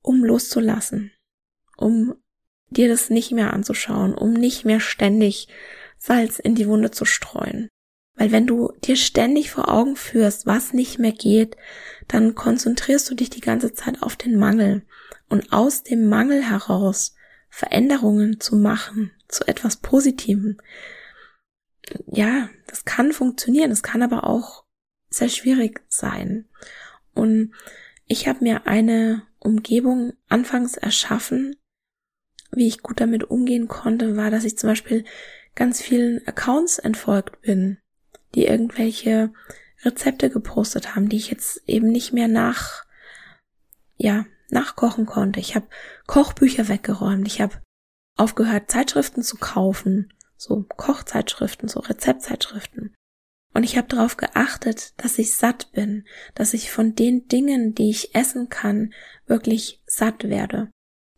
um 0.00 0.24
loszulassen, 0.24 1.12
um 1.76 2.14
dir 2.68 2.88
das 2.88 3.10
nicht 3.10 3.32
mehr 3.32 3.52
anzuschauen, 3.52 4.14
um 4.14 4.32
nicht 4.32 4.64
mehr 4.64 4.80
ständig 4.80 5.48
Salz 5.98 6.38
in 6.38 6.54
die 6.54 6.68
Wunde 6.68 6.90
zu 6.90 7.04
streuen. 7.04 7.68
Weil 8.20 8.32
wenn 8.32 8.46
du 8.46 8.70
dir 8.84 8.96
ständig 8.96 9.50
vor 9.50 9.70
Augen 9.70 9.96
führst, 9.96 10.44
was 10.44 10.74
nicht 10.74 10.98
mehr 10.98 11.12
geht, 11.12 11.56
dann 12.06 12.34
konzentrierst 12.34 13.10
du 13.10 13.14
dich 13.14 13.30
die 13.30 13.40
ganze 13.40 13.72
Zeit 13.72 14.02
auf 14.02 14.14
den 14.14 14.38
Mangel. 14.38 14.82
Und 15.30 15.54
aus 15.54 15.84
dem 15.84 16.06
Mangel 16.06 16.42
heraus 16.42 17.14
Veränderungen 17.48 18.38
zu 18.38 18.56
machen 18.56 19.10
zu 19.26 19.48
etwas 19.48 19.78
Positivem, 19.78 20.58
ja, 22.12 22.50
das 22.66 22.84
kann 22.84 23.12
funktionieren, 23.12 23.70
es 23.70 23.82
kann 23.82 24.02
aber 24.02 24.24
auch 24.24 24.64
sehr 25.08 25.30
schwierig 25.30 25.80
sein. 25.88 26.46
Und 27.14 27.54
ich 28.06 28.28
habe 28.28 28.44
mir 28.44 28.66
eine 28.66 29.22
Umgebung 29.38 30.12
anfangs 30.28 30.76
erschaffen, 30.76 31.56
wie 32.52 32.68
ich 32.68 32.82
gut 32.82 33.00
damit 33.00 33.24
umgehen 33.24 33.66
konnte, 33.66 34.18
war, 34.18 34.30
dass 34.30 34.44
ich 34.44 34.58
zum 34.58 34.68
Beispiel 34.68 35.04
ganz 35.54 35.80
vielen 35.80 36.20
Accounts 36.28 36.78
entfolgt 36.78 37.40
bin, 37.40 37.78
die 38.34 38.46
irgendwelche 38.46 39.32
Rezepte 39.82 40.30
gepostet 40.30 40.94
haben, 40.94 41.08
die 41.08 41.16
ich 41.16 41.30
jetzt 41.30 41.62
eben 41.66 41.88
nicht 41.88 42.12
mehr 42.12 42.28
nach, 42.28 42.84
ja, 43.96 44.26
nachkochen 44.50 45.06
konnte. 45.06 45.40
Ich 45.40 45.54
habe 45.54 45.68
Kochbücher 46.06 46.68
weggeräumt. 46.68 47.26
Ich 47.26 47.40
habe 47.40 47.62
aufgehört, 48.16 48.70
Zeitschriften 48.70 49.22
zu 49.22 49.36
kaufen, 49.36 50.12
so 50.36 50.66
Kochzeitschriften, 50.76 51.68
so 51.68 51.80
Rezeptzeitschriften. 51.80 52.94
Und 53.52 53.64
ich 53.64 53.76
habe 53.76 53.88
darauf 53.88 54.16
geachtet, 54.16 54.92
dass 54.96 55.18
ich 55.18 55.34
satt 55.34 55.72
bin, 55.72 56.06
dass 56.34 56.54
ich 56.54 56.70
von 56.70 56.94
den 56.94 57.26
Dingen, 57.28 57.74
die 57.74 57.90
ich 57.90 58.14
essen 58.14 58.48
kann, 58.48 58.92
wirklich 59.26 59.82
satt 59.86 60.24
werde. 60.24 60.70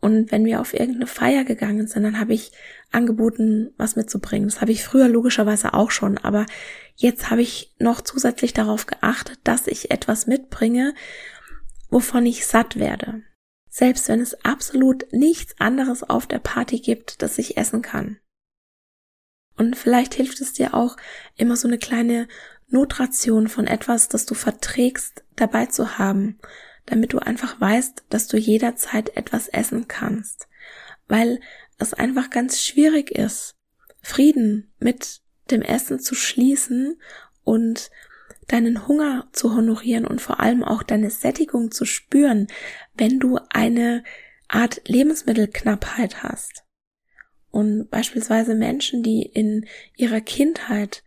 Und 0.02 0.32
wenn 0.32 0.44
wir 0.44 0.60
auf 0.60 0.74
irgendeine 0.74 1.06
Feier 1.06 1.44
gegangen 1.44 1.86
sind, 1.86 2.02
dann 2.02 2.18
habe 2.18 2.34
ich 2.34 2.50
angeboten, 2.90 3.72
was 3.76 3.94
mitzubringen. 3.94 4.48
Das 4.48 4.60
habe 4.60 4.72
ich 4.72 4.82
früher 4.82 5.08
logischerweise 5.08 5.74
auch 5.74 5.92
schon, 5.92 6.18
aber 6.18 6.44
jetzt 6.96 7.30
habe 7.30 7.40
ich 7.40 7.72
noch 7.78 8.00
zusätzlich 8.00 8.52
darauf 8.52 8.86
geachtet, 8.86 9.38
dass 9.44 9.68
ich 9.68 9.92
etwas 9.92 10.26
mitbringe, 10.26 10.92
wovon 11.88 12.26
ich 12.26 12.46
satt 12.46 12.80
werde. 12.80 13.22
Selbst 13.70 14.08
wenn 14.08 14.20
es 14.20 14.44
absolut 14.44 15.06
nichts 15.12 15.54
anderes 15.60 16.02
auf 16.02 16.26
der 16.26 16.40
Party 16.40 16.80
gibt, 16.80 17.22
das 17.22 17.38
ich 17.38 17.56
essen 17.56 17.80
kann. 17.80 18.18
Und 19.56 19.76
vielleicht 19.76 20.14
hilft 20.14 20.40
es 20.40 20.52
dir 20.52 20.74
auch, 20.74 20.96
immer 21.36 21.54
so 21.54 21.68
eine 21.68 21.78
kleine 21.78 22.26
Notration 22.66 23.46
von 23.46 23.68
etwas, 23.68 24.08
das 24.08 24.26
du 24.26 24.34
verträgst, 24.34 25.22
dabei 25.36 25.66
zu 25.66 25.96
haben, 25.96 26.40
damit 26.86 27.12
du 27.12 27.18
einfach 27.18 27.60
weißt, 27.60 28.04
dass 28.10 28.26
du 28.26 28.36
jederzeit 28.36 29.16
etwas 29.16 29.48
essen 29.48 29.88
kannst. 29.88 30.48
Weil 31.08 31.40
es 31.78 31.94
einfach 31.94 32.30
ganz 32.30 32.62
schwierig 32.62 33.10
ist, 33.10 33.54
Frieden 34.02 34.72
mit 34.78 35.20
dem 35.50 35.62
Essen 35.62 36.00
zu 36.00 36.14
schließen 36.14 37.00
und 37.44 37.90
deinen 38.48 38.86
Hunger 38.86 39.28
zu 39.32 39.54
honorieren 39.54 40.06
und 40.06 40.20
vor 40.20 40.40
allem 40.40 40.64
auch 40.64 40.82
deine 40.82 41.10
Sättigung 41.10 41.70
zu 41.70 41.84
spüren, 41.84 42.48
wenn 42.94 43.18
du 43.18 43.38
eine 43.50 44.02
Art 44.48 44.82
Lebensmittelknappheit 44.86 46.22
hast. 46.22 46.64
Und 47.50 47.90
beispielsweise 47.90 48.54
Menschen, 48.54 49.02
die 49.02 49.22
in 49.22 49.66
ihrer 49.96 50.20
Kindheit 50.20 51.02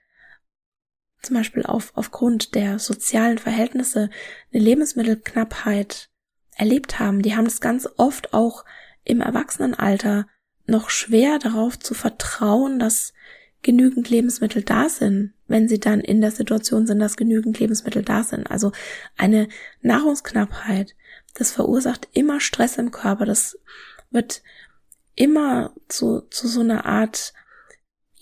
zum 1.26 1.36
Beispiel 1.36 1.64
auf, 1.64 1.92
aufgrund 1.96 2.56
der 2.56 2.80
sozialen 2.80 3.38
Verhältnisse 3.38 4.10
eine 4.54 4.64
Lebensmittelknappheit 4.64 6.10
erlebt 6.56 7.00
haben, 7.00 7.22
die 7.22 7.36
haben 7.36 7.46
es 7.46 7.62
ganz 7.62 7.88
oft 7.98 8.34
auch 8.34 8.66
im 9.04 9.22
Erwachsenenalter 9.22 10.28
noch 10.68 10.90
schwer 10.90 11.40
darauf 11.40 11.78
zu 11.78 11.94
vertrauen, 11.94 12.80
dass 12.80 13.14
genügend 13.62 14.10
Lebensmittel 14.10 14.64
da 14.64 14.90
sind, 14.90 15.34
wenn 15.48 15.68
sie 15.68 15.80
dann 15.80 16.00
in 16.00 16.22
der 16.22 16.32
Situation 16.32 16.88
sind, 16.88 17.00
dass 17.00 17.18
genügend 17.18 17.60
Lebensmittel 17.60 18.04
da 18.04 18.24
sind. 18.24 18.50
Also 18.50 18.72
eine 19.18 19.48
Nahrungsknappheit, 19.82 20.96
das 21.34 21.52
verursacht 21.52 22.08
immer 22.14 22.40
Stress 22.40 22.78
im 22.78 22.92
Körper, 22.92 23.26
das 23.26 23.60
wird 24.12 24.44
immer 25.16 25.74
zu, 25.88 26.22
zu 26.30 26.48
so 26.48 26.62
einer 26.62 26.86
Art 26.86 27.34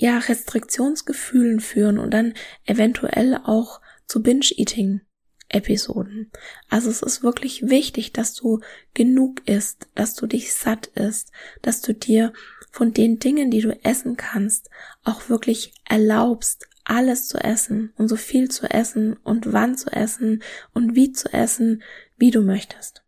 ja, 0.03 0.17
Restriktionsgefühlen 0.17 1.61
führen 1.61 1.97
und 1.97 2.11
dann 2.11 2.33
eventuell 2.65 3.39
auch 3.45 3.79
zu 4.05 4.21
Binge-Eating 4.21 4.99
Episoden. 5.47 6.29
Also 6.67 6.89
es 6.89 7.01
ist 7.01 7.23
wirklich 7.23 7.69
wichtig, 7.69 8.11
dass 8.11 8.33
du 8.33 8.59
genug 8.93 9.47
isst, 9.47 9.87
dass 9.95 10.13
du 10.13 10.27
dich 10.27 10.53
satt 10.53 10.87
isst, 10.87 11.31
dass 11.61 11.79
du 11.79 11.93
dir 11.93 12.33
von 12.69 12.91
den 12.91 13.19
Dingen, 13.19 13.49
die 13.49 13.61
du 13.61 13.81
essen 13.85 14.17
kannst, 14.17 14.69
auch 15.05 15.29
wirklich 15.29 15.73
erlaubst, 15.85 16.67
alles 16.83 17.29
zu 17.29 17.37
essen 17.37 17.93
und 17.95 18.09
so 18.09 18.17
viel 18.17 18.51
zu 18.51 18.69
essen 18.69 19.13
und 19.23 19.53
wann 19.53 19.77
zu 19.77 19.89
essen 19.89 20.43
und 20.73 20.95
wie 20.95 21.13
zu 21.13 21.31
essen, 21.31 21.81
wie 22.17 22.31
du 22.31 22.41
möchtest. 22.41 23.05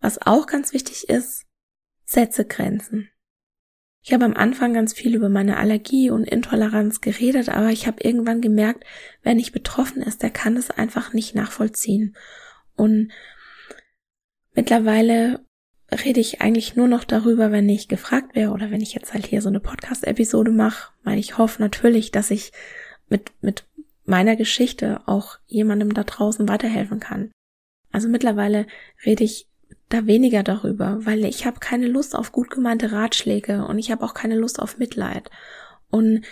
Was 0.00 0.20
auch 0.20 0.46
ganz 0.46 0.74
wichtig 0.74 1.08
ist, 1.08 1.46
setze 2.04 2.44
Grenzen. 2.44 3.08
Ich 4.06 4.12
habe 4.12 4.24
am 4.24 4.34
Anfang 4.34 4.72
ganz 4.72 4.92
viel 4.92 5.16
über 5.16 5.28
meine 5.28 5.56
Allergie 5.56 6.10
und 6.10 6.28
Intoleranz 6.28 7.00
geredet, 7.00 7.48
aber 7.48 7.70
ich 7.70 7.88
habe 7.88 8.04
irgendwann 8.04 8.40
gemerkt, 8.40 8.84
wer 9.24 9.34
nicht 9.34 9.50
betroffen 9.50 10.00
ist, 10.00 10.22
der 10.22 10.30
kann 10.30 10.56
es 10.56 10.70
einfach 10.70 11.12
nicht 11.12 11.34
nachvollziehen. 11.34 12.14
Und 12.76 13.10
mittlerweile 14.54 15.40
rede 15.90 16.20
ich 16.20 16.40
eigentlich 16.40 16.76
nur 16.76 16.86
noch 16.86 17.02
darüber, 17.02 17.50
wenn 17.50 17.68
ich 17.68 17.88
gefragt 17.88 18.36
wäre 18.36 18.52
oder 18.52 18.70
wenn 18.70 18.80
ich 18.80 18.94
jetzt 18.94 19.12
halt 19.12 19.26
hier 19.26 19.42
so 19.42 19.48
eine 19.48 19.58
Podcast-Episode 19.58 20.52
mache, 20.52 20.92
weil 21.02 21.18
ich 21.18 21.36
hoffe 21.36 21.60
natürlich, 21.60 22.12
dass 22.12 22.30
ich 22.30 22.52
mit, 23.08 23.32
mit 23.40 23.66
meiner 24.04 24.36
Geschichte 24.36 25.00
auch 25.06 25.40
jemandem 25.46 25.94
da 25.94 26.04
draußen 26.04 26.48
weiterhelfen 26.48 27.00
kann. 27.00 27.32
Also 27.90 28.08
mittlerweile 28.08 28.68
rede 29.04 29.24
ich 29.24 29.48
da 29.88 30.06
weniger 30.06 30.42
darüber, 30.42 30.98
weil 31.06 31.24
ich 31.24 31.46
habe 31.46 31.60
keine 31.60 31.86
Lust 31.86 32.16
auf 32.16 32.32
gut 32.32 32.50
gemeinte 32.50 32.92
Ratschläge 32.92 33.64
und 33.66 33.78
ich 33.78 33.90
habe 33.90 34.04
auch 34.04 34.14
keine 34.14 34.36
Lust 34.36 34.60
auf 34.60 34.78
Mitleid. 34.78 35.30
Und 35.90 36.24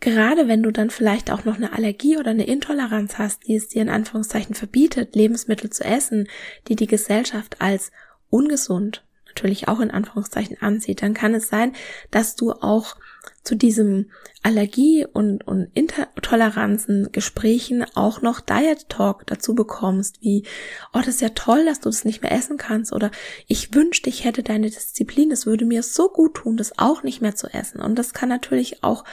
gerade 0.00 0.48
wenn 0.48 0.62
du 0.62 0.70
dann 0.70 0.90
vielleicht 0.90 1.30
auch 1.30 1.44
noch 1.44 1.56
eine 1.56 1.72
Allergie 1.72 2.18
oder 2.18 2.30
eine 2.30 2.46
Intoleranz 2.46 3.16
hast, 3.16 3.46
die 3.46 3.56
es 3.56 3.68
dir 3.68 3.82
in 3.82 3.88
Anführungszeichen 3.88 4.54
verbietet, 4.54 5.14
Lebensmittel 5.14 5.70
zu 5.70 5.84
essen, 5.84 6.28
die 6.68 6.76
die 6.76 6.86
Gesellschaft 6.86 7.60
als 7.60 7.90
ungesund 8.28 9.04
natürlich 9.34 9.68
auch 9.68 9.80
in 9.80 9.90
Anführungszeichen 9.90 10.60
ansieht, 10.60 11.02
dann 11.02 11.12
kann 11.12 11.34
es 11.34 11.48
sein, 11.48 11.72
dass 12.10 12.36
du 12.36 12.52
auch 12.52 12.96
zu 13.42 13.56
diesem 13.56 14.10
Allergie- 14.42 15.06
und, 15.10 15.46
und 15.46 15.70
Intoleranzen 15.74 17.10
Gesprächen 17.12 17.84
auch 17.94 18.22
noch 18.22 18.40
Diet 18.40 18.88
Talk 18.88 19.26
dazu 19.26 19.54
bekommst, 19.54 20.20
wie, 20.22 20.44
oh, 20.92 20.98
das 20.98 21.08
ist 21.08 21.20
ja 21.20 21.30
toll, 21.30 21.64
dass 21.66 21.80
du 21.80 21.88
das 21.88 22.04
nicht 22.04 22.22
mehr 22.22 22.32
essen 22.32 22.56
kannst 22.56 22.92
oder 22.92 23.10
ich 23.46 23.74
wünschte, 23.74 24.08
ich 24.08 24.24
hätte 24.24 24.42
deine 24.42 24.70
Disziplin, 24.70 25.30
es 25.30 25.46
würde 25.46 25.66
mir 25.66 25.82
so 25.82 26.08
gut 26.08 26.34
tun, 26.34 26.56
das 26.56 26.78
auch 26.78 27.02
nicht 27.02 27.20
mehr 27.20 27.34
zu 27.34 27.48
essen. 27.48 27.80
Und 27.80 27.98
das 27.98 28.14
kann 28.14 28.28
natürlich 28.28 28.82
auch 28.82 29.04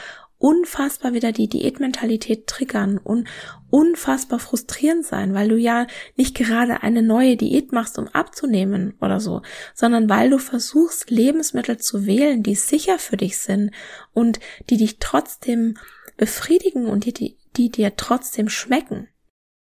unfassbar 0.42 1.14
wieder 1.14 1.32
die 1.32 1.48
Diätmentalität 1.48 2.48
triggern 2.48 2.98
und 2.98 3.28
unfassbar 3.70 4.40
frustrierend 4.40 5.06
sein, 5.06 5.36
weil 5.36 5.50
du 5.50 5.56
ja 5.56 5.86
nicht 6.16 6.36
gerade 6.36 6.82
eine 6.82 7.04
neue 7.04 7.38
Diät 7.38 7.72
machst, 7.72 8.00
um 8.00 8.08
abzunehmen 8.08 8.96
oder 9.00 9.20
so, 9.20 9.44
sondern 9.76 10.10
weil 10.10 10.32
du 10.32 10.40
versuchst, 10.40 11.12
Lebensmittel 11.12 11.78
zu 11.78 12.08
wählen, 12.08 12.42
die 12.42 12.56
sicher 12.56 12.98
für 12.98 13.18
dich 13.18 13.38
sind 13.38 13.72
und 14.14 14.40
die 14.70 14.78
dich 14.78 14.98
trotzdem 14.98 15.78
befriedigen 16.18 16.88
und 16.88 17.06
die, 17.06 17.14
die, 17.14 17.38
die 17.56 17.70
dir 17.70 17.96
trotzdem 17.96 18.50
schmecken. 18.50 19.08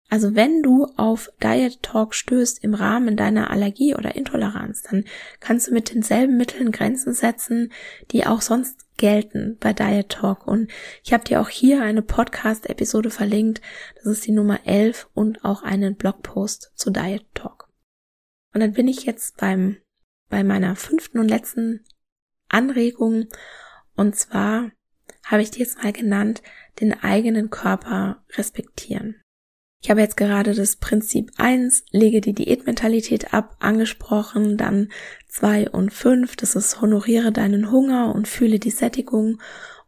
Also 0.10 0.34
wenn 0.34 0.64
du 0.64 0.86
auf 0.96 1.30
Diet 1.44 1.84
Talk 1.84 2.16
stößt 2.16 2.64
im 2.64 2.74
Rahmen 2.74 3.16
deiner 3.18 3.52
Allergie 3.52 3.94
oder 3.96 4.16
Intoleranz, 4.16 4.82
dann 4.84 5.04
kannst 5.40 5.68
du 5.68 5.74
mit 5.74 5.94
denselben 5.94 6.38
Mitteln 6.38 6.72
Grenzen 6.72 7.14
setzen, 7.14 7.72
die 8.12 8.26
auch 8.26 8.42
sonst 8.42 8.89
gelten 9.00 9.58
bei 9.60 9.74
Diet 9.74 10.10
Talk. 10.10 10.46
Und 10.46 10.70
ich 11.04 11.12
habe 11.12 11.24
dir 11.24 11.42
auch 11.42 11.50
hier 11.50 11.82
eine 11.82 12.04
Podcast-Episode 12.04 13.10
verlinkt. 13.10 13.62
Das 13.96 14.06
ist 14.06 14.28
die 14.28 14.32
Nummer 14.32 14.68
11 14.68 15.10
und 15.16 15.44
auch 15.44 15.64
einen 15.64 15.96
Blogpost 15.96 16.72
zu 16.76 16.92
Diet 16.92 17.26
Talk. 17.34 17.68
Und 18.54 18.62
dann 18.62 18.74
bin 18.74 18.88
ich 18.88 19.06
jetzt 19.06 19.38
beim, 19.38 19.78
bei 20.30 20.44
meiner 20.44 20.76
fünften 20.76 21.18
und 21.18 21.30
letzten 21.30 21.84
Anregung. 22.50 23.28
Und 23.96 24.16
zwar 24.16 24.72
habe 25.24 25.42
ich 25.42 25.52
dir 25.52 25.60
jetzt 25.60 25.82
mal 25.82 25.94
genannt, 25.94 26.44
den 26.80 26.94
eigenen 26.94 27.50
Körper 27.50 28.24
respektieren. 28.38 29.22
Ich 29.82 29.90
habe 29.90 30.02
jetzt 30.02 30.18
gerade 30.18 30.54
das 30.54 30.76
Prinzip 30.76 31.32
eins, 31.38 31.86
lege 31.92 32.20
die 32.20 32.34
Diätmentalität 32.34 33.34
ab, 33.34 33.56
angesprochen, 33.60 34.58
dann 34.58 34.90
zwei 35.28 35.70
und 35.70 35.94
fünf, 35.94 36.36
das 36.36 36.56
ist 36.56 36.82
honoriere 36.82 37.32
deinen 37.32 37.72
Hunger 37.72 38.14
und 38.14 38.28
fühle 38.28 38.60
die 38.60 38.72
Sättigung 38.72 39.42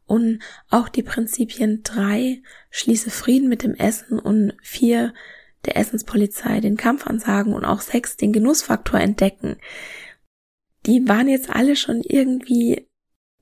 und 0.05 0.39
auch 0.69 0.87
die 0.87 1.03
Prinzipien 1.03 1.83
drei, 1.83 2.41
schließe 2.69 3.09
Frieden 3.09 3.49
mit 3.49 3.63
dem 3.63 3.75
Essen 3.75 4.17
und 4.17 4.53
vier, 4.61 5.13
der 5.65 5.77
Essenspolizei 5.77 6.59
den 6.59 6.77
Kampf 6.77 7.05
ansagen 7.05 7.53
und 7.53 7.65
auch 7.65 7.81
sechs, 7.81 8.17
den 8.17 8.33
Genussfaktor 8.33 8.99
entdecken. 8.99 9.57
Die 10.85 11.07
waren 11.07 11.27
jetzt 11.27 11.49
alle 11.49 11.75
schon 11.75 12.01
irgendwie 12.01 12.87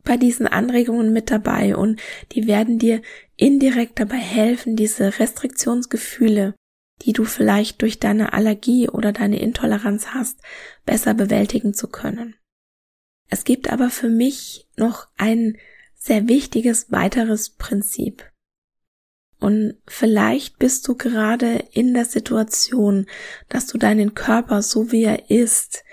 bei 0.10 0.18
diesen 0.18 0.47
Anregungen 0.47 1.14
mit 1.14 1.30
dabei 1.30 1.76
und 1.76 2.01
die 2.32 2.47
werden 2.47 2.80
dir 2.80 3.03
indirekt 3.36 3.99
dabei 3.99 4.18
helfen, 4.18 4.76
diese 4.76 5.20
Restriktionsgefühle, 5.20 6.55
die 7.03 7.14
du 7.14 7.26
vielleicht 7.26 7.84
durch 7.84 7.99
deine 7.99 8.34
Allergie 8.34 8.89
oder 8.89 9.14
deine 9.14 9.39
Intoleranz 9.39 10.07
hast, 10.07 10.39
besser 10.84 11.14
bewältigen 11.14 11.76
zu 11.76 11.89
können. 11.89 12.34
Es 13.30 13.43
gibt 13.43 13.72
aber 13.72 13.91
für 13.91 14.10
mich 14.10 14.68
noch 14.78 15.07
einen 15.16 15.60
sehr 15.93 16.28
wichtiges 16.28 16.91
weiteres 16.91 17.51
Prinzip. 17.51 18.28
Und 19.39 19.78
vielleicht 19.86 20.57
bist 20.57 20.88
du 20.88 20.95
gerade 20.95 21.66
in 21.72 21.93
der 21.93 22.05
Situation, 22.05 23.05
dass 23.47 23.68
du 23.68 23.78
deinen 23.78 24.16
Körper 24.16 24.64
so 24.64 24.91
wie 24.91 25.03
er 25.03 25.30
ist, 25.30 25.84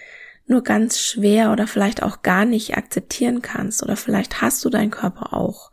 nur 0.47 0.62
ganz 0.62 1.01
schwer 1.01 1.53
oder 1.53 1.66
vielleicht 1.66 2.03
auch 2.03 2.22
gar 2.22 2.44
nicht 2.44 2.76
akzeptieren 2.76 3.42
kannst 3.42 3.82
oder 3.82 3.97
vielleicht 3.97 4.40
hast 4.40 4.64
du 4.64 4.70
deinen 4.70 4.90
Körper 4.90 5.34
auch. 5.34 5.70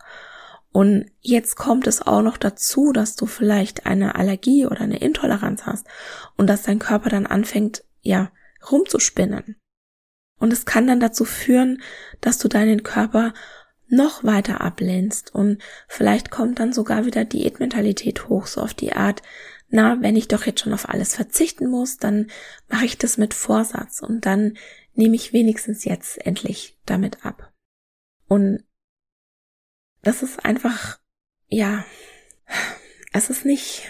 Und 0.71 1.05
jetzt 1.21 1.55
kommt 1.55 1.85
es 1.85 2.01
auch 2.01 2.23
noch 2.23 2.37
dazu, 2.37 2.91
dass 2.91 3.15
du 3.15 3.27
vielleicht 3.27 3.85
eine 3.85 4.15
Allergie 4.15 4.65
oder 4.65 4.81
eine 4.81 4.97
Intoleranz 4.97 5.67
hast 5.67 5.85
und 6.35 6.47
dass 6.47 6.63
dein 6.63 6.79
Körper 6.79 7.09
dann 7.09 7.27
anfängt, 7.27 7.83
ja, 8.01 8.31
rumzuspinnen. 8.71 9.55
Und 10.39 10.51
es 10.51 10.65
kann 10.65 10.87
dann 10.87 10.99
dazu 10.99 11.25
führen, 11.25 11.81
dass 12.21 12.39
du 12.39 12.47
deinen 12.47 12.81
Körper 12.81 13.33
noch 13.87 14.23
weiter 14.23 14.61
ablehnst 14.61 15.33
und 15.35 15.61
vielleicht 15.87 16.31
kommt 16.31 16.59
dann 16.59 16.73
sogar 16.73 17.05
wieder 17.05 17.25
Diätmentalität 17.25 18.27
hoch, 18.27 18.47
so 18.47 18.61
auf 18.61 18.73
die 18.73 18.93
Art, 18.93 19.21
na, 19.73 19.99
wenn 20.01 20.15
ich 20.15 20.27
doch 20.27 20.45
jetzt 20.45 20.61
schon 20.61 20.73
auf 20.73 20.87
alles 20.87 21.15
verzichten 21.15 21.67
muss, 21.67 21.97
dann 21.97 22.29
mache 22.67 22.85
ich 22.85 22.99
das 22.99 23.17
mit 23.17 23.33
Vorsatz 23.33 24.01
und 24.01 24.23
dann 24.27 24.55
nehme 24.93 25.15
ich 25.15 25.33
wenigstens 25.33 25.83
jetzt 25.83 26.23
endlich 26.23 26.77
damit 26.85 27.25
ab. 27.25 27.51
Und 28.27 28.63
das 30.03 30.21
ist 30.21 30.45
einfach, 30.45 30.99
ja, 31.47 31.83
es 33.13 33.31
ist 33.31 33.45
nicht, 33.45 33.89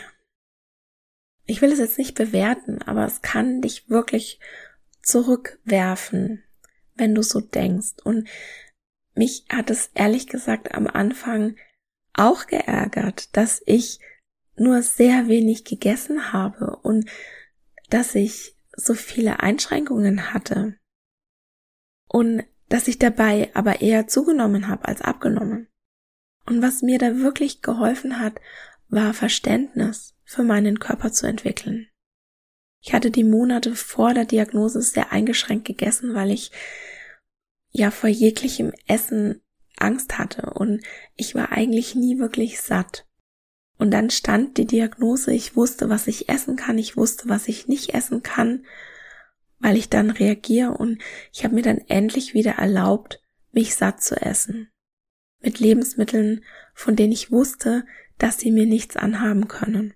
ich 1.44 1.62
will 1.62 1.74
es 1.74 1.80
jetzt 1.80 1.98
nicht 1.98 2.16
bewerten, 2.16 2.82
aber 2.82 3.06
es 3.06 3.22
kann 3.22 3.60
dich 3.60 3.90
wirklich 3.90 4.40
zurückwerfen, 5.02 6.46
wenn 6.96 7.14
du 7.14 7.24
so 7.24 7.42
denkst. 7.42 7.96
Und 8.06 8.30
mich 9.16 9.44
hat 9.50 9.70
es 9.70 9.92
ehrlich 9.96 10.28
gesagt 10.28 10.74
am 10.76 10.88
Anfang 10.88 11.58
auch 12.14 12.48
geärgert, 12.48 13.36
dass 13.36 13.62
ich 13.66 14.00
nur 14.56 14.82
sehr 14.84 15.28
wenig 15.28 15.64
gegessen 15.66 16.32
habe 16.34 16.78
und 16.78 17.10
dass 17.90 18.16
ich 18.16 18.56
so 18.76 18.94
viele 18.94 19.40
Einschränkungen 19.40 20.34
hatte 20.34 20.78
und 22.08 22.44
dass 22.70 22.88
ich 22.88 22.98
dabei 23.00 23.52
aber 23.54 23.82
eher 23.82 24.08
zugenommen 24.08 24.68
habe 24.68 24.86
als 24.86 25.02
abgenommen. 25.02 25.68
Und 26.46 26.62
was 26.62 26.82
mir 26.82 27.00
da 27.00 27.18
wirklich 27.18 27.62
geholfen 27.62 28.20
hat, 28.20 28.40
war 28.90 29.14
Verständnis 29.14 30.16
für 30.24 30.44
meinen 30.44 30.80
Körper 30.80 31.12
zu 31.12 31.28
entwickeln. 31.28 31.88
Ich 32.82 32.94
hatte 32.94 33.12
die 33.12 33.24
Monate 33.24 33.76
vor 33.76 34.14
der 34.14 34.26
Diagnose 34.26 34.82
sehr 34.82 35.12
eingeschränkt 35.12 35.66
gegessen, 35.66 36.16
weil 36.16 36.32
ich 36.32 36.52
ja 37.72 37.92
vor 37.92 38.10
jeglichem 38.10 38.74
Essen 38.88 39.42
Angst 39.78 40.18
hatte 40.18 40.52
und 40.54 40.84
ich 41.16 41.34
war 41.34 41.52
eigentlich 41.52 41.96
nie 41.96 42.20
wirklich 42.20 42.62
satt. 42.62 43.08
Und 43.78 43.92
dann 43.92 44.10
stand 44.10 44.58
die 44.58 44.66
Diagnose, 44.66 45.34
ich 45.34 45.56
wusste, 45.56 45.90
was 45.90 46.08
ich 46.08 46.30
essen 46.30 46.56
kann, 46.56 46.78
ich 46.78 46.96
wusste, 46.96 47.28
was 47.28 47.48
ich 47.48 47.68
nicht 47.68 47.94
essen 47.94 48.24
kann, 48.24 48.66
weil 49.60 49.78
ich 49.78 49.90
dann 49.90 50.10
reagiere 50.10 50.72
und 50.72 51.02
ich 51.32 51.44
habe 51.44 51.56
mir 51.56 51.64
dann 51.64 51.80
endlich 51.88 52.34
wieder 52.34 52.54
erlaubt, 52.54 53.22
mich 53.52 53.76
satt 53.76 54.02
zu 54.02 54.16
essen. 54.22 54.70
Mit 55.42 55.60
Lebensmitteln, 55.60 56.44
von 56.74 56.96
denen 56.96 57.12
ich 57.12 57.32
wusste, 57.32 57.86
dass 58.18 58.40
sie 58.40 58.52
mir 58.52 58.66
nichts 58.66 58.96
anhaben 58.96 59.48
können. 59.48 59.94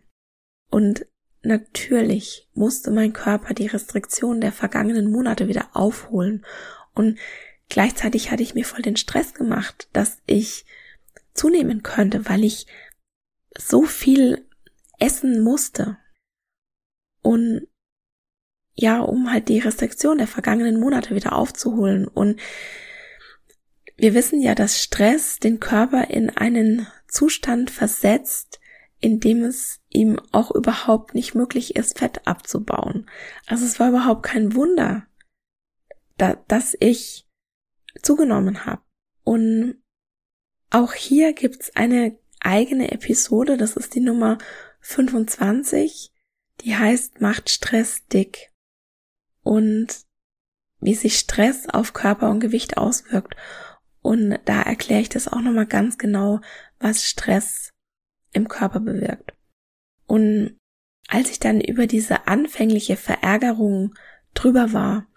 Und 0.69 1.05
natürlich 1.43 2.49
musste 2.53 2.91
mein 2.91 3.13
Körper 3.13 3.53
die 3.53 3.67
Restriktion 3.67 4.41
der 4.41 4.51
vergangenen 4.51 5.09
Monate 5.11 5.47
wieder 5.47 5.69
aufholen 5.73 6.45
und 6.93 7.17
Gleichzeitig 7.69 8.31
hatte 8.31 8.43
ich 8.43 8.55
mir 8.55 8.65
voll 8.65 8.81
den 8.81 8.95
Stress 8.95 9.33
gemacht, 9.33 9.89
dass 9.93 10.21
ich 10.25 10.65
zunehmen 11.33 11.83
könnte, 11.83 12.27
weil 12.27 12.43
ich 12.43 12.65
so 13.57 13.83
viel 13.83 14.47
essen 14.99 15.41
musste. 15.41 15.97
Und 17.21 17.67
ja, 18.73 18.99
um 18.99 19.31
halt 19.31 19.49
die 19.49 19.59
Restriktion 19.59 20.19
der 20.19 20.27
vergangenen 20.27 20.79
Monate 20.79 21.15
wieder 21.15 21.33
aufzuholen. 21.33 22.07
Und 22.07 22.39
wir 23.97 24.13
wissen 24.13 24.41
ja, 24.41 24.53
dass 24.53 24.81
Stress 24.81 25.39
den 25.39 25.59
Körper 25.59 26.09
in 26.09 26.29
einen 26.29 26.87
Zustand 27.07 27.71
versetzt, 27.71 28.59
in 28.99 29.19
dem 29.19 29.43
es 29.43 29.81
ihm 29.89 30.19
auch 30.31 30.51
überhaupt 30.51 31.15
nicht 31.15 31.33
möglich 31.33 31.75
ist, 31.75 31.97
Fett 31.97 32.27
abzubauen. 32.27 33.09
Also 33.47 33.65
es 33.65 33.79
war 33.79 33.89
überhaupt 33.89 34.23
kein 34.23 34.55
Wunder, 34.55 35.07
da, 36.17 36.35
dass 36.47 36.75
ich 36.79 37.27
zugenommen 38.01 38.65
habe. 38.65 38.81
Und 39.23 39.81
auch 40.69 40.93
hier 40.93 41.33
gibt's 41.33 41.75
eine 41.75 42.17
eigene 42.39 42.91
Episode, 42.91 43.57
das 43.57 43.75
ist 43.75 43.95
die 43.95 43.99
Nummer 43.99 44.37
25, 44.79 46.11
die 46.61 46.75
heißt 46.75 47.21
Macht 47.21 47.49
Stress 47.49 48.05
dick 48.07 48.51
und 49.43 49.87
wie 50.79 50.95
sich 50.95 51.17
Stress 51.17 51.67
auf 51.67 51.93
Körper 51.93 52.29
und 52.29 52.39
Gewicht 52.39 52.77
auswirkt. 52.77 53.35
Und 54.01 54.39
da 54.45 54.61
erkläre 54.61 55.01
ich 55.01 55.09
das 55.09 55.27
auch 55.27 55.41
nochmal 55.41 55.65
ganz 55.65 55.97
genau, 55.97 56.39
was 56.79 57.03
Stress 57.03 57.73
im 58.31 58.47
Körper 58.47 58.79
bewirkt. 58.79 59.33
Und 60.05 60.57
als 61.07 61.31
ich 61.31 61.39
dann 61.39 61.61
über 61.61 61.87
diese 61.87 62.27
anfängliche 62.27 62.95
Verärgerung 62.95 63.95
drüber 64.33 64.71
war, 64.71 65.07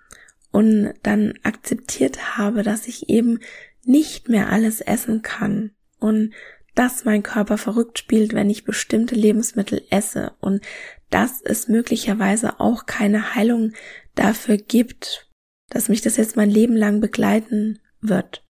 und 0.53 0.95
dann 1.03 1.35
akzeptiert 1.43 2.37
habe, 2.37 2.63
dass 2.63 2.87
ich 2.87 3.09
eben 3.09 3.41
nicht 3.85 4.29
mehr 4.29 4.51
alles 4.51 4.81
essen 4.81 5.23
kann 5.23 5.73
und 5.99 6.33
dass 6.75 7.05
mein 7.05 7.23
Körper 7.23 7.59
verrückt 7.59 7.99
spielt, 7.99 8.33
wenn 8.33 8.51
ich 8.51 8.65
bestimmte 8.65 9.15
Lebensmittel 9.15 9.83
esse 9.91 10.33
und 10.41 10.65
dass 11.11 11.41
es 11.43 11.69
möglicherweise 11.69 12.61
auch 12.61 12.87
keine 12.87 13.35
Heilung 13.35 13.73
dafür 14.15 14.57
gibt, 14.57 15.29
dass 15.69 15.89
mich 15.89 16.01
das 16.01 16.17
jetzt 16.17 16.37
mein 16.37 16.51
Leben 16.51 16.77
lang 16.77 17.01
begleiten 17.01 17.81
wird, 18.01 18.45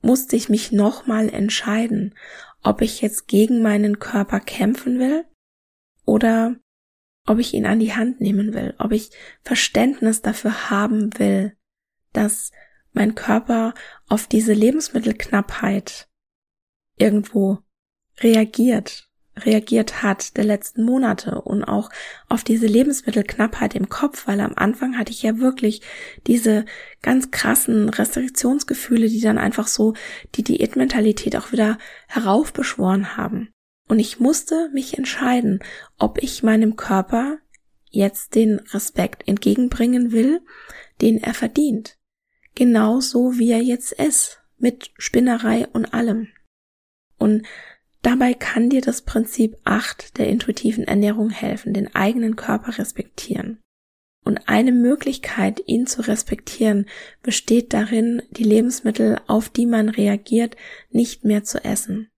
musste 0.00 0.36
ich 0.36 0.48
mich 0.48 0.72
nochmal 0.72 1.28
entscheiden, 1.28 2.14
ob 2.62 2.82
ich 2.82 3.00
jetzt 3.00 3.28
gegen 3.28 3.62
meinen 3.62 3.98
Körper 3.98 4.40
kämpfen 4.40 4.98
will 4.98 5.24
oder 6.04 6.56
ob 7.26 7.38
ich 7.38 7.52
ihn 7.54 7.66
an 7.66 7.78
die 7.78 7.94
Hand 7.94 8.20
nehmen 8.20 8.54
will, 8.54 8.74
ob 8.78 8.92
ich 8.92 9.10
Verständnis 9.42 10.22
dafür 10.22 10.70
haben 10.70 11.18
will, 11.18 11.56
dass 12.12 12.52
mein 12.92 13.14
Körper 13.14 13.74
auf 14.08 14.26
diese 14.26 14.54
Lebensmittelknappheit 14.54 16.07
irgendwo 16.98 17.58
reagiert, 18.20 19.08
reagiert 19.44 20.02
hat 20.02 20.36
der 20.36 20.44
letzten 20.44 20.82
Monate 20.84 21.40
und 21.42 21.64
auch 21.64 21.90
auf 22.28 22.44
diese 22.44 22.66
Lebensmittelknappheit 22.66 23.74
im 23.74 23.88
Kopf, 23.88 24.26
weil 24.26 24.40
am 24.40 24.54
Anfang 24.56 24.98
hatte 24.98 25.12
ich 25.12 25.22
ja 25.22 25.38
wirklich 25.38 25.82
diese 26.26 26.64
ganz 27.02 27.30
krassen 27.30 27.88
Restriktionsgefühle, 27.88 29.08
die 29.08 29.20
dann 29.20 29.38
einfach 29.38 29.68
so 29.68 29.94
die 30.34 30.42
Diätmentalität 30.42 31.36
auch 31.36 31.52
wieder 31.52 31.78
heraufbeschworen 32.08 33.16
haben. 33.16 33.50
Und 33.88 33.98
ich 33.98 34.20
musste 34.20 34.68
mich 34.72 34.98
entscheiden, 34.98 35.60
ob 35.98 36.22
ich 36.22 36.42
meinem 36.42 36.76
Körper 36.76 37.38
jetzt 37.90 38.34
den 38.34 38.58
Respekt 38.58 39.26
entgegenbringen 39.26 40.12
will, 40.12 40.40
den 41.00 41.22
er 41.22 41.32
verdient. 41.32 41.96
Genauso 42.54 43.38
wie 43.38 43.50
er 43.50 43.62
jetzt 43.62 43.92
ist, 43.92 44.42
mit 44.58 44.90
Spinnerei 44.98 45.66
und 45.68 45.94
allem. 45.94 46.28
Und 47.18 47.46
dabei 48.02 48.34
kann 48.34 48.70
dir 48.70 48.80
das 48.80 49.02
Prinzip 49.02 49.56
8 49.64 50.18
der 50.18 50.28
intuitiven 50.28 50.84
Ernährung 50.84 51.30
helfen, 51.30 51.72
den 51.72 51.94
eigenen 51.94 52.36
Körper 52.36 52.78
respektieren. 52.78 53.60
Und 54.24 54.48
eine 54.48 54.72
Möglichkeit, 54.72 55.62
ihn 55.66 55.86
zu 55.86 56.02
respektieren, 56.02 56.86
besteht 57.22 57.72
darin, 57.72 58.22
die 58.30 58.44
Lebensmittel, 58.44 59.20
auf 59.26 59.48
die 59.48 59.66
man 59.66 59.88
reagiert, 59.88 60.56
nicht 60.90 61.24
mehr 61.24 61.44
zu 61.44 61.64
essen. 61.64 62.10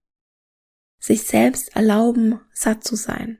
Sich 0.99 1.23
selbst 1.23 1.75
erlauben, 1.75 2.39
satt 2.53 2.83
zu 2.83 2.95
sein, 2.95 3.39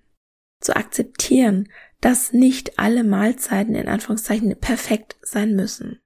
zu 0.62 0.76
akzeptieren, 0.76 1.70
dass 2.00 2.34
nicht 2.34 2.80
alle 2.80 3.04
Mahlzeiten 3.04 3.76
in 3.76 3.88
Anführungszeichen 3.88 4.58
perfekt 4.58 5.18
sein 5.22 5.56
müssen, 5.56 6.02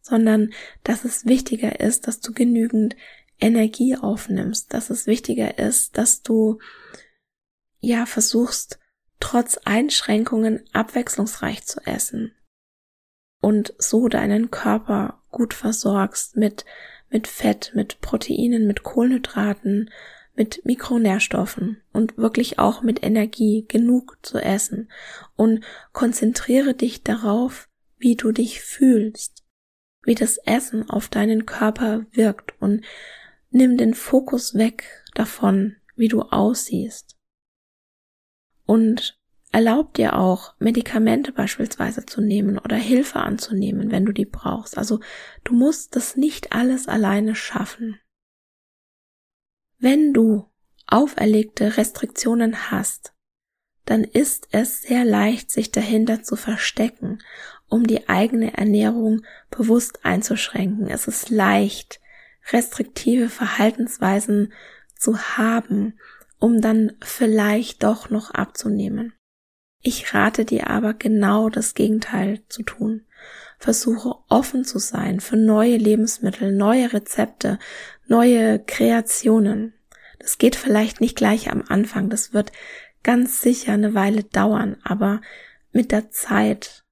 sondern 0.00 0.52
dass 0.82 1.04
es 1.04 1.26
wichtiger 1.26 1.80
ist, 1.80 2.08
dass 2.08 2.20
du 2.20 2.32
genügend 2.32 2.96
Energie 3.40 3.96
aufnimmst, 3.96 4.72
dass 4.72 4.90
es 4.90 5.06
wichtiger 5.06 5.58
ist, 5.58 5.96
dass 5.98 6.22
du 6.22 6.58
ja 7.80 8.06
versuchst, 8.06 8.78
trotz 9.20 9.58
Einschränkungen 9.64 10.64
abwechslungsreich 10.72 11.64
zu 11.64 11.80
essen 11.86 12.32
und 13.40 13.74
so 13.78 14.08
deinen 14.08 14.50
Körper 14.50 15.22
gut 15.30 15.54
versorgst 15.54 16.36
mit 16.36 16.64
mit 17.10 17.26
Fett, 17.26 17.72
mit 17.74 18.00
Proteinen, 18.00 18.66
mit 18.66 18.82
Kohlenhydraten, 18.82 19.90
mit 20.34 20.64
Mikronährstoffen 20.64 21.82
und 21.92 22.16
wirklich 22.16 22.58
auch 22.58 22.82
mit 22.82 23.02
Energie 23.02 23.66
genug 23.68 24.18
zu 24.22 24.38
essen. 24.38 24.90
Und 25.36 25.64
konzentriere 25.92 26.74
dich 26.74 27.02
darauf, 27.02 27.68
wie 27.98 28.14
du 28.14 28.32
dich 28.32 28.62
fühlst, 28.62 29.44
wie 30.02 30.14
das 30.14 30.38
Essen 30.38 30.88
auf 30.88 31.08
deinen 31.08 31.46
Körper 31.46 32.06
wirkt 32.12 32.54
und 32.60 32.84
nimm 33.50 33.76
den 33.76 33.94
Fokus 33.94 34.54
weg 34.54 35.04
davon, 35.14 35.76
wie 35.96 36.08
du 36.08 36.22
aussiehst. 36.22 37.16
Und 38.64 39.18
erlaub 39.52 39.94
dir 39.94 40.16
auch, 40.16 40.54
Medikamente 40.58 41.32
beispielsweise 41.32 42.06
zu 42.06 42.20
nehmen 42.20 42.58
oder 42.58 42.76
Hilfe 42.76 43.20
anzunehmen, 43.20 43.90
wenn 43.90 44.06
du 44.06 44.12
die 44.12 44.24
brauchst. 44.24 44.78
Also 44.78 45.00
du 45.44 45.54
musst 45.54 45.96
das 45.96 46.16
nicht 46.16 46.52
alles 46.52 46.88
alleine 46.88 47.34
schaffen. 47.34 48.00
Wenn 49.78 50.12
du 50.12 50.48
auferlegte 50.86 51.76
Restriktionen 51.76 52.70
hast, 52.70 53.14
dann 53.86 54.04
ist 54.04 54.48
es 54.52 54.82
sehr 54.82 55.04
leicht, 55.04 55.50
sich 55.50 55.72
dahinter 55.72 56.22
zu 56.22 56.36
verstecken, 56.36 57.18
um 57.68 57.86
die 57.86 58.08
eigene 58.08 58.56
Ernährung 58.56 59.22
bewusst 59.50 60.04
einzuschränken. 60.04 60.86
Es 60.88 61.08
ist 61.08 61.30
leicht, 61.30 61.99
restriktive 62.52 63.28
Verhaltensweisen 63.28 64.52
zu 64.96 65.18
haben, 65.18 65.98
um 66.38 66.60
dann 66.60 66.92
vielleicht 67.02 67.82
doch 67.82 68.10
noch 68.10 68.30
abzunehmen. 68.30 69.12
Ich 69.82 70.12
rate 70.12 70.44
dir 70.44 70.68
aber 70.68 70.94
genau 70.94 71.48
das 71.48 71.74
Gegenteil 71.74 72.42
zu 72.48 72.62
tun. 72.62 73.06
Versuche 73.58 74.14
offen 74.28 74.64
zu 74.64 74.78
sein 74.78 75.20
für 75.20 75.36
neue 75.36 75.76
Lebensmittel, 75.76 76.52
neue 76.52 76.92
Rezepte, 76.92 77.58
neue 78.06 78.58
Kreationen. 78.58 79.74
Das 80.18 80.38
geht 80.38 80.56
vielleicht 80.56 81.00
nicht 81.00 81.16
gleich 81.16 81.50
am 81.50 81.64
Anfang, 81.68 82.10
das 82.10 82.32
wird 82.32 82.52
ganz 83.02 83.40
sicher 83.40 83.72
eine 83.72 83.94
Weile 83.94 84.24
dauern, 84.24 84.76
aber 84.82 85.22
mit 85.72 85.92
der 85.92 86.10
Zeit 86.10 86.84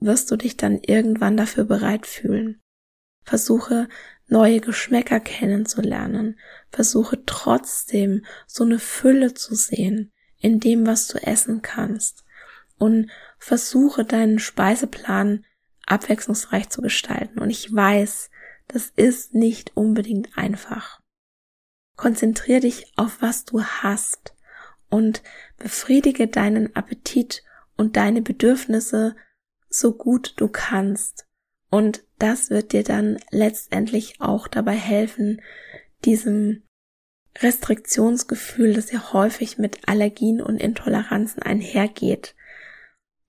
wirst 0.00 0.30
du 0.30 0.36
dich 0.36 0.56
dann 0.56 0.78
irgendwann 0.78 1.36
dafür 1.36 1.64
bereit 1.64 2.06
fühlen. 2.06 2.60
Versuche 3.24 3.88
neue 4.28 4.60
Geschmäcker 4.60 5.20
kennenzulernen. 5.20 6.38
Versuche 6.70 7.24
trotzdem 7.26 8.24
so 8.46 8.64
eine 8.64 8.78
Fülle 8.78 9.34
zu 9.34 9.54
sehen 9.54 10.12
in 10.38 10.60
dem, 10.60 10.86
was 10.86 11.08
du 11.08 11.18
essen 11.22 11.62
kannst. 11.62 12.24
Und 12.78 13.10
versuche 13.38 14.04
deinen 14.04 14.38
Speiseplan 14.38 15.44
abwechslungsreich 15.86 16.68
zu 16.68 16.82
gestalten. 16.82 17.38
Und 17.38 17.50
ich 17.50 17.72
weiß, 17.72 18.30
das 18.68 18.92
ist 18.96 19.34
nicht 19.34 19.76
unbedingt 19.76 20.36
einfach. 20.36 21.00
Konzentrier 21.96 22.60
dich 22.60 22.92
auf 22.96 23.20
was 23.20 23.44
du 23.44 23.62
hast 23.62 24.34
und 24.88 25.22
befriedige 25.58 26.26
deinen 26.26 26.74
Appetit 26.74 27.42
und 27.76 27.96
deine 27.96 28.22
Bedürfnisse 28.22 29.14
so 29.68 29.92
gut 29.92 30.34
du 30.36 30.48
kannst. 30.48 31.26
Und 31.72 32.04
das 32.18 32.50
wird 32.50 32.72
dir 32.72 32.84
dann 32.84 33.18
letztendlich 33.30 34.20
auch 34.20 34.46
dabei 34.46 34.74
helfen, 34.74 35.40
diesem 36.04 36.64
Restriktionsgefühl, 37.38 38.74
das 38.74 38.92
ja 38.92 39.14
häufig 39.14 39.56
mit 39.56 39.88
Allergien 39.88 40.42
und 40.42 40.58
Intoleranzen 40.58 41.42
einhergeht, 41.42 42.34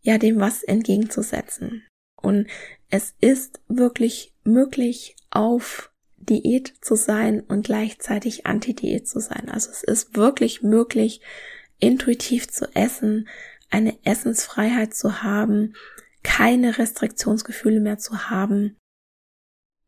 ja 0.02 0.18
dem 0.18 0.42
was 0.42 0.62
entgegenzusetzen. 0.62 1.88
Und 2.22 2.48
es 2.90 3.16
ist 3.22 3.62
wirklich 3.70 4.34
möglich, 4.44 5.16
auf 5.32 5.94
Diät 6.18 6.74
zu 6.82 6.96
sein 6.96 7.40
und 7.40 7.66
gleichzeitig 7.66 8.46
Anti-Diät 8.46 9.08
zu 9.08 9.22
sein. 9.22 9.48
Also 9.48 9.72
es 9.72 9.84
ist 9.84 10.18
wirklich 10.18 10.62
möglich, 10.62 11.22
intuitiv 11.80 12.50
zu 12.50 12.66
essen, 12.76 13.30
eine 13.70 13.98
Essensfreiheit 14.04 14.94
zu 14.94 15.24
haben, 15.24 15.76
keine 16.24 16.78
Restriktionsgefühle 16.78 17.80
mehr 17.80 17.98
zu 17.98 18.30
haben 18.30 18.78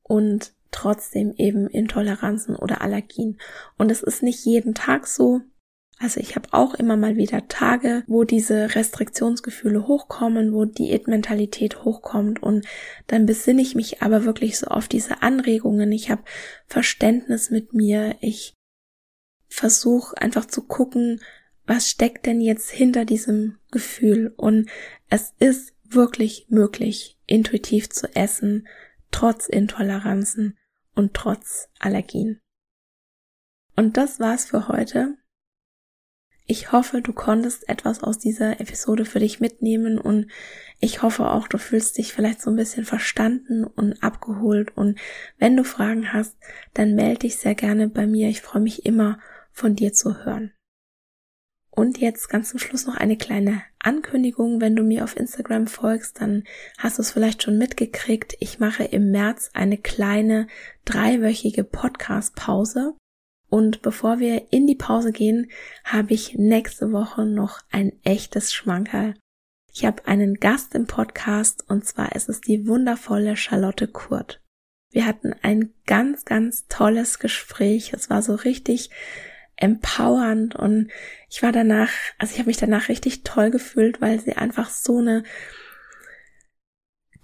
und 0.03 0.53
trotzdem 0.71 1.33
eben 1.37 1.67
Intoleranzen 1.67 2.55
oder 2.55 2.81
Allergien. 2.81 3.39
Und 3.77 3.91
es 3.91 4.03
ist 4.03 4.21
nicht 4.21 4.45
jeden 4.45 4.73
Tag 4.73 5.07
so. 5.07 5.41
Also 5.97 6.19
ich 6.19 6.35
habe 6.35 6.49
auch 6.51 6.73
immer 6.73 6.97
mal 6.97 7.15
wieder 7.15 7.47
Tage, 7.47 8.03
wo 8.07 8.25
diese 8.25 8.75
Restriktionsgefühle 8.75 9.87
hochkommen, 9.87 10.53
wo 10.53 10.65
Diätmentalität 10.65 11.85
hochkommt 11.85 12.43
und 12.43 12.65
dann 13.07 13.25
besinne 13.25 13.61
ich 13.61 13.75
mich 13.75 14.01
aber 14.01 14.25
wirklich 14.25 14.59
so 14.59 14.67
auf 14.67 14.89
diese 14.89 15.21
Anregungen. 15.21 15.93
Ich 15.93 16.09
habe 16.09 16.23
Verständnis 16.67 17.49
mit 17.49 17.73
mir. 17.73 18.17
Ich 18.19 18.53
versuche 19.47 20.17
einfach 20.17 20.45
zu 20.45 20.63
gucken, 20.63 21.21
was 21.65 21.89
steckt 21.89 22.25
denn 22.25 22.41
jetzt 22.41 22.69
hinter 22.69 23.05
diesem 23.05 23.57
Gefühl. 23.71 24.33
Und 24.35 24.69
es 25.09 25.33
ist 25.39 25.74
wirklich 25.95 26.47
möglich, 26.49 27.17
intuitiv 27.25 27.89
zu 27.89 28.15
essen, 28.15 28.67
trotz 29.11 29.47
Intoleranzen 29.47 30.57
und 30.93 31.13
trotz 31.13 31.69
Allergien. 31.79 32.41
Und 33.75 33.97
das 33.97 34.19
war's 34.19 34.45
für 34.45 34.67
heute. 34.67 35.17
Ich 36.47 36.71
hoffe, 36.71 37.01
du 37.01 37.11
konntest 37.11 37.67
etwas 37.67 38.03
aus 38.03 38.19
dieser 38.19 38.59
Episode 38.59 39.05
für 39.05 39.19
dich 39.19 39.39
mitnehmen 39.39 39.97
und 39.97 40.27
ich 40.79 41.01
hoffe 41.01 41.31
auch, 41.31 41.47
du 41.47 41.57
fühlst 41.57 41.97
dich 41.97 42.13
vielleicht 42.13 42.39
so 42.41 42.51
ein 42.51 42.55
bisschen 42.55 42.85
verstanden 42.85 43.63
und 43.63 44.03
abgeholt 44.03 44.77
und 44.77 44.99
wenn 45.39 45.57
du 45.57 45.63
Fragen 45.63 46.13
hast, 46.13 46.37
dann 46.75 46.93
melde 46.93 47.21
dich 47.21 47.37
sehr 47.37 47.55
gerne 47.55 47.87
bei 47.87 48.05
mir. 48.05 48.29
Ich 48.29 48.41
freue 48.41 48.61
mich 48.61 48.85
immer 48.85 49.19
von 49.51 49.75
dir 49.75 49.91
zu 49.93 50.23
hören. 50.23 50.51
Und 51.75 51.97
jetzt 51.97 52.29
ganz 52.29 52.49
zum 52.49 52.59
Schluss 52.59 52.85
noch 52.85 52.95
eine 52.95 53.17
kleine 53.17 53.61
Ankündigung. 53.79 54.61
Wenn 54.61 54.77
du 54.77 54.83
mir 54.83 55.03
auf 55.03 55.17
Instagram 55.17 55.67
folgst, 55.67 56.21
dann 56.21 56.45
hast 56.77 56.97
du 56.97 57.01
es 57.01 57.11
vielleicht 57.11 57.43
schon 57.43 57.57
mitgekriegt. 57.57 58.37
Ich 58.39 58.59
mache 58.59 58.85
im 58.85 59.11
März 59.11 59.51
eine 59.53 59.77
kleine 59.77 60.47
dreiwöchige 60.85 61.65
Podcast-Pause. 61.65 62.95
Und 63.49 63.81
bevor 63.81 64.19
wir 64.19 64.53
in 64.53 64.67
die 64.67 64.75
Pause 64.75 65.11
gehen, 65.11 65.51
habe 65.83 66.13
ich 66.13 66.35
nächste 66.35 66.93
Woche 66.93 67.25
noch 67.25 67.59
ein 67.71 67.91
echtes 68.03 68.53
Schmankerl. 68.53 69.13
Ich 69.73 69.83
habe 69.83 70.07
einen 70.07 70.35
Gast 70.35 70.73
im 70.75 70.87
Podcast 70.87 71.69
und 71.69 71.83
zwar 71.83 72.15
ist 72.15 72.29
es 72.29 72.39
die 72.39 72.65
wundervolle 72.67 73.35
Charlotte 73.35 73.89
Kurt. 73.89 74.41
Wir 74.91 75.05
hatten 75.05 75.35
ein 75.41 75.73
ganz, 75.85 76.23
ganz 76.23 76.67
tolles 76.69 77.19
Gespräch. 77.19 77.91
Es 77.91 78.09
war 78.09 78.21
so 78.21 78.35
richtig 78.35 78.91
empowernd 79.57 80.55
und 80.55 80.89
ich 81.29 81.43
war 81.43 81.51
danach, 81.51 81.91
also 82.17 82.33
ich 82.33 82.39
habe 82.39 82.47
mich 82.47 82.57
danach 82.57 82.89
richtig 82.89 83.23
toll 83.23 83.51
gefühlt, 83.51 84.01
weil 84.01 84.19
sie 84.19 84.33
einfach 84.33 84.69
so 84.69 84.97
eine 84.97 85.23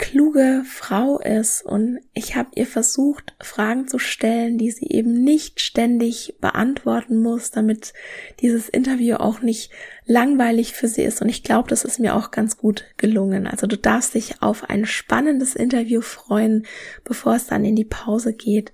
kluge 0.01 0.63
Frau 0.65 1.19
ist 1.19 1.63
und 1.63 1.99
ich 2.13 2.35
habe 2.35 2.49
ihr 2.55 2.65
versucht, 2.65 3.35
Fragen 3.39 3.87
zu 3.87 3.99
stellen, 3.99 4.57
die 4.57 4.71
sie 4.71 4.87
eben 4.87 5.23
nicht 5.23 5.61
ständig 5.61 6.37
beantworten 6.41 7.21
muss, 7.21 7.51
damit 7.51 7.93
dieses 8.39 8.67
Interview 8.67 9.17
auch 9.17 9.41
nicht 9.41 9.71
langweilig 10.05 10.73
für 10.73 10.87
sie 10.87 11.03
ist 11.03 11.21
und 11.21 11.29
ich 11.29 11.43
glaube, 11.43 11.69
das 11.69 11.85
ist 11.85 11.99
mir 11.99 12.15
auch 12.15 12.31
ganz 12.31 12.57
gut 12.57 12.85
gelungen. 12.97 13.45
Also 13.45 13.67
du 13.67 13.77
darfst 13.77 14.15
dich 14.15 14.41
auf 14.41 14.69
ein 14.71 14.87
spannendes 14.87 15.55
Interview 15.55 16.01
freuen, 16.01 16.65
bevor 17.03 17.35
es 17.35 17.45
dann 17.45 17.63
in 17.63 17.75
die 17.75 17.85
Pause 17.85 18.33
geht 18.33 18.71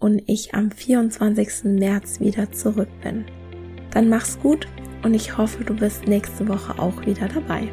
und 0.00 0.22
ich 0.26 0.54
am 0.54 0.70
24. 0.70 1.64
März 1.64 2.20
wieder 2.20 2.50
zurück 2.50 2.88
bin. 3.02 3.26
Dann 3.92 4.08
mach's 4.08 4.38
gut 4.40 4.66
und 5.04 5.14
ich 5.14 5.36
hoffe, 5.36 5.62
du 5.62 5.74
bist 5.74 6.08
nächste 6.08 6.48
Woche 6.48 6.78
auch 6.78 7.04
wieder 7.06 7.28
dabei. 7.28 7.68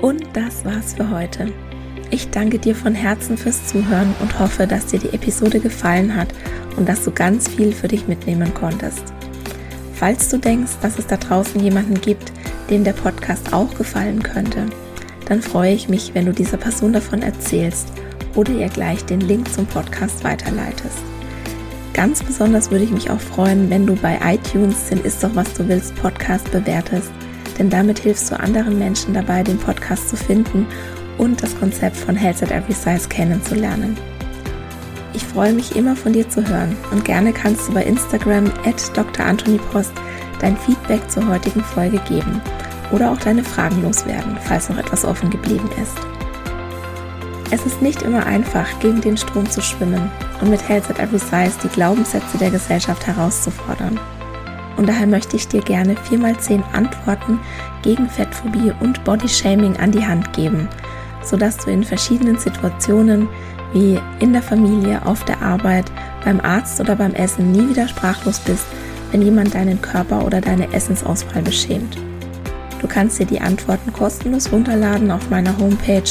Und 0.00 0.24
das 0.34 0.64
war's 0.64 0.94
für 0.94 1.10
heute. 1.10 1.50
Ich 2.10 2.28
danke 2.30 2.58
dir 2.58 2.74
von 2.74 2.94
Herzen 2.94 3.38
fürs 3.38 3.66
Zuhören 3.66 4.14
und 4.20 4.38
hoffe, 4.38 4.66
dass 4.66 4.86
dir 4.86 4.98
die 4.98 5.14
Episode 5.14 5.58
gefallen 5.58 6.14
hat 6.14 6.28
und 6.76 6.86
dass 6.88 7.02
du 7.04 7.10
ganz 7.10 7.48
viel 7.48 7.72
für 7.72 7.88
dich 7.88 8.06
mitnehmen 8.06 8.52
konntest. 8.52 9.02
Falls 9.94 10.28
du 10.28 10.36
denkst, 10.36 10.72
dass 10.82 10.98
es 10.98 11.06
da 11.06 11.16
draußen 11.16 11.60
jemanden 11.60 11.98
gibt, 12.00 12.32
dem 12.68 12.84
der 12.84 12.92
Podcast 12.92 13.54
auch 13.54 13.74
gefallen 13.78 14.22
könnte, 14.22 14.66
dann 15.26 15.40
freue 15.40 15.72
ich 15.72 15.88
mich, 15.88 16.14
wenn 16.14 16.26
du 16.26 16.32
dieser 16.32 16.58
Person 16.58 16.92
davon 16.92 17.22
erzählst 17.22 17.88
oder 18.34 18.52
ihr 18.52 18.68
gleich 18.68 19.04
den 19.04 19.20
Link 19.20 19.52
zum 19.52 19.66
Podcast 19.66 20.24
weiterleitest. 20.24 20.98
Ganz 21.92 22.22
besonders 22.22 22.70
würde 22.70 22.84
ich 22.84 22.90
mich 22.90 23.10
auch 23.10 23.20
freuen, 23.20 23.70
wenn 23.70 23.86
du 23.86 23.94
bei 23.94 24.18
iTunes 24.24 24.88
den 24.88 25.00
Ist 25.04 25.22
doch 25.22 25.34
was 25.34 25.52
du 25.54 25.68
willst 25.68 25.94
Podcast 25.94 26.50
bewertest, 26.50 27.10
denn 27.58 27.70
damit 27.70 28.00
hilfst 28.00 28.30
du 28.30 28.38
anderen 28.38 28.78
Menschen 28.78 29.14
dabei, 29.14 29.42
den 29.42 29.58
Podcast 29.58 30.08
zu 30.08 30.16
finden 30.16 30.66
und 31.18 31.42
das 31.42 31.56
Konzept 31.58 31.96
von 31.96 32.16
Health 32.16 32.42
at 32.42 32.50
Every 32.50 32.72
Size 32.72 33.08
kennenzulernen. 33.08 33.96
Ich 35.14 35.22
freue 35.22 35.52
mich 35.52 35.76
immer 35.76 35.94
von 35.94 36.12
dir 36.12 36.28
zu 36.28 36.46
hören 36.46 36.76
und 36.90 37.04
gerne 37.04 37.32
kannst 37.32 37.68
du 37.68 37.74
bei 37.74 37.84
Instagram 37.84 38.46
at 38.64 38.96
Dr. 38.96 39.24
Anthony 39.24 39.58
Post 39.70 39.92
dein 40.40 40.56
Feedback 40.56 41.08
zur 41.08 41.28
heutigen 41.28 41.62
Folge 41.62 42.00
geben 42.08 42.40
oder 42.90 43.12
auch 43.12 43.18
deine 43.18 43.44
Fragen 43.44 43.82
loswerden, 43.82 44.36
falls 44.42 44.68
noch 44.68 44.78
etwas 44.78 45.04
offen 45.04 45.30
geblieben 45.30 45.70
ist. 45.80 46.13
Es 47.54 47.64
ist 47.64 47.80
nicht 47.80 48.02
immer 48.02 48.26
einfach, 48.26 48.66
gegen 48.80 49.00
den 49.00 49.16
Strom 49.16 49.48
zu 49.48 49.62
schwimmen 49.62 50.10
und 50.40 50.50
mit 50.50 50.68
Health 50.68 50.90
at 50.90 50.98
Every 50.98 51.20
Size 51.20 51.56
die 51.62 51.68
Glaubenssätze 51.68 52.36
der 52.36 52.50
Gesellschaft 52.50 53.06
herauszufordern. 53.06 53.96
Und 54.76 54.88
daher 54.88 55.06
möchte 55.06 55.36
ich 55.36 55.46
dir 55.46 55.60
gerne 55.60 55.94
4x10 55.94 56.64
Antworten 56.72 57.38
gegen 57.82 58.10
Fettphobie 58.10 58.72
und 58.80 59.04
Bodyshaming 59.04 59.76
an 59.76 59.92
die 59.92 60.04
Hand 60.04 60.32
geben, 60.32 60.68
sodass 61.22 61.58
du 61.58 61.70
in 61.70 61.84
verschiedenen 61.84 62.40
Situationen 62.40 63.28
wie 63.72 64.00
in 64.18 64.32
der 64.32 64.42
Familie, 64.42 65.06
auf 65.06 65.24
der 65.24 65.40
Arbeit, 65.40 65.84
beim 66.24 66.40
Arzt 66.40 66.80
oder 66.80 66.96
beim 66.96 67.14
Essen 67.14 67.52
nie 67.52 67.68
wieder 67.68 67.86
sprachlos 67.86 68.40
bist, 68.40 68.66
wenn 69.12 69.22
jemand 69.22 69.54
deinen 69.54 69.80
Körper 69.80 70.26
oder 70.26 70.40
deine 70.40 70.72
Essensauswahl 70.72 71.42
beschämt. 71.42 71.96
Du 72.80 72.88
kannst 72.88 73.18
dir 73.20 73.26
die 73.26 73.40
Antworten 73.40 73.92
kostenlos 73.92 74.52
runterladen 74.52 75.10
auf 75.10 75.30
meiner 75.30 75.56
Homepage 75.56 76.02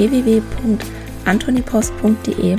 www.antonipost.de 0.00 2.56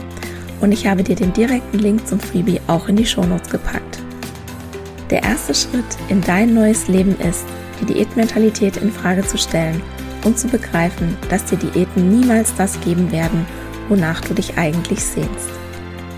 und 0.62 0.72
ich 0.72 0.86
habe 0.86 1.04
dir 1.04 1.16
den 1.16 1.34
direkten 1.34 1.80
Link 1.80 2.08
zum 2.08 2.20
Freebie 2.20 2.62
auch 2.68 2.88
in 2.88 2.98
die 2.98 3.06
Shownotes 3.06 3.50
gepackt. 3.50 3.98
Der 5.10 5.24
erste 5.24 5.56
Schritt 5.56 5.84
in 6.10 6.22
dein 6.22 6.54
neues 6.54 6.88
Leben 6.88 7.20
ist, 7.20 7.46
die 7.82 7.86
Diätmentalität 7.86 8.78
in 8.78 8.92
Frage 8.92 9.26
zu 9.26 9.40
stellen 9.40 9.82
und 10.24 10.38
zu 10.38 10.48
begreifen, 10.48 11.18
dass 11.30 11.46
dir 11.46 11.58
Diäten 11.58 12.10
niemals 12.10 12.54
das 12.56 12.80
geben 12.82 13.12
werden, 13.12 13.48
wonach 13.90 14.22
du 14.22 14.36
dich 14.36 14.56
eigentlich 14.58 15.04
sehnst. 15.04 15.50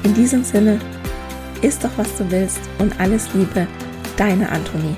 In 0.03 0.13
diesem 0.13 0.43
Sinne, 0.43 0.79
isst 1.61 1.85
doch 1.85 1.91
was 1.95 2.17
du 2.17 2.29
willst 2.29 2.59
und 2.79 2.99
alles 2.99 3.29
Liebe, 3.33 3.65
deine 4.17 4.49
Antonie. 4.49 4.97